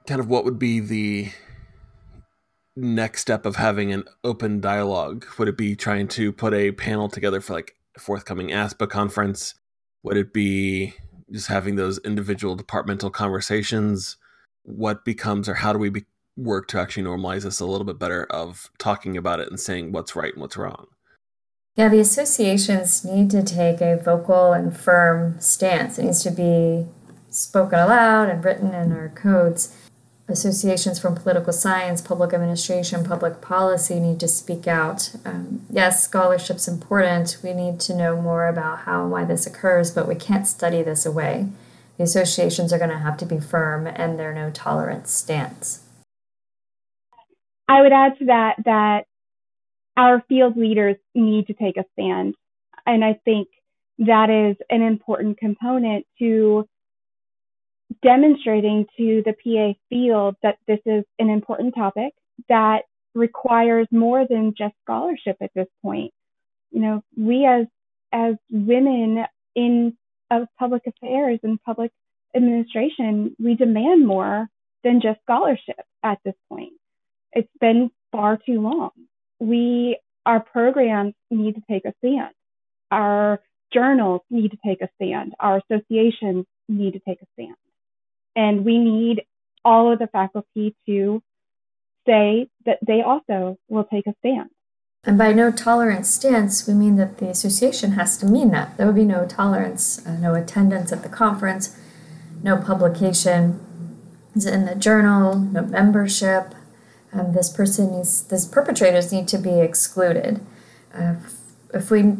Kind 0.06 0.20
of, 0.20 0.28
what 0.28 0.44
would 0.44 0.58
be 0.58 0.80
the 0.80 1.30
next 2.80 3.20
step 3.20 3.46
of 3.46 3.56
having 3.56 3.92
an 3.92 4.04
open 4.24 4.60
dialogue? 4.60 5.26
Would 5.38 5.48
it 5.48 5.56
be 5.56 5.76
trying 5.76 6.08
to 6.08 6.32
put 6.32 6.54
a 6.54 6.72
panel 6.72 7.08
together 7.08 7.40
for 7.40 7.52
like 7.52 7.76
a 7.96 8.00
forthcoming 8.00 8.48
ASPA 8.48 8.88
conference? 8.88 9.54
Would 10.02 10.16
it 10.16 10.32
be 10.32 10.94
just 11.30 11.48
having 11.48 11.76
those 11.76 11.98
individual 11.98 12.56
departmental 12.56 13.10
conversations? 13.10 14.16
What 14.62 15.04
becomes, 15.04 15.48
or 15.48 15.54
how 15.54 15.72
do 15.72 15.78
we 15.78 15.90
be, 15.90 16.04
work 16.36 16.68
to 16.68 16.80
actually 16.80 17.02
normalize 17.02 17.42
this 17.42 17.60
a 17.60 17.66
little 17.66 17.84
bit 17.84 17.98
better 17.98 18.24
of 18.30 18.70
talking 18.78 19.16
about 19.16 19.40
it 19.40 19.48
and 19.48 19.60
saying 19.60 19.92
what's 19.92 20.16
right 20.16 20.32
and 20.32 20.40
what's 20.40 20.56
wrong? 20.56 20.86
Yeah, 21.76 21.88
the 21.88 22.00
associations 22.00 23.04
need 23.04 23.30
to 23.30 23.42
take 23.42 23.80
a 23.80 23.96
vocal 23.96 24.52
and 24.52 24.76
firm 24.76 25.40
stance. 25.40 25.98
It 25.98 26.04
needs 26.04 26.22
to 26.24 26.30
be 26.30 26.86
spoken 27.30 27.78
aloud 27.78 28.28
and 28.28 28.44
written 28.44 28.74
in 28.74 28.92
our 28.92 29.08
codes. 29.08 29.76
Associations 30.30 31.00
from 31.00 31.16
political 31.16 31.52
science, 31.52 32.00
public 32.00 32.32
administration, 32.32 33.04
public 33.04 33.40
policy 33.40 33.98
need 33.98 34.20
to 34.20 34.28
speak 34.28 34.68
out. 34.68 35.10
Um, 35.24 35.66
yes, 35.68 36.04
scholarship's 36.04 36.68
important. 36.68 37.38
We 37.42 37.52
need 37.52 37.80
to 37.80 37.96
know 37.96 38.20
more 38.20 38.46
about 38.46 38.80
how 38.80 39.02
and 39.02 39.10
why 39.10 39.24
this 39.24 39.44
occurs, 39.46 39.90
but 39.90 40.06
we 40.06 40.14
can't 40.14 40.46
study 40.46 40.82
this 40.82 41.04
away. 41.04 41.48
The 41.96 42.04
associations 42.04 42.72
are 42.72 42.78
going 42.78 42.90
to 42.90 42.98
have 42.98 43.16
to 43.18 43.26
be 43.26 43.40
firm 43.40 43.88
and 43.88 44.18
their 44.18 44.32
no 44.32 44.50
tolerance 44.50 45.10
stance. 45.10 45.82
I 47.68 47.82
would 47.82 47.92
add 47.92 48.18
to 48.20 48.26
that 48.26 48.56
that 48.64 49.06
our 49.96 50.22
field 50.28 50.56
leaders 50.56 50.96
need 51.14 51.48
to 51.48 51.54
take 51.54 51.76
a 51.76 51.84
stand. 51.92 52.36
And 52.86 53.04
I 53.04 53.20
think 53.24 53.48
that 53.98 54.30
is 54.30 54.56
an 54.70 54.82
important 54.82 55.38
component 55.38 56.06
to 56.20 56.68
demonstrating 58.02 58.86
to 58.96 59.22
the 59.24 59.32
PA 59.32 59.78
field 59.88 60.36
that 60.42 60.58
this 60.66 60.80
is 60.86 61.04
an 61.18 61.30
important 61.30 61.74
topic 61.74 62.12
that 62.48 62.82
requires 63.14 63.86
more 63.90 64.26
than 64.28 64.54
just 64.56 64.74
scholarship 64.84 65.36
at 65.40 65.50
this 65.54 65.66
point. 65.82 66.12
You 66.70 66.80
know, 66.80 67.02
we 67.16 67.44
as 67.44 67.66
as 68.12 68.34
women 68.50 69.24
in 69.54 69.96
of 70.30 70.46
public 70.58 70.82
affairs 70.86 71.40
and 71.42 71.60
public 71.62 71.90
administration, 72.34 73.34
we 73.38 73.54
demand 73.54 74.06
more 74.06 74.46
than 74.84 75.00
just 75.00 75.20
scholarship 75.22 75.80
at 76.02 76.18
this 76.24 76.34
point. 76.48 76.72
It's 77.32 77.50
been 77.60 77.90
far 78.12 78.38
too 78.38 78.60
long. 78.60 78.90
We 79.40 79.98
our 80.26 80.40
programs 80.40 81.14
need 81.30 81.56
to 81.56 81.62
take 81.68 81.84
a 81.84 81.94
stand. 81.98 82.34
Our 82.90 83.40
journals 83.72 84.22
need 84.30 84.50
to 84.52 84.58
take 84.64 84.82
a 84.82 84.88
stand. 84.96 85.34
Our 85.40 85.60
associations 85.68 86.46
need 86.68 86.92
to 86.92 87.00
take 87.00 87.20
a 87.22 87.26
stand. 87.34 87.56
And 88.36 88.64
we 88.64 88.78
need 88.78 89.24
all 89.64 89.92
of 89.92 89.98
the 89.98 90.06
faculty 90.06 90.74
to 90.86 91.22
say 92.06 92.48
that 92.64 92.78
they 92.86 93.02
also 93.02 93.58
will 93.68 93.84
take 93.84 94.06
a 94.06 94.14
stand. 94.20 94.50
And 95.04 95.16
by 95.16 95.32
no 95.32 95.50
tolerance 95.50 96.10
stance, 96.10 96.66
we 96.66 96.74
mean 96.74 96.96
that 96.96 97.18
the 97.18 97.28
association 97.28 97.92
has 97.92 98.18
to 98.18 98.26
mean 98.26 98.50
that. 98.50 98.76
There 98.76 98.86
will 98.86 98.92
be 98.92 99.04
no 99.04 99.26
tolerance, 99.26 100.04
uh, 100.06 100.18
no 100.18 100.34
attendance 100.34 100.92
at 100.92 101.02
the 101.02 101.08
conference, 101.08 101.74
no 102.42 102.58
publication 102.58 103.60
in 104.34 104.66
the 104.66 104.74
journal, 104.74 105.36
no 105.36 105.62
membership. 105.62 106.54
Um, 107.12 107.32
this 107.32 107.50
person 107.50 107.96
needs, 107.96 108.24
this 108.24 108.44
perpetrators 108.44 109.10
need 109.10 109.26
to 109.28 109.38
be 109.38 109.60
excluded. 109.60 110.44
Uh, 110.94 111.14
if 111.72 111.90
we 111.90 112.16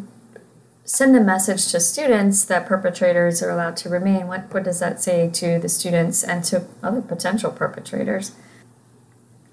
send 0.93 1.15
a 1.15 1.21
message 1.21 1.71
to 1.71 1.79
students 1.79 2.45
that 2.45 2.67
perpetrators 2.67 3.45
are 3.45 3.51
allowed 3.51 3.77
to 3.77 3.89
remain, 3.89 4.27
what, 4.27 4.53
what 4.53 4.65
does 4.65 4.81
that 4.81 5.01
say 5.01 5.31
to 5.31 5.57
the 5.61 5.69
students 5.69 6.25
and 6.25 6.43
to 6.43 6.67
other 6.83 7.01
potential 7.01 7.53
perpetrators? 7.53 8.33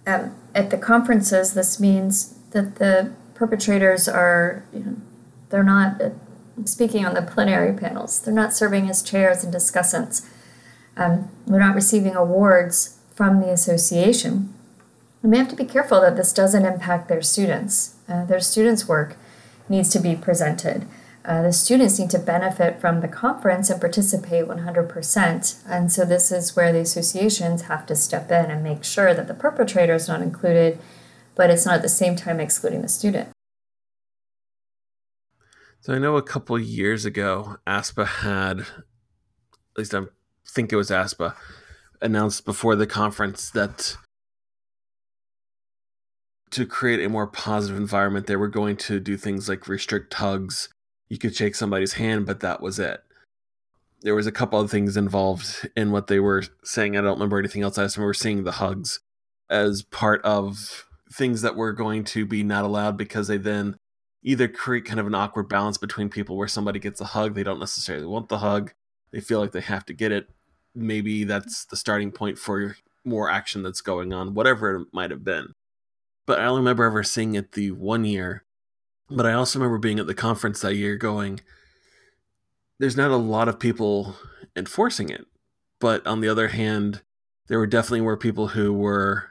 Um, 0.08 0.36
at 0.56 0.72
the 0.72 0.80
conferences, 0.80 1.54
this 1.54 1.80
means 1.80 2.40
that 2.52 2.78
the 2.78 3.14
perpetrators 3.36 4.08
are, 4.08 4.66
you 4.74 4.80
know, 4.80 4.96
they're 5.50 5.64
not 5.64 6.02
uh, 6.02 6.10
speaking 6.66 7.06
on 7.06 7.14
the 7.14 7.22
plenary 7.22 7.78
panels. 7.78 8.20
They're 8.20 8.34
not 8.34 8.54
serving 8.54 8.90
as 8.90 9.04
chairs 9.04 9.44
and 9.44 9.54
discussants. 9.54 10.28
Um, 10.96 11.30
they're 11.46 11.60
not 11.60 11.76
receiving 11.76 12.16
awards 12.16 12.98
from 13.14 13.42
the 13.42 13.52
association. 13.52 14.56
And 15.22 15.32
we 15.32 15.38
have 15.38 15.50
to 15.50 15.56
be 15.56 15.66
careful 15.66 16.02
that 16.02 16.16
this 16.16 16.34
doesn't 16.34 16.66
impact 16.66 17.10
their 17.10 17.22
students. 17.22 17.98
Uh, 18.10 18.26
their 18.26 18.40
students' 18.40 18.88
work 18.88 19.18
needs 19.70 19.90
to 19.90 20.00
be 20.00 20.16
presented. 20.16 20.88
Uh, 21.28 21.42
the 21.42 21.52
students 21.52 22.00
need 22.00 22.10
to 22.10 22.18
benefit 22.18 22.80
from 22.80 23.02
the 23.02 23.08
conference 23.08 23.70
and 23.70 23.82
participate 23.82 24.46
100%. 24.46 25.64
And 25.68 25.92
so, 25.92 26.06
this 26.06 26.32
is 26.32 26.56
where 26.56 26.72
the 26.72 26.80
associations 26.80 27.64
have 27.64 27.86
to 27.88 27.98
step 27.98 28.32
in 28.32 28.50
and 28.50 28.64
make 28.64 28.86
sure 28.86 29.14
that 29.14 29.28
the 29.28 29.34
perpetrator 29.34 29.94
is 29.94 30.08
not 30.08 30.22
included, 30.22 30.80
but 31.36 31.50
it's 31.50 31.66
not 31.66 31.76
at 31.76 31.82
the 31.82 31.90
same 31.90 32.16
time 32.16 32.40
excluding 32.40 32.82
the 32.82 32.88
student. 32.88 33.28
So, 35.82 35.94
I 35.94 35.98
know 35.98 36.16
a 36.16 36.22
couple 36.22 36.58
years 36.58 37.04
ago, 37.04 37.58
ASPA 37.68 38.06
had, 38.06 38.62
at 38.62 38.66
least 39.76 39.94
I 39.94 40.04
think 40.48 40.72
it 40.72 40.78
was 40.78 40.90
ASPA, 40.90 41.36
announced 42.02 42.46
before 42.46 42.78
the 42.78 42.88
conference 42.88 43.50
that 43.50 43.98
to 46.52 46.66
create 46.66 47.04
a 47.04 47.10
more 47.10 47.28
positive 47.28 47.76
environment, 47.76 48.28
they 48.28 48.38
were 48.38 48.48
going 48.48 48.78
to 48.78 49.02
do 49.02 49.18
things 49.18 49.50
like 49.50 49.68
restrict 49.68 50.14
hugs 50.14 50.70
you 51.10 51.18
could 51.18 51.36
shake 51.36 51.56
somebody's 51.56 51.94
hand, 51.94 52.26
but 52.26 52.42
that 52.42 52.62
was 52.62 52.80
it. 52.80 53.02
There 54.02 54.16
was 54.16 54.28
a 54.28 54.32
couple 54.32 54.60
of 54.60 54.70
things 54.70 54.96
involved 54.96 55.68
in 55.76 55.92
what 55.92 56.08
they 56.08 56.20
were 56.20 56.44
saying. 56.64 56.96
I 56.96 57.02
don't 57.02 57.16
remember 57.16 57.40
anything 57.40 57.64
else. 57.64 57.78
I 57.78 57.84
just 57.84 57.98
remember 57.98 58.14
seeing 58.14 58.44
the 58.44 58.54
hugs 58.54 59.00
as 59.50 59.82
part 59.84 60.22
of 60.24 60.86
things 61.12 61.42
that 61.42 61.56
were 61.56 61.74
going 61.74 62.04
to 62.04 62.26
be 62.26 62.44
not 62.44 62.66
allowed 62.66 62.98
because 62.98 63.28
they 63.28 63.38
then 63.38 63.78
either 64.24 64.48
create 64.48 64.86
kind 64.86 65.00
of 65.00 65.08
an 65.08 65.16
awkward 65.16 65.48
balance 65.48 65.78
between 65.78 66.10
people 66.10 66.38
where 66.38 66.48
somebody 66.48 66.80
gets 66.80 67.00
a 67.00 67.06
hug, 67.06 67.34
they 67.34 67.44
don't 67.44 67.60
necessarily 67.60 68.06
want 68.06 68.30
the 68.30 68.40
hug, 68.40 68.74
they 69.12 69.22
feel 69.22 69.40
like 69.40 69.52
they 69.52 69.62
have 69.62 69.86
to 69.86 69.94
get 69.94 70.12
it. 70.12 70.28
Maybe 70.76 71.24
that's 71.24 71.66
the 71.66 71.78
starting 71.78 72.12
point 72.12 72.38
for 72.38 72.76
more 73.04 73.30
action 73.30 73.64
that's 73.64 73.82
going 73.82 74.14
on, 74.14 74.34
whatever 74.34 74.76
it 74.76 74.88
might 74.92 75.12
have 75.12 75.24
been. 75.24 75.54
But 76.26 76.40
I 76.40 76.46
only 76.46 76.60
remember 76.60 76.84
ever 76.84 77.04
seeing 77.04 77.36
it 77.36 77.54
the 77.54 77.72
one 77.72 78.04
year 78.04 78.44
but 79.10 79.26
I 79.26 79.34
also 79.34 79.60
remember 79.60 79.78
being 79.78 80.00
at 80.00 80.08
the 80.08 80.14
conference 80.14 80.62
that 80.62 80.76
year 80.76 80.96
going, 80.98 81.40
there's 82.80 82.98
not 82.98 83.12
a 83.12 83.18
lot 83.18 83.48
of 83.48 83.60
people 83.60 84.16
enforcing 84.56 85.10
it. 85.10 85.26
But 85.80 86.06
on 86.08 86.22
the 86.22 86.30
other 86.30 86.50
hand, 86.50 87.02
there 87.48 87.60
were 87.60 87.68
definitely 87.68 88.02
were 88.02 88.18
people 88.18 88.50
who 88.50 88.74
were 88.74 89.30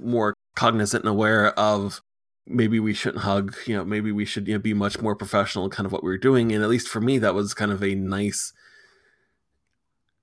more 0.00 0.34
cognizant 0.54 1.04
and 1.04 1.10
aware 1.10 1.58
of 1.58 2.00
maybe 2.46 2.78
we 2.78 2.94
shouldn't 2.94 3.24
hug, 3.24 3.54
you 3.66 3.76
know, 3.76 3.84
maybe 3.84 4.12
we 4.12 4.24
should 4.24 4.46
you 4.46 4.54
know, 4.54 4.60
be 4.60 4.74
much 4.74 5.00
more 5.00 5.16
professional 5.16 5.64
in 5.64 5.70
kind 5.70 5.86
of 5.86 5.92
what 5.92 6.04
we 6.04 6.10
were 6.10 6.18
doing. 6.18 6.52
And 6.52 6.62
at 6.62 6.68
least 6.68 6.88
for 6.88 7.00
me, 7.00 7.18
that 7.18 7.34
was 7.34 7.54
kind 7.54 7.72
of 7.72 7.82
a 7.82 7.94
nice 7.94 8.52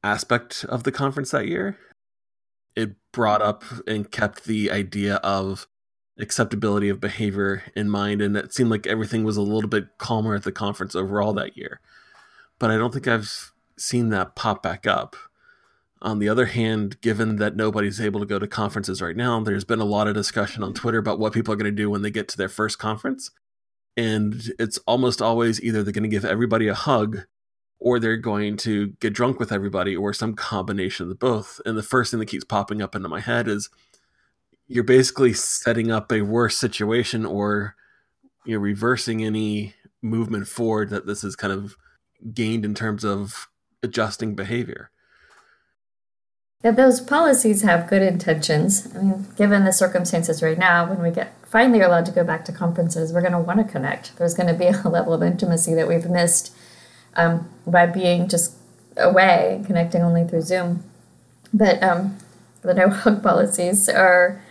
aspect 0.04 0.64
of 0.70 0.84
the 0.84 0.92
conference 0.92 1.32
that 1.32 1.48
year. 1.48 1.78
It 2.76 2.96
brought 3.12 3.42
up 3.42 3.64
and 3.86 4.10
kept 4.10 4.46
the 4.46 4.72
idea 4.72 5.16
of 5.16 5.68
acceptability 6.20 6.90
of 6.90 7.00
behavior 7.00 7.64
in 7.76 7.90
mind, 7.90 8.22
and 8.22 8.36
it 8.38 8.54
seemed 8.54 8.70
like 8.70 8.86
everything 8.86 9.24
was 9.24 9.38
a 9.38 9.42
little 9.42 9.70
bit 9.70 9.98
calmer 9.98 10.36
at 10.36 10.44
the 10.44 10.52
conference 10.52 10.96
overall 10.96 11.34
that 11.34 11.58
year. 11.58 11.80
But 12.60 12.72
I 12.72 12.78
don't 12.78 12.94
think 12.94 13.08
I've 13.08 13.52
seen 13.78 14.10
that 14.10 14.36
pop 14.36 14.62
back 14.62 14.86
up. 14.86 15.16
On 16.02 16.20
the 16.20 16.30
other 16.30 16.48
hand, 16.48 17.00
given 17.02 17.38
that 17.38 17.56
nobody's 17.56 18.02
able 18.02 18.20
to 18.20 18.26
go 18.26 18.38
to 18.38 18.48
conferences 18.48 19.02
right 19.02 19.16
now, 19.16 19.40
there's 19.40 19.64
been 19.64 19.80
a 19.80 19.86
lot 19.86 20.08
of 20.08 20.14
discussion 20.14 20.62
on 20.62 20.74
Twitter 20.74 20.98
about 20.98 21.18
what 21.18 21.34
people 21.34 21.54
are 21.54 21.58
going 21.58 21.66
to 21.66 21.72
do 21.72 21.90
when 21.90 22.02
they 22.02 22.12
get 22.12 22.28
to 22.30 22.38
their 22.38 22.50
first 22.50 22.78
conference. 22.78 23.32
And 23.96 24.52
it's 24.60 24.78
almost 24.80 25.22
always 25.22 25.62
either 25.62 25.82
they're 25.82 25.94
going 25.94 26.04
to 26.04 26.10
give 26.10 26.26
everybody 26.26 26.68
a 26.68 26.74
hug 26.74 27.20
or 27.80 28.00
they're 28.00 28.18
going 28.18 28.58
to 28.58 28.88
get 29.00 29.14
drunk 29.14 29.40
with 29.40 29.52
everybody 29.52 29.96
or 29.96 30.14
some 30.14 30.34
combination 30.36 31.10
of 31.10 31.20
both. 31.20 31.62
And 31.66 31.78
the 31.78 31.84
first 31.84 32.12
thing 32.12 32.20
that 32.20 32.28
keeps 32.28 32.46
popping 32.46 32.82
up 32.82 32.96
into 32.96 33.10
my 33.10 33.20
head 33.20 33.48
is 33.48 33.70
you're 34.68 34.84
basically 34.84 35.34
setting 35.34 35.92
up 35.92 36.12
a 36.12 36.22
worse 36.22 36.58
situation 36.58 37.26
or 37.26 37.76
you 38.46 38.54
know 38.54 38.60
reversing 38.60 39.24
any 39.24 39.74
movement 40.02 40.48
forward 40.48 40.90
that 40.90 41.06
this 41.06 41.22
has 41.22 41.36
kind 41.36 41.54
of 41.54 41.76
gained 42.34 42.66
in 42.66 42.74
terms 42.74 43.04
of 43.04 43.48
adjusting 43.82 44.36
behavior. 44.36 44.90
Yeah, 46.64 46.72
those 46.72 47.02
policies 47.02 47.62
have 47.64 47.90
good 47.90 48.02
intentions. 48.02 48.88
I 48.96 49.02
mean, 49.02 49.28
given 49.38 49.66
the 49.66 49.74
circumstances 49.74 50.42
right 50.42 50.58
now, 50.58 50.90
when 50.90 51.02
we 51.02 51.12
get 51.12 51.34
finally 51.46 51.82
allowed 51.82 52.06
to 52.06 52.12
go 52.12 52.24
back 52.24 52.46
to 52.46 52.54
conferences, 52.54 53.12
we're 53.12 53.22
going 53.22 53.34
to 53.34 53.40
want 53.40 53.60
to 53.60 53.70
connect. 53.70 54.18
There's 54.18 54.34
going 54.34 54.48
to 54.48 54.54
be 54.54 54.68
a 54.86 54.90
level 54.90 55.14
of 55.14 55.22
intimacy 55.22 55.74
that 55.74 55.88
we've 55.88 56.10
missed 56.10 56.56
um, 57.16 57.50
by 57.68 57.86
being 57.86 58.30
just 58.30 58.56
away, 58.96 59.62
connecting 59.66 60.02
only 60.02 60.26
through 60.26 60.42
Zoom. 60.42 60.84
But 61.54 61.84
um, 61.84 62.18
the 62.62 62.74
no 62.74 62.90
hug 62.90 63.22
policies 63.24 63.90
are 63.90 64.42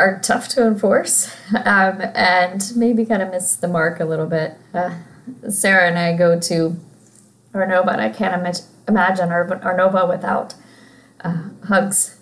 are 0.00 0.20
tough 0.20 0.48
to 0.48 0.66
enforce 0.66 1.34
um, 1.64 2.00
and 2.14 2.72
maybe 2.74 3.04
kind 3.04 3.22
of 3.22 3.30
miss 3.30 3.54
the 3.56 3.68
mark 3.68 4.00
a 4.00 4.04
little 4.04 4.26
bit. 4.26 4.54
Uh, 4.72 4.94
Sarah 5.48 5.86
and 5.88 5.98
I 5.98 6.16
go 6.16 6.40
to 6.40 6.76
Arnova, 7.52 7.92
and 7.92 8.00
I 8.00 8.08
can't 8.08 8.34
Im- 8.34 8.66
imagine 8.88 9.28
Arnova 9.28 10.08
without 10.08 10.54
uh, 11.22 11.50
hugs. 11.66 12.16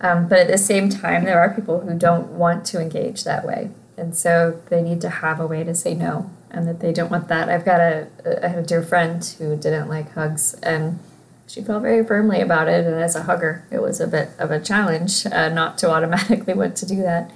Um, 0.00 0.28
but 0.28 0.40
at 0.40 0.48
the 0.48 0.58
same 0.58 0.88
time, 0.88 1.24
there 1.24 1.40
are 1.40 1.54
people 1.54 1.80
who 1.80 1.96
don't 1.96 2.32
want 2.32 2.64
to 2.66 2.80
engage 2.80 3.24
that 3.24 3.46
way. 3.46 3.70
And 3.96 4.16
so 4.16 4.60
they 4.68 4.82
need 4.82 5.00
to 5.02 5.08
have 5.08 5.38
a 5.38 5.46
way 5.46 5.62
to 5.64 5.74
say 5.74 5.94
no 5.94 6.30
and 6.50 6.66
that 6.66 6.80
they 6.80 6.92
don't 6.92 7.10
want 7.10 7.28
that. 7.28 7.48
I've 7.48 7.64
got 7.64 7.80
a, 7.80 8.08
I 8.44 8.48
have 8.48 8.58
a 8.58 8.66
dear 8.66 8.82
friend 8.82 9.24
who 9.38 9.56
didn't 9.56 9.88
like 9.88 10.12
hugs 10.12 10.54
and 10.62 10.98
she 11.52 11.60
felt 11.60 11.82
very 11.82 12.02
firmly 12.02 12.40
about 12.40 12.66
it. 12.66 12.86
And 12.86 12.94
as 12.94 13.14
a 13.14 13.24
hugger, 13.24 13.66
it 13.70 13.82
was 13.82 14.00
a 14.00 14.06
bit 14.06 14.30
of 14.38 14.50
a 14.50 14.58
challenge 14.58 15.26
uh, 15.26 15.50
not 15.50 15.76
to 15.78 15.90
automatically 15.94 16.54
want 16.54 16.76
to 16.76 16.86
do 16.86 17.02
that. 17.02 17.30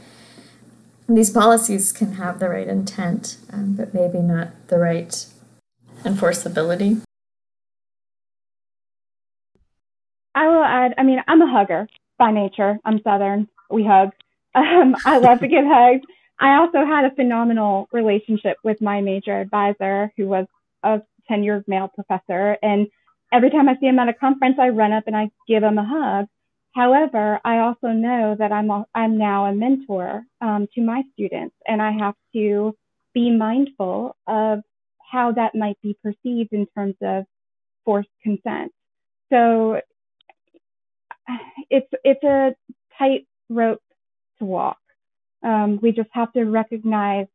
these 1.08 1.30
policies 1.30 1.92
can 1.92 2.14
have 2.14 2.38
the 2.38 2.48
right 2.48 2.66
intent, 2.66 3.36
um, 3.52 3.74
but 3.74 3.92
maybe 3.92 4.18
not 4.18 4.48
the 4.68 4.78
right 4.78 5.26
enforceability. 6.02 7.02
I 10.34 10.48
will 10.48 10.64
add, 10.64 10.94
I 10.98 11.02
mean, 11.02 11.20
I'm 11.28 11.42
a 11.42 11.50
hugger 11.50 11.86
by 12.18 12.32
nature. 12.32 12.78
I'm 12.84 13.00
Southern. 13.02 13.48
We 13.70 13.84
hug. 13.84 14.10
Um, 14.56 14.96
I 15.04 15.18
love 15.18 15.40
to 15.40 15.48
give 15.48 15.66
hugs. 15.66 16.00
I 16.40 16.56
also 16.56 16.78
had 16.78 17.04
a 17.04 17.14
phenomenal 17.14 17.90
relationship 17.92 18.56
with 18.64 18.80
my 18.80 19.02
major 19.02 19.38
advisor, 19.38 20.10
who 20.16 20.26
was 20.26 20.46
a 20.82 21.02
tenured 21.30 21.68
male 21.68 21.88
professor. 21.94 22.56
And 22.62 22.88
every 23.32 23.50
time 23.50 23.68
I 23.68 23.76
see 23.78 23.86
him 23.86 23.98
at 23.98 24.08
a 24.08 24.14
conference, 24.14 24.56
I 24.60 24.68
run 24.70 24.92
up 24.92 25.04
and 25.06 25.16
I 25.16 25.30
give 25.48 25.62
him 25.62 25.78
a 25.78 25.84
hug. 25.84 26.26
However, 26.74 27.40
I 27.44 27.58
also 27.58 27.88
know 27.88 28.36
that 28.38 28.52
I'm 28.52 28.70
a, 28.70 28.84
I'm 28.94 29.16
now 29.18 29.46
a 29.46 29.54
mentor 29.54 30.24
um, 30.40 30.68
to 30.74 30.82
my 30.82 31.02
students, 31.14 31.56
and 31.66 31.80
I 31.80 31.92
have 31.92 32.14
to 32.34 32.76
be 33.14 33.30
mindful 33.30 34.14
of 34.26 34.60
how 35.10 35.32
that 35.32 35.54
might 35.54 35.80
be 35.82 35.96
perceived 36.02 36.52
in 36.52 36.66
terms 36.76 36.96
of 37.02 37.24
forced 37.84 38.10
consent. 38.22 38.72
So 39.32 39.80
it's 41.70 41.88
it's 42.04 42.24
a 42.24 42.54
tight 42.98 43.26
rope 43.48 43.82
to 44.38 44.44
walk. 44.44 44.78
Um, 45.42 45.78
we 45.80 45.92
just 45.92 46.10
have 46.12 46.32
to 46.34 46.44
recognize 46.44 47.26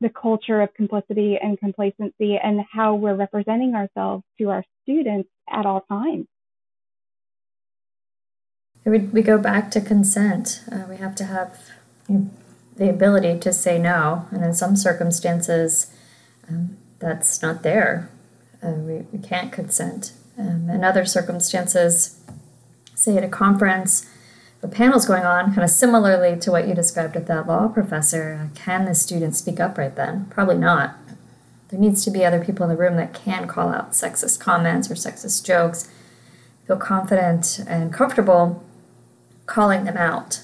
the 0.00 0.08
culture 0.08 0.60
of 0.60 0.72
complicity 0.74 1.38
and 1.40 1.58
complacency 1.58 2.36
and 2.42 2.60
how 2.72 2.94
we're 2.94 3.14
representing 3.14 3.74
ourselves 3.74 4.24
to 4.38 4.48
our 4.50 4.64
students 4.82 5.28
at 5.50 5.66
all 5.66 5.82
times. 5.82 6.26
We, 8.84 8.98
we 8.98 9.22
go 9.22 9.38
back 9.38 9.70
to 9.72 9.80
consent. 9.80 10.62
Uh, 10.72 10.84
we 10.88 10.96
have 10.96 11.14
to 11.16 11.24
have 11.24 11.60
the 12.08 12.88
ability 12.88 13.38
to 13.40 13.52
say 13.52 13.78
no, 13.78 14.26
and 14.30 14.42
in 14.42 14.54
some 14.54 14.74
circumstances, 14.74 15.92
um, 16.48 16.78
that's 16.98 17.42
not 17.42 17.62
there. 17.62 18.10
Uh, 18.62 18.70
we, 18.70 18.94
we 19.12 19.18
can't 19.18 19.52
consent. 19.52 20.12
Um, 20.38 20.70
in 20.70 20.82
other 20.82 21.04
circumstances, 21.04 22.24
say 22.94 23.18
at 23.18 23.24
a 23.24 23.28
conference, 23.28 24.06
the 24.60 24.68
panel's 24.68 25.06
going 25.06 25.24
on 25.24 25.46
kind 25.54 25.62
of 25.62 25.70
similarly 25.70 26.38
to 26.38 26.50
what 26.50 26.68
you 26.68 26.74
described 26.74 27.14
with 27.14 27.26
that 27.26 27.46
law 27.46 27.68
professor. 27.68 28.50
Uh, 28.52 28.54
can 28.54 28.84
the 28.84 28.94
student 28.94 29.34
speak 29.34 29.58
up 29.58 29.78
right 29.78 29.96
then? 29.96 30.26
Probably 30.26 30.58
not. 30.58 30.96
There 31.68 31.80
needs 31.80 32.04
to 32.04 32.10
be 32.10 32.24
other 32.24 32.44
people 32.44 32.64
in 32.64 32.70
the 32.70 32.80
room 32.80 32.96
that 32.96 33.14
can 33.14 33.46
call 33.46 33.68
out 33.68 33.92
sexist 33.92 34.40
comments 34.40 34.90
or 34.90 34.94
sexist 34.94 35.46
jokes, 35.46 35.88
feel 36.66 36.76
confident 36.76 37.60
and 37.66 37.92
comfortable 37.92 38.64
calling 39.46 39.84
them 39.84 39.96
out. 39.96 40.42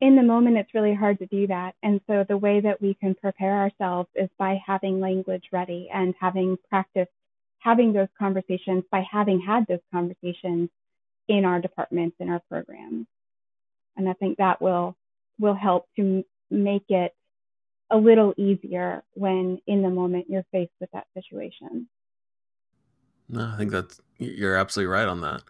In 0.00 0.16
the 0.16 0.22
moment, 0.22 0.58
it's 0.58 0.74
really 0.74 0.94
hard 0.94 1.18
to 1.20 1.26
do 1.26 1.46
that. 1.46 1.74
And 1.82 2.00
so, 2.06 2.24
the 2.28 2.36
way 2.36 2.60
that 2.60 2.82
we 2.82 2.94
can 2.94 3.14
prepare 3.14 3.56
ourselves 3.56 4.10
is 4.14 4.28
by 4.38 4.60
having 4.66 5.00
language 5.00 5.44
ready 5.52 5.88
and 5.92 6.14
having 6.20 6.58
practiced 6.68 7.10
having 7.60 7.92
those 7.92 8.08
conversations 8.18 8.84
by 8.92 9.04
having 9.10 9.40
had 9.40 9.66
those 9.66 9.80
conversations 9.92 10.68
in 11.28 11.44
our 11.44 11.60
departments 11.60 12.16
in 12.20 12.28
our 12.28 12.42
programs. 12.48 13.06
And 13.96 14.08
i 14.08 14.12
think 14.14 14.38
that 14.38 14.60
will 14.60 14.96
will 15.38 15.54
help 15.54 15.86
to 15.96 16.24
make 16.50 16.84
it 16.88 17.14
a 17.90 17.96
little 17.96 18.34
easier 18.36 19.02
when 19.14 19.60
in 19.66 19.82
the 19.82 19.90
moment 19.90 20.26
you're 20.28 20.46
faced 20.52 20.72
with 20.80 20.90
that 20.92 21.06
situation. 21.14 21.88
No 23.28 23.50
i 23.52 23.56
think 23.56 23.70
that's 23.70 24.00
you're 24.18 24.56
absolutely 24.56 24.92
right 24.92 25.08
on 25.08 25.20
that. 25.20 25.42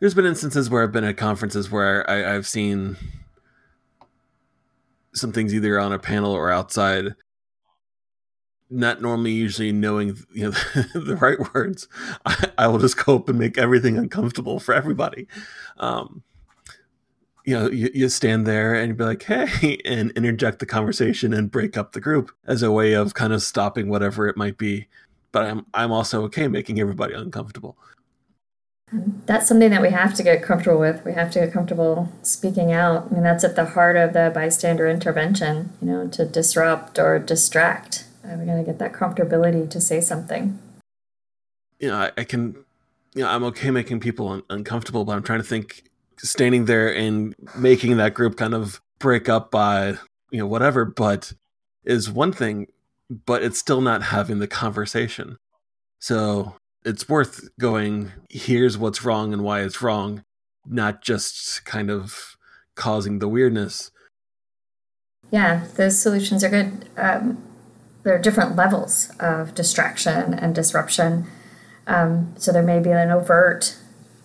There's 0.00 0.14
been 0.14 0.26
instances 0.26 0.70
where 0.70 0.82
i've 0.82 0.92
been 0.92 1.04
at 1.04 1.16
conferences 1.16 1.70
where 1.70 2.08
I, 2.08 2.34
i've 2.34 2.46
seen 2.46 2.96
some 5.14 5.32
things 5.32 5.54
either 5.54 5.78
on 5.78 5.92
a 5.92 5.98
panel 5.98 6.32
or 6.32 6.50
outside 6.50 7.14
not 8.70 9.00
normally 9.00 9.32
usually 9.32 9.72
knowing 9.72 10.18
you 10.32 10.44
know 10.44 10.50
the 10.94 11.16
right 11.20 11.38
words 11.54 11.88
I, 12.26 12.50
I, 12.58 12.66
will 12.68 12.78
just 12.78 12.96
cope 12.96 13.28
and 13.28 13.38
make 13.38 13.58
everything 13.58 13.96
uncomfortable 13.96 14.60
for 14.60 14.74
everybody 14.74 15.26
um, 15.78 16.22
you 17.44 17.54
know 17.58 17.70
you, 17.70 17.90
you 17.94 18.08
stand 18.08 18.46
there 18.46 18.74
and 18.74 18.96
be 18.96 19.04
like 19.04 19.22
hey 19.22 19.78
and 19.84 20.10
interject 20.12 20.58
the 20.58 20.66
conversation 20.66 21.32
and 21.32 21.50
break 21.50 21.76
up 21.76 21.92
the 21.92 22.00
group 22.00 22.30
as 22.46 22.62
a 22.62 22.70
way 22.70 22.92
of 22.92 23.14
kind 23.14 23.32
of 23.32 23.42
stopping 23.42 23.88
whatever 23.88 24.28
it 24.28 24.36
might 24.36 24.58
be 24.58 24.86
but 25.32 25.46
i'm 25.46 25.66
i'm 25.74 25.92
also 25.92 26.22
okay 26.24 26.48
making 26.48 26.80
everybody 26.80 27.14
uncomfortable 27.14 27.76
that's 29.26 29.46
something 29.46 29.70
that 29.70 29.82
we 29.82 29.90
have 29.90 30.14
to 30.14 30.22
get 30.22 30.42
comfortable 30.42 30.80
with. 30.80 31.04
We 31.04 31.12
have 31.12 31.30
to 31.32 31.40
get 31.40 31.52
comfortable 31.52 32.10
speaking 32.22 32.72
out. 32.72 33.08
I 33.10 33.14
mean, 33.14 33.22
that's 33.22 33.44
at 33.44 33.54
the 33.54 33.66
heart 33.66 33.96
of 33.96 34.14
the 34.14 34.32
bystander 34.34 34.88
intervention, 34.88 35.74
you 35.82 35.88
know, 35.88 36.08
to 36.08 36.24
disrupt 36.24 36.98
or 36.98 37.18
distract 37.18 38.07
uh, 38.28 38.36
we 38.36 38.46
got 38.46 38.56
to 38.56 38.62
get 38.62 38.78
that 38.78 38.92
comfortability 38.92 39.68
to 39.70 39.80
say 39.80 40.00
something. 40.00 40.58
You 41.78 41.88
know, 41.88 41.96
I, 41.96 42.12
I 42.16 42.24
can, 42.24 42.64
you 43.14 43.22
know, 43.22 43.28
I'm 43.28 43.44
okay 43.44 43.70
making 43.70 44.00
people 44.00 44.28
un- 44.28 44.42
uncomfortable, 44.50 45.04
but 45.04 45.12
I'm 45.12 45.22
trying 45.22 45.40
to 45.40 45.46
think 45.46 45.84
standing 46.18 46.64
there 46.64 46.94
and 46.94 47.34
making 47.56 47.96
that 47.96 48.14
group 48.14 48.36
kind 48.36 48.54
of 48.54 48.80
break 48.98 49.28
up 49.28 49.50
by, 49.50 49.94
you 50.30 50.38
know, 50.38 50.46
whatever, 50.46 50.84
but 50.84 51.32
is 51.84 52.10
one 52.10 52.32
thing, 52.32 52.66
but 53.26 53.42
it's 53.42 53.58
still 53.58 53.80
not 53.80 54.02
having 54.02 54.40
the 54.40 54.48
conversation. 54.48 55.38
So 56.00 56.56
it's 56.84 57.08
worth 57.08 57.48
going, 57.58 58.12
here's 58.28 58.76
what's 58.76 59.04
wrong 59.04 59.32
and 59.32 59.42
why 59.42 59.60
it's 59.60 59.80
wrong, 59.80 60.24
not 60.66 61.02
just 61.02 61.64
kind 61.64 61.90
of 61.90 62.36
causing 62.74 63.20
the 63.20 63.28
weirdness. 63.28 63.90
Yeah, 65.30 65.66
those 65.76 66.00
solutions 66.00 66.42
are 66.42 66.48
good. 66.48 66.88
Um, 66.96 67.42
there 68.02 68.14
are 68.14 68.18
different 68.18 68.56
levels 68.56 69.10
of 69.20 69.54
distraction 69.54 70.34
and 70.34 70.54
disruption. 70.54 71.26
Um, 71.86 72.34
so 72.38 72.52
there 72.52 72.62
may 72.62 72.80
be 72.80 72.90
an 72.90 73.10
overt 73.10 73.76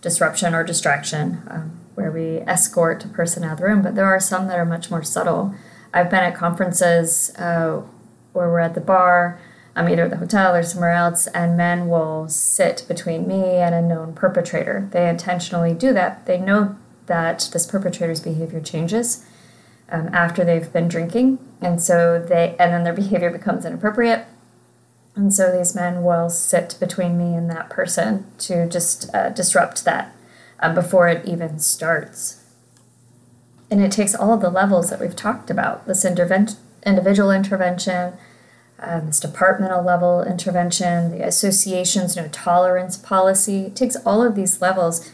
disruption 0.01 0.53
or 0.53 0.63
distraction 0.63 1.41
um, 1.47 1.79
where 1.95 2.11
we 2.11 2.39
escort 2.39 3.05
a 3.05 3.07
person 3.07 3.43
out 3.43 3.53
of 3.53 3.57
the 3.59 3.65
room, 3.65 3.81
but 3.81 3.95
there 3.95 4.05
are 4.05 4.19
some 4.19 4.47
that 4.47 4.59
are 4.59 4.65
much 4.65 4.91
more 4.91 5.03
subtle. 5.03 5.55
I've 5.93 6.09
been 6.09 6.23
at 6.23 6.35
conferences 6.35 7.33
uh, 7.37 7.81
where 8.33 8.49
we're 8.49 8.59
at 8.59 8.75
the 8.75 8.81
bar, 8.81 9.39
I'm 9.75 9.89
either 9.89 10.03
at 10.03 10.11
the 10.11 10.17
hotel 10.17 10.55
or 10.55 10.63
somewhere 10.63 10.91
else, 10.91 11.27
and 11.27 11.57
men 11.57 11.87
will 11.87 12.27
sit 12.29 12.85
between 12.87 13.27
me 13.27 13.55
and 13.55 13.73
a 13.73 13.81
known 13.81 14.13
perpetrator. 14.13 14.87
They 14.91 15.09
intentionally 15.09 15.73
do 15.73 15.93
that. 15.93 16.25
They 16.25 16.37
know 16.37 16.75
that 17.07 17.49
this 17.51 17.65
perpetrator's 17.65 18.19
behavior 18.21 18.61
changes 18.61 19.25
um, 19.93 20.09
after 20.11 20.43
they've 20.43 20.73
been 20.73 20.87
drinking, 20.87 21.37
and 21.61 21.81
so 21.81 22.19
they 22.19 22.55
and 22.59 22.73
then 22.73 22.83
their 22.83 22.93
behavior 22.93 23.29
becomes 23.29 23.63
inappropriate, 23.63 24.25
and 25.15 25.33
so 25.33 25.55
these 25.55 25.75
men 25.75 26.03
will 26.03 26.29
sit 26.29 26.75
between 26.79 27.17
me 27.17 27.35
and 27.35 27.49
that 27.51 27.69
person 27.69 28.25
to 28.39 28.67
just 28.67 29.13
uh, 29.13 29.29
disrupt 29.29 29.85
that 29.85 30.13
uh, 30.59 30.73
before 30.73 31.07
it 31.07 31.25
even 31.25 31.59
starts. 31.59 32.43
And 33.69 33.81
it 33.81 33.91
takes 33.91 34.15
all 34.15 34.33
of 34.33 34.41
the 34.41 34.49
levels 34.49 34.89
that 34.89 34.99
we've 34.99 35.15
talked 35.15 35.51
about: 35.51 35.85
this 35.85 36.03
individual 36.03 37.31
intervention, 37.31 38.13
um, 38.79 39.05
this 39.05 39.19
departmental 39.19 39.83
level 39.83 40.23
intervention, 40.23 41.11
the 41.11 41.25
association's 41.25 42.15
no 42.15 42.27
tolerance 42.29 42.97
policy. 42.97 43.67
It 43.67 43.75
takes 43.75 43.95
all 43.97 44.23
of 44.23 44.35
these 44.35 44.59
levels. 44.59 45.07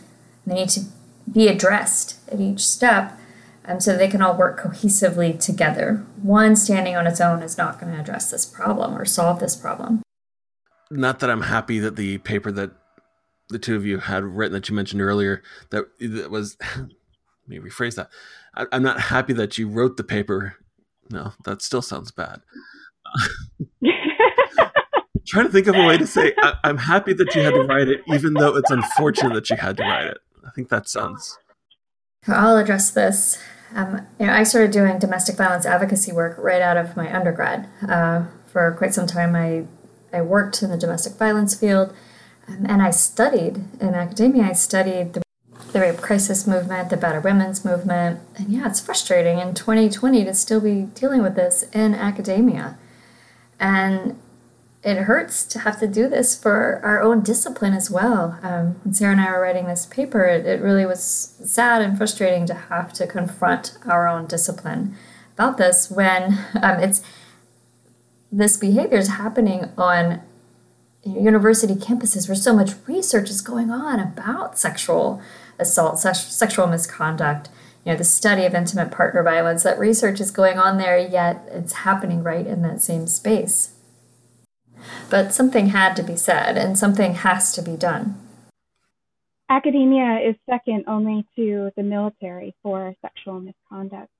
And 0.45 0.55
they 0.55 0.61
need 0.61 0.69
to 0.69 0.85
be 1.31 1.47
addressed 1.47 2.17
at 2.31 2.39
each 2.39 2.65
step 2.65 3.18
um, 3.69 3.79
so 3.79 3.95
they 3.95 4.07
can 4.07 4.21
all 4.21 4.35
work 4.35 4.59
cohesively 4.59 5.39
together. 5.39 6.05
One 6.21 6.55
standing 6.55 6.95
on 6.95 7.05
its 7.05 7.21
own 7.21 7.43
is 7.43 7.57
not 7.57 7.79
going 7.79 7.93
to 7.93 7.99
address 7.99 8.31
this 8.31 8.45
problem 8.45 8.97
or 8.97 9.05
solve 9.05 9.39
this 9.39 9.55
problem. 9.55 10.01
Not 10.89 11.19
that 11.19 11.29
I'm 11.29 11.43
happy 11.43 11.77
that 11.79 11.95
the 11.95 12.17
paper 12.17 12.51
that 12.51 12.71
the 13.49 13.59
two 13.59 13.75
of 13.75 13.85
you 13.85 13.99
had 13.99 14.23
written 14.23 14.53
that 14.53 14.69
you 14.69 14.75
mentioned 14.75 15.01
earlier 15.01 15.43
that, 15.69 15.85
that 15.99 16.31
was 16.31 16.57
let 16.77 16.89
me 17.47 17.59
rephrase 17.59 17.95
that. 17.95 18.09
I, 18.55 18.65
I'm 18.71 18.83
not 18.83 18.99
happy 18.99 19.33
that 19.33 19.57
you 19.57 19.67
wrote 19.67 19.97
the 19.97 20.03
paper. 20.03 20.55
No, 21.11 21.33
that 21.45 21.61
still 21.61 21.81
sounds 21.81 22.11
bad. 22.11 22.41
trying 25.27 25.45
to 25.45 25.51
think 25.51 25.67
of 25.67 25.75
a 25.75 25.85
way 25.85 25.97
to 25.97 26.07
say 26.07 26.33
I, 26.39 26.55
am 26.63 26.77
happy 26.77 27.13
that 27.13 27.35
you 27.35 27.43
had 27.43 27.53
to 27.53 27.61
write 27.61 27.87
it, 27.87 28.01
even 28.07 28.33
though 28.33 28.55
it's 28.55 28.71
unfortunate 28.71 29.33
that 29.35 29.49
you 29.49 29.57
had 29.57 29.77
to 29.77 29.83
write 29.83 30.07
it. 30.07 30.17
I 30.45 30.49
think 30.51 30.69
that 30.69 30.89
sounds. 30.89 31.37
I'll 32.27 32.57
address 32.57 32.89
this. 32.91 33.39
Um, 33.75 34.07
you 34.19 34.25
know, 34.25 34.33
I 34.33 34.43
started 34.43 34.71
doing 34.71 34.99
domestic 34.99 35.37
violence 35.37 35.65
advocacy 35.65 36.11
work 36.11 36.37
right 36.37 36.61
out 36.61 36.77
of 36.77 36.97
my 36.97 37.13
undergrad. 37.15 37.67
Uh, 37.87 38.25
for 38.51 38.71
quite 38.77 38.93
some 38.93 39.07
time, 39.07 39.35
I 39.35 39.65
I 40.11 40.21
worked 40.21 40.63
in 40.63 40.71
the 40.71 40.77
domestic 40.77 41.13
violence 41.13 41.53
field, 41.53 41.93
um, 42.47 42.65
and 42.67 42.81
I 42.81 42.89
studied 42.89 43.63
in 43.79 43.93
academia. 43.93 44.43
I 44.43 44.53
studied 44.53 45.13
the, 45.13 45.21
the 45.71 45.81
rape 45.81 45.97
crisis 45.97 46.47
movement, 46.47 46.89
the 46.89 46.97
battered 46.97 47.23
women's 47.23 47.63
movement, 47.63 48.21
and 48.35 48.49
yeah, 48.49 48.67
it's 48.67 48.79
frustrating 48.79 49.39
in 49.39 49.53
2020 49.53 50.23
to 50.25 50.33
still 50.33 50.61
be 50.61 50.83
dealing 50.95 51.21
with 51.21 51.35
this 51.35 51.63
in 51.73 51.93
academia. 51.93 52.77
And 53.59 54.19
it 54.81 54.97
hurts 54.97 55.45
to 55.45 55.59
have 55.59 55.79
to 55.79 55.87
do 55.87 56.07
this 56.07 56.41
for 56.41 56.79
our 56.83 57.01
own 57.01 57.21
discipline 57.21 57.73
as 57.73 57.91
well. 57.91 58.39
Um, 58.41 58.75
when 58.83 58.93
Sarah 58.93 59.11
and 59.11 59.21
I 59.21 59.31
were 59.31 59.41
writing 59.41 59.67
this 59.67 59.85
paper, 59.85 60.23
it, 60.23 60.45
it 60.45 60.61
really 60.61 60.85
was 60.85 61.03
sad 61.03 61.81
and 61.81 61.97
frustrating 61.97 62.45
to 62.45 62.53
have 62.53 62.93
to 62.93 63.05
confront 63.05 63.77
our 63.85 64.07
own 64.07 64.25
discipline 64.25 64.95
about 65.33 65.57
this 65.57 65.91
when 65.91 66.45
um, 66.61 66.79
it's 66.79 67.01
this 68.31 68.57
behavior 68.57 68.97
is 68.97 69.07
happening 69.09 69.69
on 69.77 70.21
university 71.03 71.75
campuses 71.75 72.27
where 72.27 72.35
so 72.35 72.53
much 72.53 72.71
research 72.87 73.29
is 73.29 73.41
going 73.41 73.71
on 73.71 73.99
about 73.99 74.59
sexual 74.59 75.21
assault, 75.57 75.99
sexual 75.99 76.67
misconduct, 76.67 77.49
you 77.85 77.91
know, 77.91 77.97
the 77.97 78.03
study 78.03 78.45
of 78.45 78.53
intimate 78.53 78.91
partner 78.91 79.23
violence, 79.23 79.63
that 79.63 79.79
research 79.79 80.19
is 80.19 80.31
going 80.31 80.57
on 80.57 80.77
there, 80.77 80.97
yet 80.97 81.47
it's 81.51 81.73
happening 81.73 82.21
right 82.21 82.45
in 82.45 82.61
that 82.61 82.81
same 82.81 83.07
space. 83.07 83.73
But 85.09 85.33
something 85.33 85.67
had 85.67 85.95
to 85.95 86.03
be 86.03 86.15
said 86.15 86.57
and 86.57 86.77
something 86.77 87.15
has 87.15 87.53
to 87.53 87.61
be 87.61 87.75
done. 87.75 88.17
Academia 89.49 90.19
is 90.19 90.35
second 90.47 90.83
only 90.87 91.25
to 91.35 91.71
the 91.75 91.83
military 91.83 92.55
for 92.61 92.93
sexual 93.01 93.39
misconduct. 93.39 94.11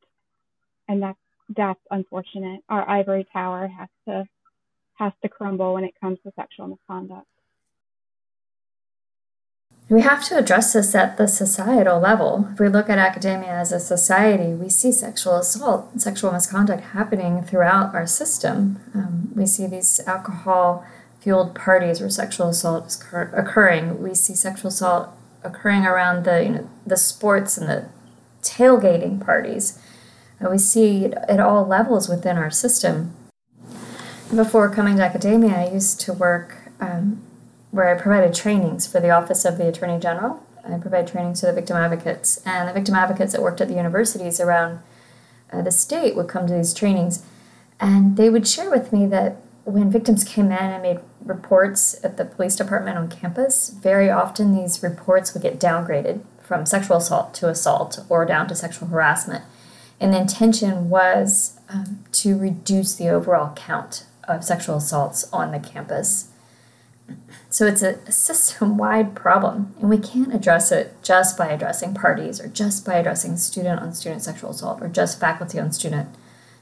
And 0.88 1.04
that's 1.04 1.20
that's 1.56 1.80
unfortunate. 1.92 2.62
Our 2.70 2.88
ivory 2.88 3.28
tower 3.32 3.68
has 3.68 3.90
to 4.08 4.26
has 4.96 5.14
to 5.22 5.30
crumble 5.30 5.76
when 5.76 5.84
it 5.84 5.94
comes 6.02 6.20
to 6.24 6.32
sexual 6.36 6.68
misconduct. 6.68 7.28
We 9.90 10.02
have 10.02 10.24
to 10.26 10.38
address 10.38 10.74
this 10.74 10.94
at 10.94 11.18
the 11.18 11.28
societal 11.28 12.00
level. 12.00 12.48
If 12.54 12.60
we 12.60 12.70
look 12.70 12.90
at 12.92 13.00
academia 13.00 13.50
as 13.50 13.72
a 13.72 13.80
society, 13.80 14.54
we 14.54 14.70
see 14.70 14.92
sexual 14.92 15.38
assault 15.38 15.90
and 15.92 16.00
sexual 16.00 16.32
misconduct 16.32 16.84
happening 16.94 17.42
throughout 17.42 17.96
our 17.96 18.06
system. 18.06 18.80
Um, 18.94 19.32
we 19.36 19.48
see 19.48 19.66
these 19.66 20.00
alcohol 20.06 20.86
fueled 21.20 21.56
parties 21.56 22.02
where 22.02 22.10
sexual 22.12 22.50
assault 22.50 22.86
is 22.86 23.04
occurring. 23.12 24.04
We 24.04 24.14
see 24.14 24.36
sexual 24.36 24.70
assault 24.70 25.10
occurring 25.44 25.86
around 25.86 26.24
the, 26.24 26.44
you 26.44 26.50
know, 26.50 26.70
the 26.86 26.98
sports 26.98 27.58
and 27.58 27.68
the 27.68 27.90
tailgating 28.44 29.20
parties. 29.26 29.82
And 30.40 30.52
we 30.52 30.60
see 30.60 31.06
it 31.06 31.16
at 31.28 31.40
all 31.40 31.66
levels 31.66 32.08
within 32.08 32.38
our 32.38 32.52
system. 32.52 33.16
Before 34.34 34.70
coming 34.70 34.98
to 34.98 35.04
academia, 35.04 35.56
I 35.56 35.72
used 35.72 36.00
to 36.02 36.14
work 36.14 36.70
um, 36.80 37.24
where 37.72 37.96
I 37.96 38.00
provided 38.00 38.34
trainings 38.34 38.88
for 38.88 39.00
the 39.00 39.12
Office 39.12 39.46
of 39.46 39.58
the 39.58 39.68
Attorney 39.68 40.00
General. 40.00 40.44
I 40.66 40.78
provide 40.78 41.08
trainings 41.08 41.40
to 41.40 41.48
the 41.48 41.54
victim 41.54 41.78
advocates, 41.78 42.42
and 42.46 42.70
the 42.70 42.74
victim 42.74 42.94
advocates 42.94 43.32
that 43.34 43.42
worked 43.42 43.62
at 43.62 43.68
the 43.68 43.74
universities 43.74 44.40
around 44.40 44.82
uh, 45.52 45.62
the 45.62 45.72
state 45.72 46.16
would 46.16 46.28
come 46.28 46.46
to 46.46 46.54
these 46.54 46.74
trainings, 46.74 47.24
and 47.80 48.18
they 48.18 48.30
would 48.30 48.48
share 48.48 48.70
with 48.70 48.94
me 48.94 49.08
that 49.08 49.38
when 49.66 49.92
victims 49.92 50.24
came 50.24 50.48
in 50.48 50.52
and 50.52 50.84
made 50.84 51.00
reports 51.24 52.00
at 52.04 52.18
the 52.18 52.26
police 52.26 52.56
department 52.56 52.98
on 52.98 53.08
campus, 53.08 53.70
very 53.70 54.10
often 54.10 54.56
these 54.56 54.84
reports 54.84 55.34
would 55.34 55.44
get 55.44 55.60
downgraded 55.60 56.22
from 56.42 56.66
sexual 56.66 56.98
assault 56.98 57.34
to 57.36 57.48
assault 57.48 58.00
or 58.10 58.26
down 58.26 58.48
to 58.48 58.56
sexual 58.56 58.88
harassment. 58.88 59.44
And 60.00 60.14
the 60.14 60.22
intention 60.22 60.90
was 60.90 61.60
um, 61.70 62.04
to 62.14 62.38
reduce 62.38 62.96
the 62.96 63.10
overall 63.10 63.54
count 63.56 64.06
of 64.28 64.44
sexual 64.44 64.78
assaults 64.78 65.28
on 65.32 65.52
the 65.52 65.60
campus. 65.60 66.29
So 67.50 67.66
it's 67.66 67.82
a, 67.82 67.96
a 68.08 68.12
system 68.12 68.78
wide 68.78 69.16
problem, 69.16 69.74
and 69.80 69.90
we 69.90 69.98
can't 69.98 70.34
address 70.34 70.72
it 70.72 70.96
just 71.02 71.38
by 71.38 71.48
addressing 71.48 71.94
parties 71.94 72.40
or 72.40 72.48
just 72.48 72.86
by 72.86 72.96
addressing 72.96 73.38
student 73.38 73.80
on 73.80 73.94
student 73.94 74.22
sexual 74.22 74.52
assault 74.52 74.82
or 74.82 74.88
just 74.88 75.20
faculty 75.20 75.60
on 75.60 75.72
student 75.72 76.10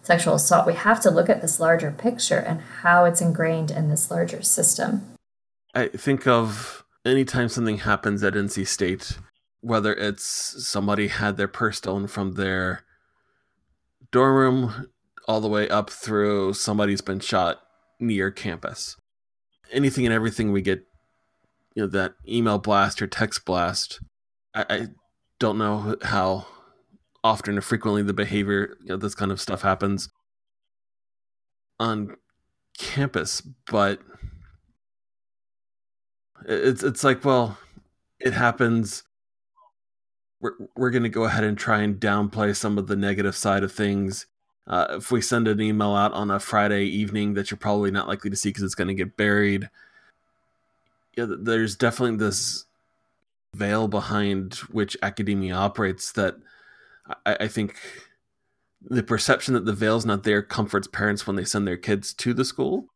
sexual 0.01 0.35
assault. 0.35 0.65
We 0.65 0.73
have 0.73 1.01
to 1.01 1.11
look 1.11 1.29
at 1.29 1.41
this 1.41 1.59
larger 1.59 1.91
picture 1.91 2.39
and 2.39 2.61
how 2.81 3.05
it's 3.05 3.21
ingrained 3.21 3.71
in 3.71 3.89
this 3.89 4.09
larger 4.09 4.41
system. 4.41 5.15
I 5.75 5.87
think 5.87 6.25
of 6.25 6.85
anytime 7.05 7.49
something 7.49 7.79
happens 7.79 8.23
at 8.23 8.33
NC 8.33 8.65
State, 8.67 9.17
whether 9.61 9.93
it's 9.93 10.23
somebody 10.65 11.09
had 11.09 11.35
their 11.35 11.47
purse 11.47 11.77
stolen 11.77 12.07
from 12.07 12.35
their 12.35 12.83
dorm 14.11 14.35
room 14.35 14.87
all 15.27 15.41
the 15.41 15.49
way 15.49 15.67
up 15.67 15.89
through 15.89 16.53
somebody's 16.53 17.01
been 17.01 17.19
shot 17.19 17.61
near 17.99 18.31
campus 18.31 18.95
anything 19.72 20.05
and 20.05 20.13
everything 20.13 20.51
we 20.51 20.61
get, 20.61 20.86
you 21.76 21.84
know, 21.84 21.88
that 21.88 22.13
email 22.28 22.57
blast 22.57 23.01
or 23.01 23.07
text 23.07 23.45
blast. 23.45 23.99
I, 24.53 24.65
I 24.70 24.88
don't 25.39 25.57
know 25.57 25.95
how 26.03 26.47
often 27.24 27.57
or 27.57 27.61
frequently 27.61 28.03
the 28.03 28.13
behavior, 28.13 28.78
you 28.82 28.89
know, 28.89 28.97
this 28.97 29.15
kind 29.15 29.32
of 29.32 29.41
stuff 29.41 29.61
happens 29.61 30.09
on 31.80 32.15
campus, 32.78 33.41
but 33.70 33.99
it's 36.45 36.84
it's 36.84 37.03
like, 37.03 37.24
well, 37.26 37.57
it 38.20 38.34
happens. 38.34 39.03
We're 40.39 40.53
we're 40.76 40.91
going 40.91 41.03
to 41.03 41.09
go 41.09 41.24
ahead 41.24 41.43
and 41.43 41.57
try 41.57 41.82
and 41.82 41.99
downplay 41.99 42.55
some 42.55 42.78
of 42.78 42.88
the 42.88 42.95
negative 42.95 43.36
side 43.36 43.63
of 43.63 43.72
things 43.72 44.28
uh, 44.68 44.88
if 44.97 45.11
we 45.11 45.22
send 45.22 45.47
an 45.47 45.61
email 45.61 45.95
out 45.95 46.13
on 46.13 46.30
a 46.30 46.39
Friday 46.39 46.84
evening 46.84 47.34
that 47.36 47.49
you're 47.49 47.57
probably 47.57 47.91
not 47.91 48.07
likely 48.07 48.30
to 48.30 48.36
see 48.36 48.49
because 48.49 48.63
it's 48.63 48.76
going 48.76 48.89
to 48.89 48.93
get 48.93 49.15
buried, 49.15 49.70
yeah, 51.15 51.26
there's 51.28 51.76
definitely 51.76 52.18
this 52.18 52.65
veil 53.55 53.88
behind 53.88 54.55
which 54.72 54.97
academia 55.01 55.55
operates 55.55 56.11
that 56.11 56.36
I, 57.26 57.38
I 57.41 57.47
think 57.47 57.78
the 58.82 59.03
perception 59.03 59.53
that 59.53 59.65
the 59.65 59.74
veil's 59.74 60.05
not 60.05 60.24
there 60.24 60.41
comforts 60.41 60.88
parents 60.88 61.26
when 61.26 61.36
they 61.36 61.45
send 61.45 61.68
their 61.68 61.78
kids 61.78 62.13
to 62.15 62.34
the 62.34 62.45
school. 62.45 62.88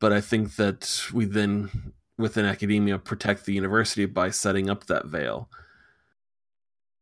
But 0.00 0.12
I 0.12 0.20
think 0.20 0.56
that 0.56 1.02
we 1.12 1.24
then, 1.24 1.92
within 2.18 2.44
academia, 2.44 2.98
protect 2.98 3.46
the 3.46 3.54
university 3.54 4.06
by 4.06 4.30
setting 4.30 4.68
up 4.68 4.86
that 4.86 5.06
veil. 5.06 5.48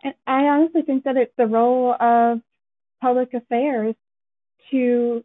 And 0.05 0.15
I 0.27 0.43
honestly 0.45 0.83
think 0.83 1.05
that 1.05 1.17
it's 1.17 1.33
the 1.37 1.47
role 1.47 1.95
of 1.99 2.41
public 3.03 3.35
affairs 3.35 3.97
to 4.71 5.25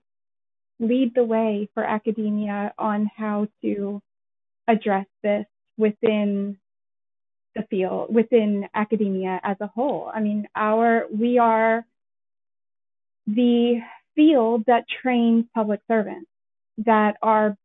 lead 0.80 1.14
the 1.16 1.24
way 1.24 1.70
for 1.74 1.84
academia 1.84 2.74
on 2.78 3.10
how 3.16 3.48
to 3.62 4.02
address 4.68 5.06
this 5.24 5.46
within 5.78 6.58
the 7.56 7.64
field, 7.70 8.14
within 8.14 8.68
academia 8.74 9.40
as 9.44 9.58
a 9.62 9.68
whole. 9.68 10.12
I 10.14 10.20
mean, 10.20 10.48
our, 10.56 11.06
we 11.12 11.38
are 11.38 11.86
the 13.28 13.80
field 14.16 14.64
that 14.68 14.86
trains 15.02 15.46
public 15.54 15.80
servants 15.88 16.30
that 16.86 17.18
are, 17.22 17.56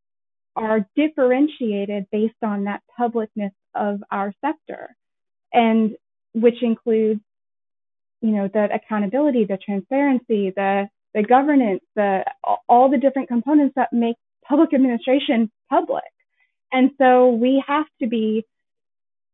are 0.56 0.86
differentiated 0.94 2.06
based 2.12 2.42
on 2.42 2.64
that 2.64 2.82
publicness 2.98 3.52
of 3.74 4.02
our 4.10 4.34
sector 4.44 4.94
and 5.52 5.96
which 6.34 6.62
includes 6.62 7.20
you 8.22 8.30
know, 8.30 8.48
the 8.52 8.68
accountability, 8.72 9.44
the 9.44 9.58
transparency, 9.58 10.52
the, 10.54 10.88
the 11.12 11.22
governance, 11.22 11.82
the, 11.96 12.24
all 12.68 12.90
the 12.90 12.98
different 12.98 13.28
components 13.28 13.74
that 13.76 13.92
make 13.92 14.16
public 14.48 14.72
administration 14.72 15.50
public. 15.68 16.04
And 16.70 16.92
so 16.98 17.30
we 17.30 17.62
have 17.66 17.86
to 18.00 18.08
be 18.08 18.46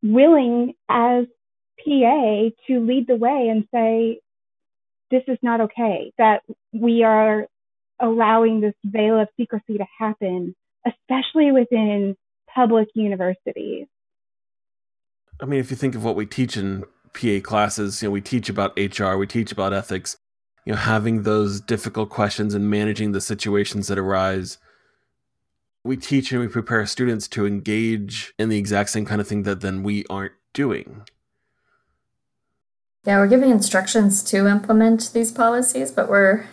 willing 0.02 0.74
as 0.88 1.26
PA 1.84 2.48
to 2.66 2.80
lead 2.80 3.06
the 3.06 3.16
way 3.16 3.48
and 3.50 3.64
say, 3.72 4.20
this 5.10 5.22
is 5.28 5.38
not 5.42 5.60
okay, 5.62 6.12
that 6.18 6.42
we 6.72 7.04
are 7.04 7.46
allowing 8.00 8.60
this 8.60 8.74
veil 8.84 9.20
of 9.20 9.28
secrecy 9.36 9.78
to 9.78 9.86
happen, 9.98 10.54
especially 10.86 11.52
within 11.52 12.16
public 12.54 12.88
universities. 12.94 13.86
I 15.40 15.46
mean, 15.46 15.60
if 15.60 15.70
you 15.70 15.76
think 15.76 15.94
of 15.94 16.04
what 16.04 16.16
we 16.16 16.26
teach 16.26 16.56
in 16.56 16.84
PA 17.12 17.40
classes, 17.42 18.02
you 18.02 18.08
know, 18.08 18.12
we 18.12 18.20
teach 18.20 18.48
about 18.48 18.76
HR, 18.76 19.16
we 19.16 19.26
teach 19.26 19.52
about 19.52 19.72
ethics, 19.72 20.16
you 20.64 20.72
know, 20.72 20.78
having 20.78 21.22
those 21.22 21.60
difficult 21.60 22.10
questions 22.10 22.54
and 22.54 22.70
managing 22.70 23.12
the 23.12 23.20
situations 23.20 23.88
that 23.88 23.98
arise. 23.98 24.58
We 25.84 25.96
teach 25.96 26.32
and 26.32 26.40
we 26.40 26.48
prepare 26.48 26.84
students 26.86 27.28
to 27.28 27.46
engage 27.46 28.34
in 28.38 28.48
the 28.48 28.58
exact 28.58 28.90
same 28.90 29.06
kind 29.06 29.20
of 29.20 29.28
thing 29.28 29.44
that 29.44 29.60
then 29.60 29.82
we 29.82 30.04
aren't 30.10 30.32
doing. 30.52 31.02
Yeah, 33.04 33.18
we're 33.18 33.28
giving 33.28 33.50
instructions 33.50 34.22
to 34.24 34.46
implement 34.46 35.12
these 35.12 35.32
policies, 35.32 35.90
but 35.90 36.08
we're 36.10 36.46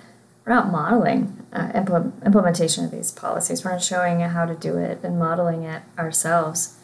we're 0.45 0.53
not 0.53 0.71
modeling 0.71 1.45
uh, 1.51 1.69
impl- 1.73 2.23
implementation 2.23 2.85
of 2.85 2.91
these 2.91 3.11
policies. 3.11 3.65
We're 3.65 3.71
not 3.71 3.83
showing 3.83 4.19
how 4.19 4.45
to 4.45 4.55
do 4.55 4.77
it 4.77 4.99
and 5.03 5.17
modeling 5.17 5.63
it 5.63 5.81
ourselves. 5.97 6.74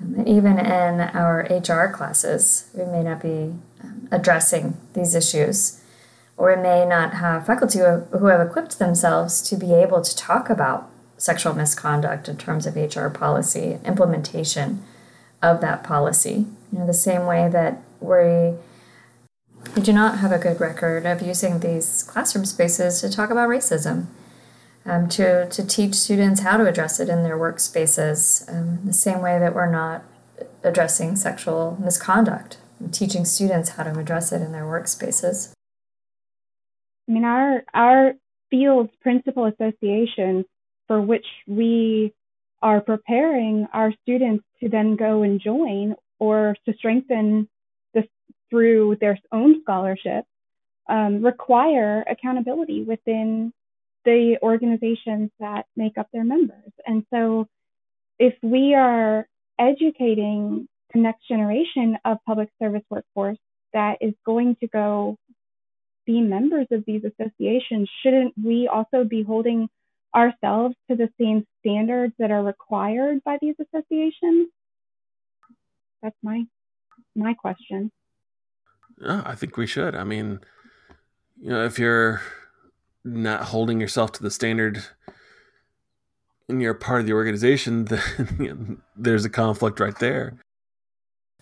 Um, 0.00 0.26
even 0.26 0.58
in 0.58 1.00
our 1.00 1.46
HR 1.50 1.92
classes, 1.92 2.70
we 2.74 2.84
may 2.84 3.02
not 3.02 3.22
be 3.22 3.54
um, 3.82 4.08
addressing 4.10 4.76
these 4.94 5.14
issues, 5.14 5.80
or 6.36 6.54
we 6.56 6.62
may 6.62 6.86
not 6.86 7.14
have 7.14 7.46
faculty 7.46 7.78
who 7.78 8.26
have 8.26 8.46
equipped 8.46 8.78
themselves 8.78 9.42
to 9.42 9.56
be 9.56 9.74
able 9.74 10.00
to 10.02 10.16
talk 10.16 10.48
about 10.50 10.90
sexual 11.16 11.54
misconduct 11.54 12.28
in 12.28 12.36
terms 12.36 12.66
of 12.66 12.76
HR 12.76 13.08
policy 13.08 13.72
and 13.72 13.86
implementation 13.86 14.82
of 15.42 15.60
that 15.60 15.84
policy. 15.84 16.46
You 16.72 16.78
know, 16.78 16.86
the 16.86 16.94
same 16.94 17.26
way 17.26 17.48
that 17.48 17.82
we 18.00 18.56
we 19.76 19.82
do 19.82 19.92
not 19.92 20.18
have 20.18 20.32
a 20.32 20.38
good 20.38 20.58
record 20.58 21.04
of 21.04 21.20
using 21.20 21.60
these 21.60 22.02
classroom 22.02 22.46
spaces 22.46 23.00
to 23.02 23.10
talk 23.10 23.30
about 23.30 23.48
racism. 23.48 24.06
Um, 24.84 25.08
to, 25.10 25.48
to 25.48 25.66
teach 25.66 25.94
students 25.94 26.40
how 26.40 26.56
to 26.56 26.66
address 26.66 27.00
it 27.00 27.08
in 27.08 27.22
their 27.22 27.38
workspaces, 27.38 28.48
um, 28.52 28.80
the 28.84 28.92
same 28.92 29.20
way 29.20 29.38
that 29.38 29.54
we're 29.54 29.70
not 29.70 30.04
addressing 30.62 31.16
sexual 31.16 31.76
misconduct, 31.80 32.58
teaching 32.92 33.24
students 33.24 33.70
how 33.70 33.82
to 33.82 33.98
address 33.98 34.32
it 34.32 34.42
in 34.42 34.52
their 34.52 34.64
workspaces. 34.64 35.52
I 37.08 37.12
mean, 37.12 37.24
our, 37.24 37.62
our 37.74 38.12
field's 38.50 38.92
principal 39.00 39.46
association 39.46 40.44
for 40.86 41.00
which 41.00 41.26
we 41.46 42.14
are 42.62 42.80
preparing 42.80 43.66
our 43.72 43.92
students 44.02 44.44
to 44.60 44.68
then 44.68 44.96
go 44.96 45.22
and 45.22 45.40
join 45.40 45.94
or 46.18 46.56
to 46.66 46.74
strengthen 46.76 47.48
this 47.94 48.04
through 48.50 48.96
their 49.00 49.18
own 49.32 49.62
scholarship 49.62 50.24
um, 50.88 51.24
require 51.24 52.02
accountability 52.02 52.82
within 52.82 53.52
the 54.04 54.38
organizations 54.42 55.30
that 55.40 55.66
make 55.76 55.98
up 55.98 56.08
their 56.12 56.24
members. 56.24 56.72
And 56.86 57.04
so 57.12 57.46
if 58.18 58.34
we 58.42 58.74
are 58.74 59.26
educating 59.58 60.68
the 60.92 61.00
next 61.00 61.26
generation 61.28 61.98
of 62.04 62.18
public 62.26 62.48
service 62.60 62.82
workforce 62.90 63.38
that 63.72 63.98
is 64.00 64.14
going 64.24 64.56
to 64.56 64.66
go 64.68 65.16
be 66.06 66.20
members 66.20 66.66
of 66.70 66.84
these 66.86 67.02
associations, 67.04 67.88
shouldn't 68.02 68.34
we 68.42 68.68
also 68.68 69.04
be 69.04 69.22
holding 69.22 69.68
ourselves 70.14 70.74
to 70.90 70.96
the 70.96 71.08
same 71.20 71.46
standards 71.60 72.14
that 72.18 72.30
are 72.30 72.42
required 72.42 73.22
by 73.24 73.38
these 73.40 73.54
associations? 73.60 74.48
That's 76.02 76.16
my 76.22 76.44
my 77.14 77.34
question. 77.34 77.92
Yeah, 79.00 79.22
I 79.24 79.34
think 79.34 79.56
we 79.56 79.66
should. 79.66 79.94
I 79.94 80.04
mean, 80.04 80.40
you 81.40 81.50
know, 81.50 81.64
if 81.64 81.78
you're 81.78 82.20
not 83.04 83.44
holding 83.44 83.80
yourself 83.80 84.12
to 84.12 84.22
the 84.22 84.30
standard 84.30 84.84
and 86.48 86.60
you're 86.60 86.72
a 86.72 86.78
part 86.78 87.00
of 87.00 87.06
the 87.06 87.12
organization, 87.12 87.84
then 87.86 88.36
you 88.38 88.54
know, 88.54 88.76
there's 88.96 89.24
a 89.24 89.30
conflict 89.30 89.80
right 89.80 89.98
there. 89.98 90.36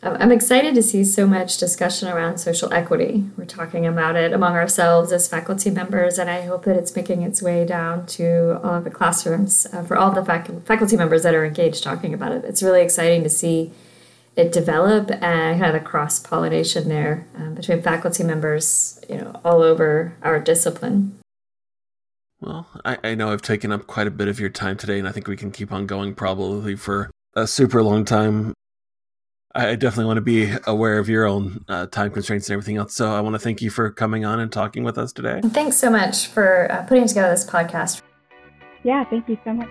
I'm 0.00 0.30
excited 0.30 0.76
to 0.76 0.82
see 0.82 1.02
so 1.02 1.26
much 1.26 1.58
discussion 1.58 2.06
around 2.06 2.38
social 2.38 2.72
equity. 2.72 3.24
We're 3.36 3.46
talking 3.46 3.84
about 3.84 4.14
it 4.14 4.32
among 4.32 4.54
ourselves 4.54 5.10
as 5.10 5.26
faculty 5.26 5.70
members, 5.70 6.18
and 6.18 6.30
I 6.30 6.42
hope 6.42 6.66
that 6.66 6.76
it's 6.76 6.94
making 6.94 7.22
its 7.22 7.42
way 7.42 7.64
down 7.64 8.06
to 8.06 8.60
all 8.62 8.76
of 8.76 8.84
the 8.84 8.90
classrooms 8.90 9.66
uh, 9.72 9.82
for 9.82 9.96
all 9.96 10.12
the 10.12 10.24
fac- 10.24 10.62
faculty 10.64 10.96
members 10.96 11.24
that 11.24 11.34
are 11.34 11.44
engaged 11.44 11.82
talking 11.82 12.14
about 12.14 12.30
it. 12.30 12.44
It's 12.44 12.62
really 12.62 12.80
exciting 12.80 13.24
to 13.24 13.28
see 13.28 13.72
it 14.36 14.52
develop 14.52 15.10
and 15.10 15.60
kind 15.60 15.74
of 15.74 15.82
the 15.82 15.88
cross 15.88 16.20
pollination 16.20 16.88
there 16.88 17.26
um, 17.34 17.54
between 17.54 17.82
faculty 17.82 18.22
members, 18.22 19.00
you 19.08 19.16
know, 19.16 19.40
all 19.44 19.62
over 19.62 20.14
our 20.22 20.38
discipline. 20.38 21.18
Well, 22.40 22.68
I, 22.84 22.98
I 23.02 23.14
know 23.14 23.32
I've 23.32 23.42
taken 23.42 23.72
up 23.72 23.86
quite 23.86 24.06
a 24.06 24.10
bit 24.10 24.28
of 24.28 24.38
your 24.38 24.48
time 24.48 24.76
today, 24.76 24.98
and 24.98 25.08
I 25.08 25.12
think 25.12 25.26
we 25.26 25.36
can 25.36 25.50
keep 25.50 25.72
on 25.72 25.86
going 25.86 26.14
probably 26.14 26.76
for 26.76 27.10
a 27.34 27.46
super 27.46 27.82
long 27.82 28.04
time. 28.04 28.54
I 29.54 29.74
definitely 29.74 30.04
want 30.04 30.18
to 30.18 30.22
be 30.22 30.52
aware 30.66 30.98
of 30.98 31.08
your 31.08 31.24
own 31.24 31.64
uh, 31.68 31.86
time 31.86 32.12
constraints 32.12 32.48
and 32.48 32.54
everything 32.54 32.76
else. 32.76 32.94
So 32.94 33.12
I 33.12 33.20
want 33.20 33.34
to 33.34 33.40
thank 33.40 33.60
you 33.60 33.70
for 33.70 33.90
coming 33.90 34.24
on 34.24 34.38
and 34.38 34.52
talking 34.52 34.84
with 34.84 34.98
us 34.98 35.12
today. 35.12 35.40
Thanks 35.42 35.76
so 35.76 35.90
much 35.90 36.26
for 36.26 36.70
uh, 36.70 36.84
putting 36.84 37.08
together 37.08 37.30
this 37.30 37.48
podcast. 37.48 38.02
Yeah, 38.84 39.04
thank 39.04 39.28
you 39.28 39.38
so 39.44 39.54
much. 39.54 39.68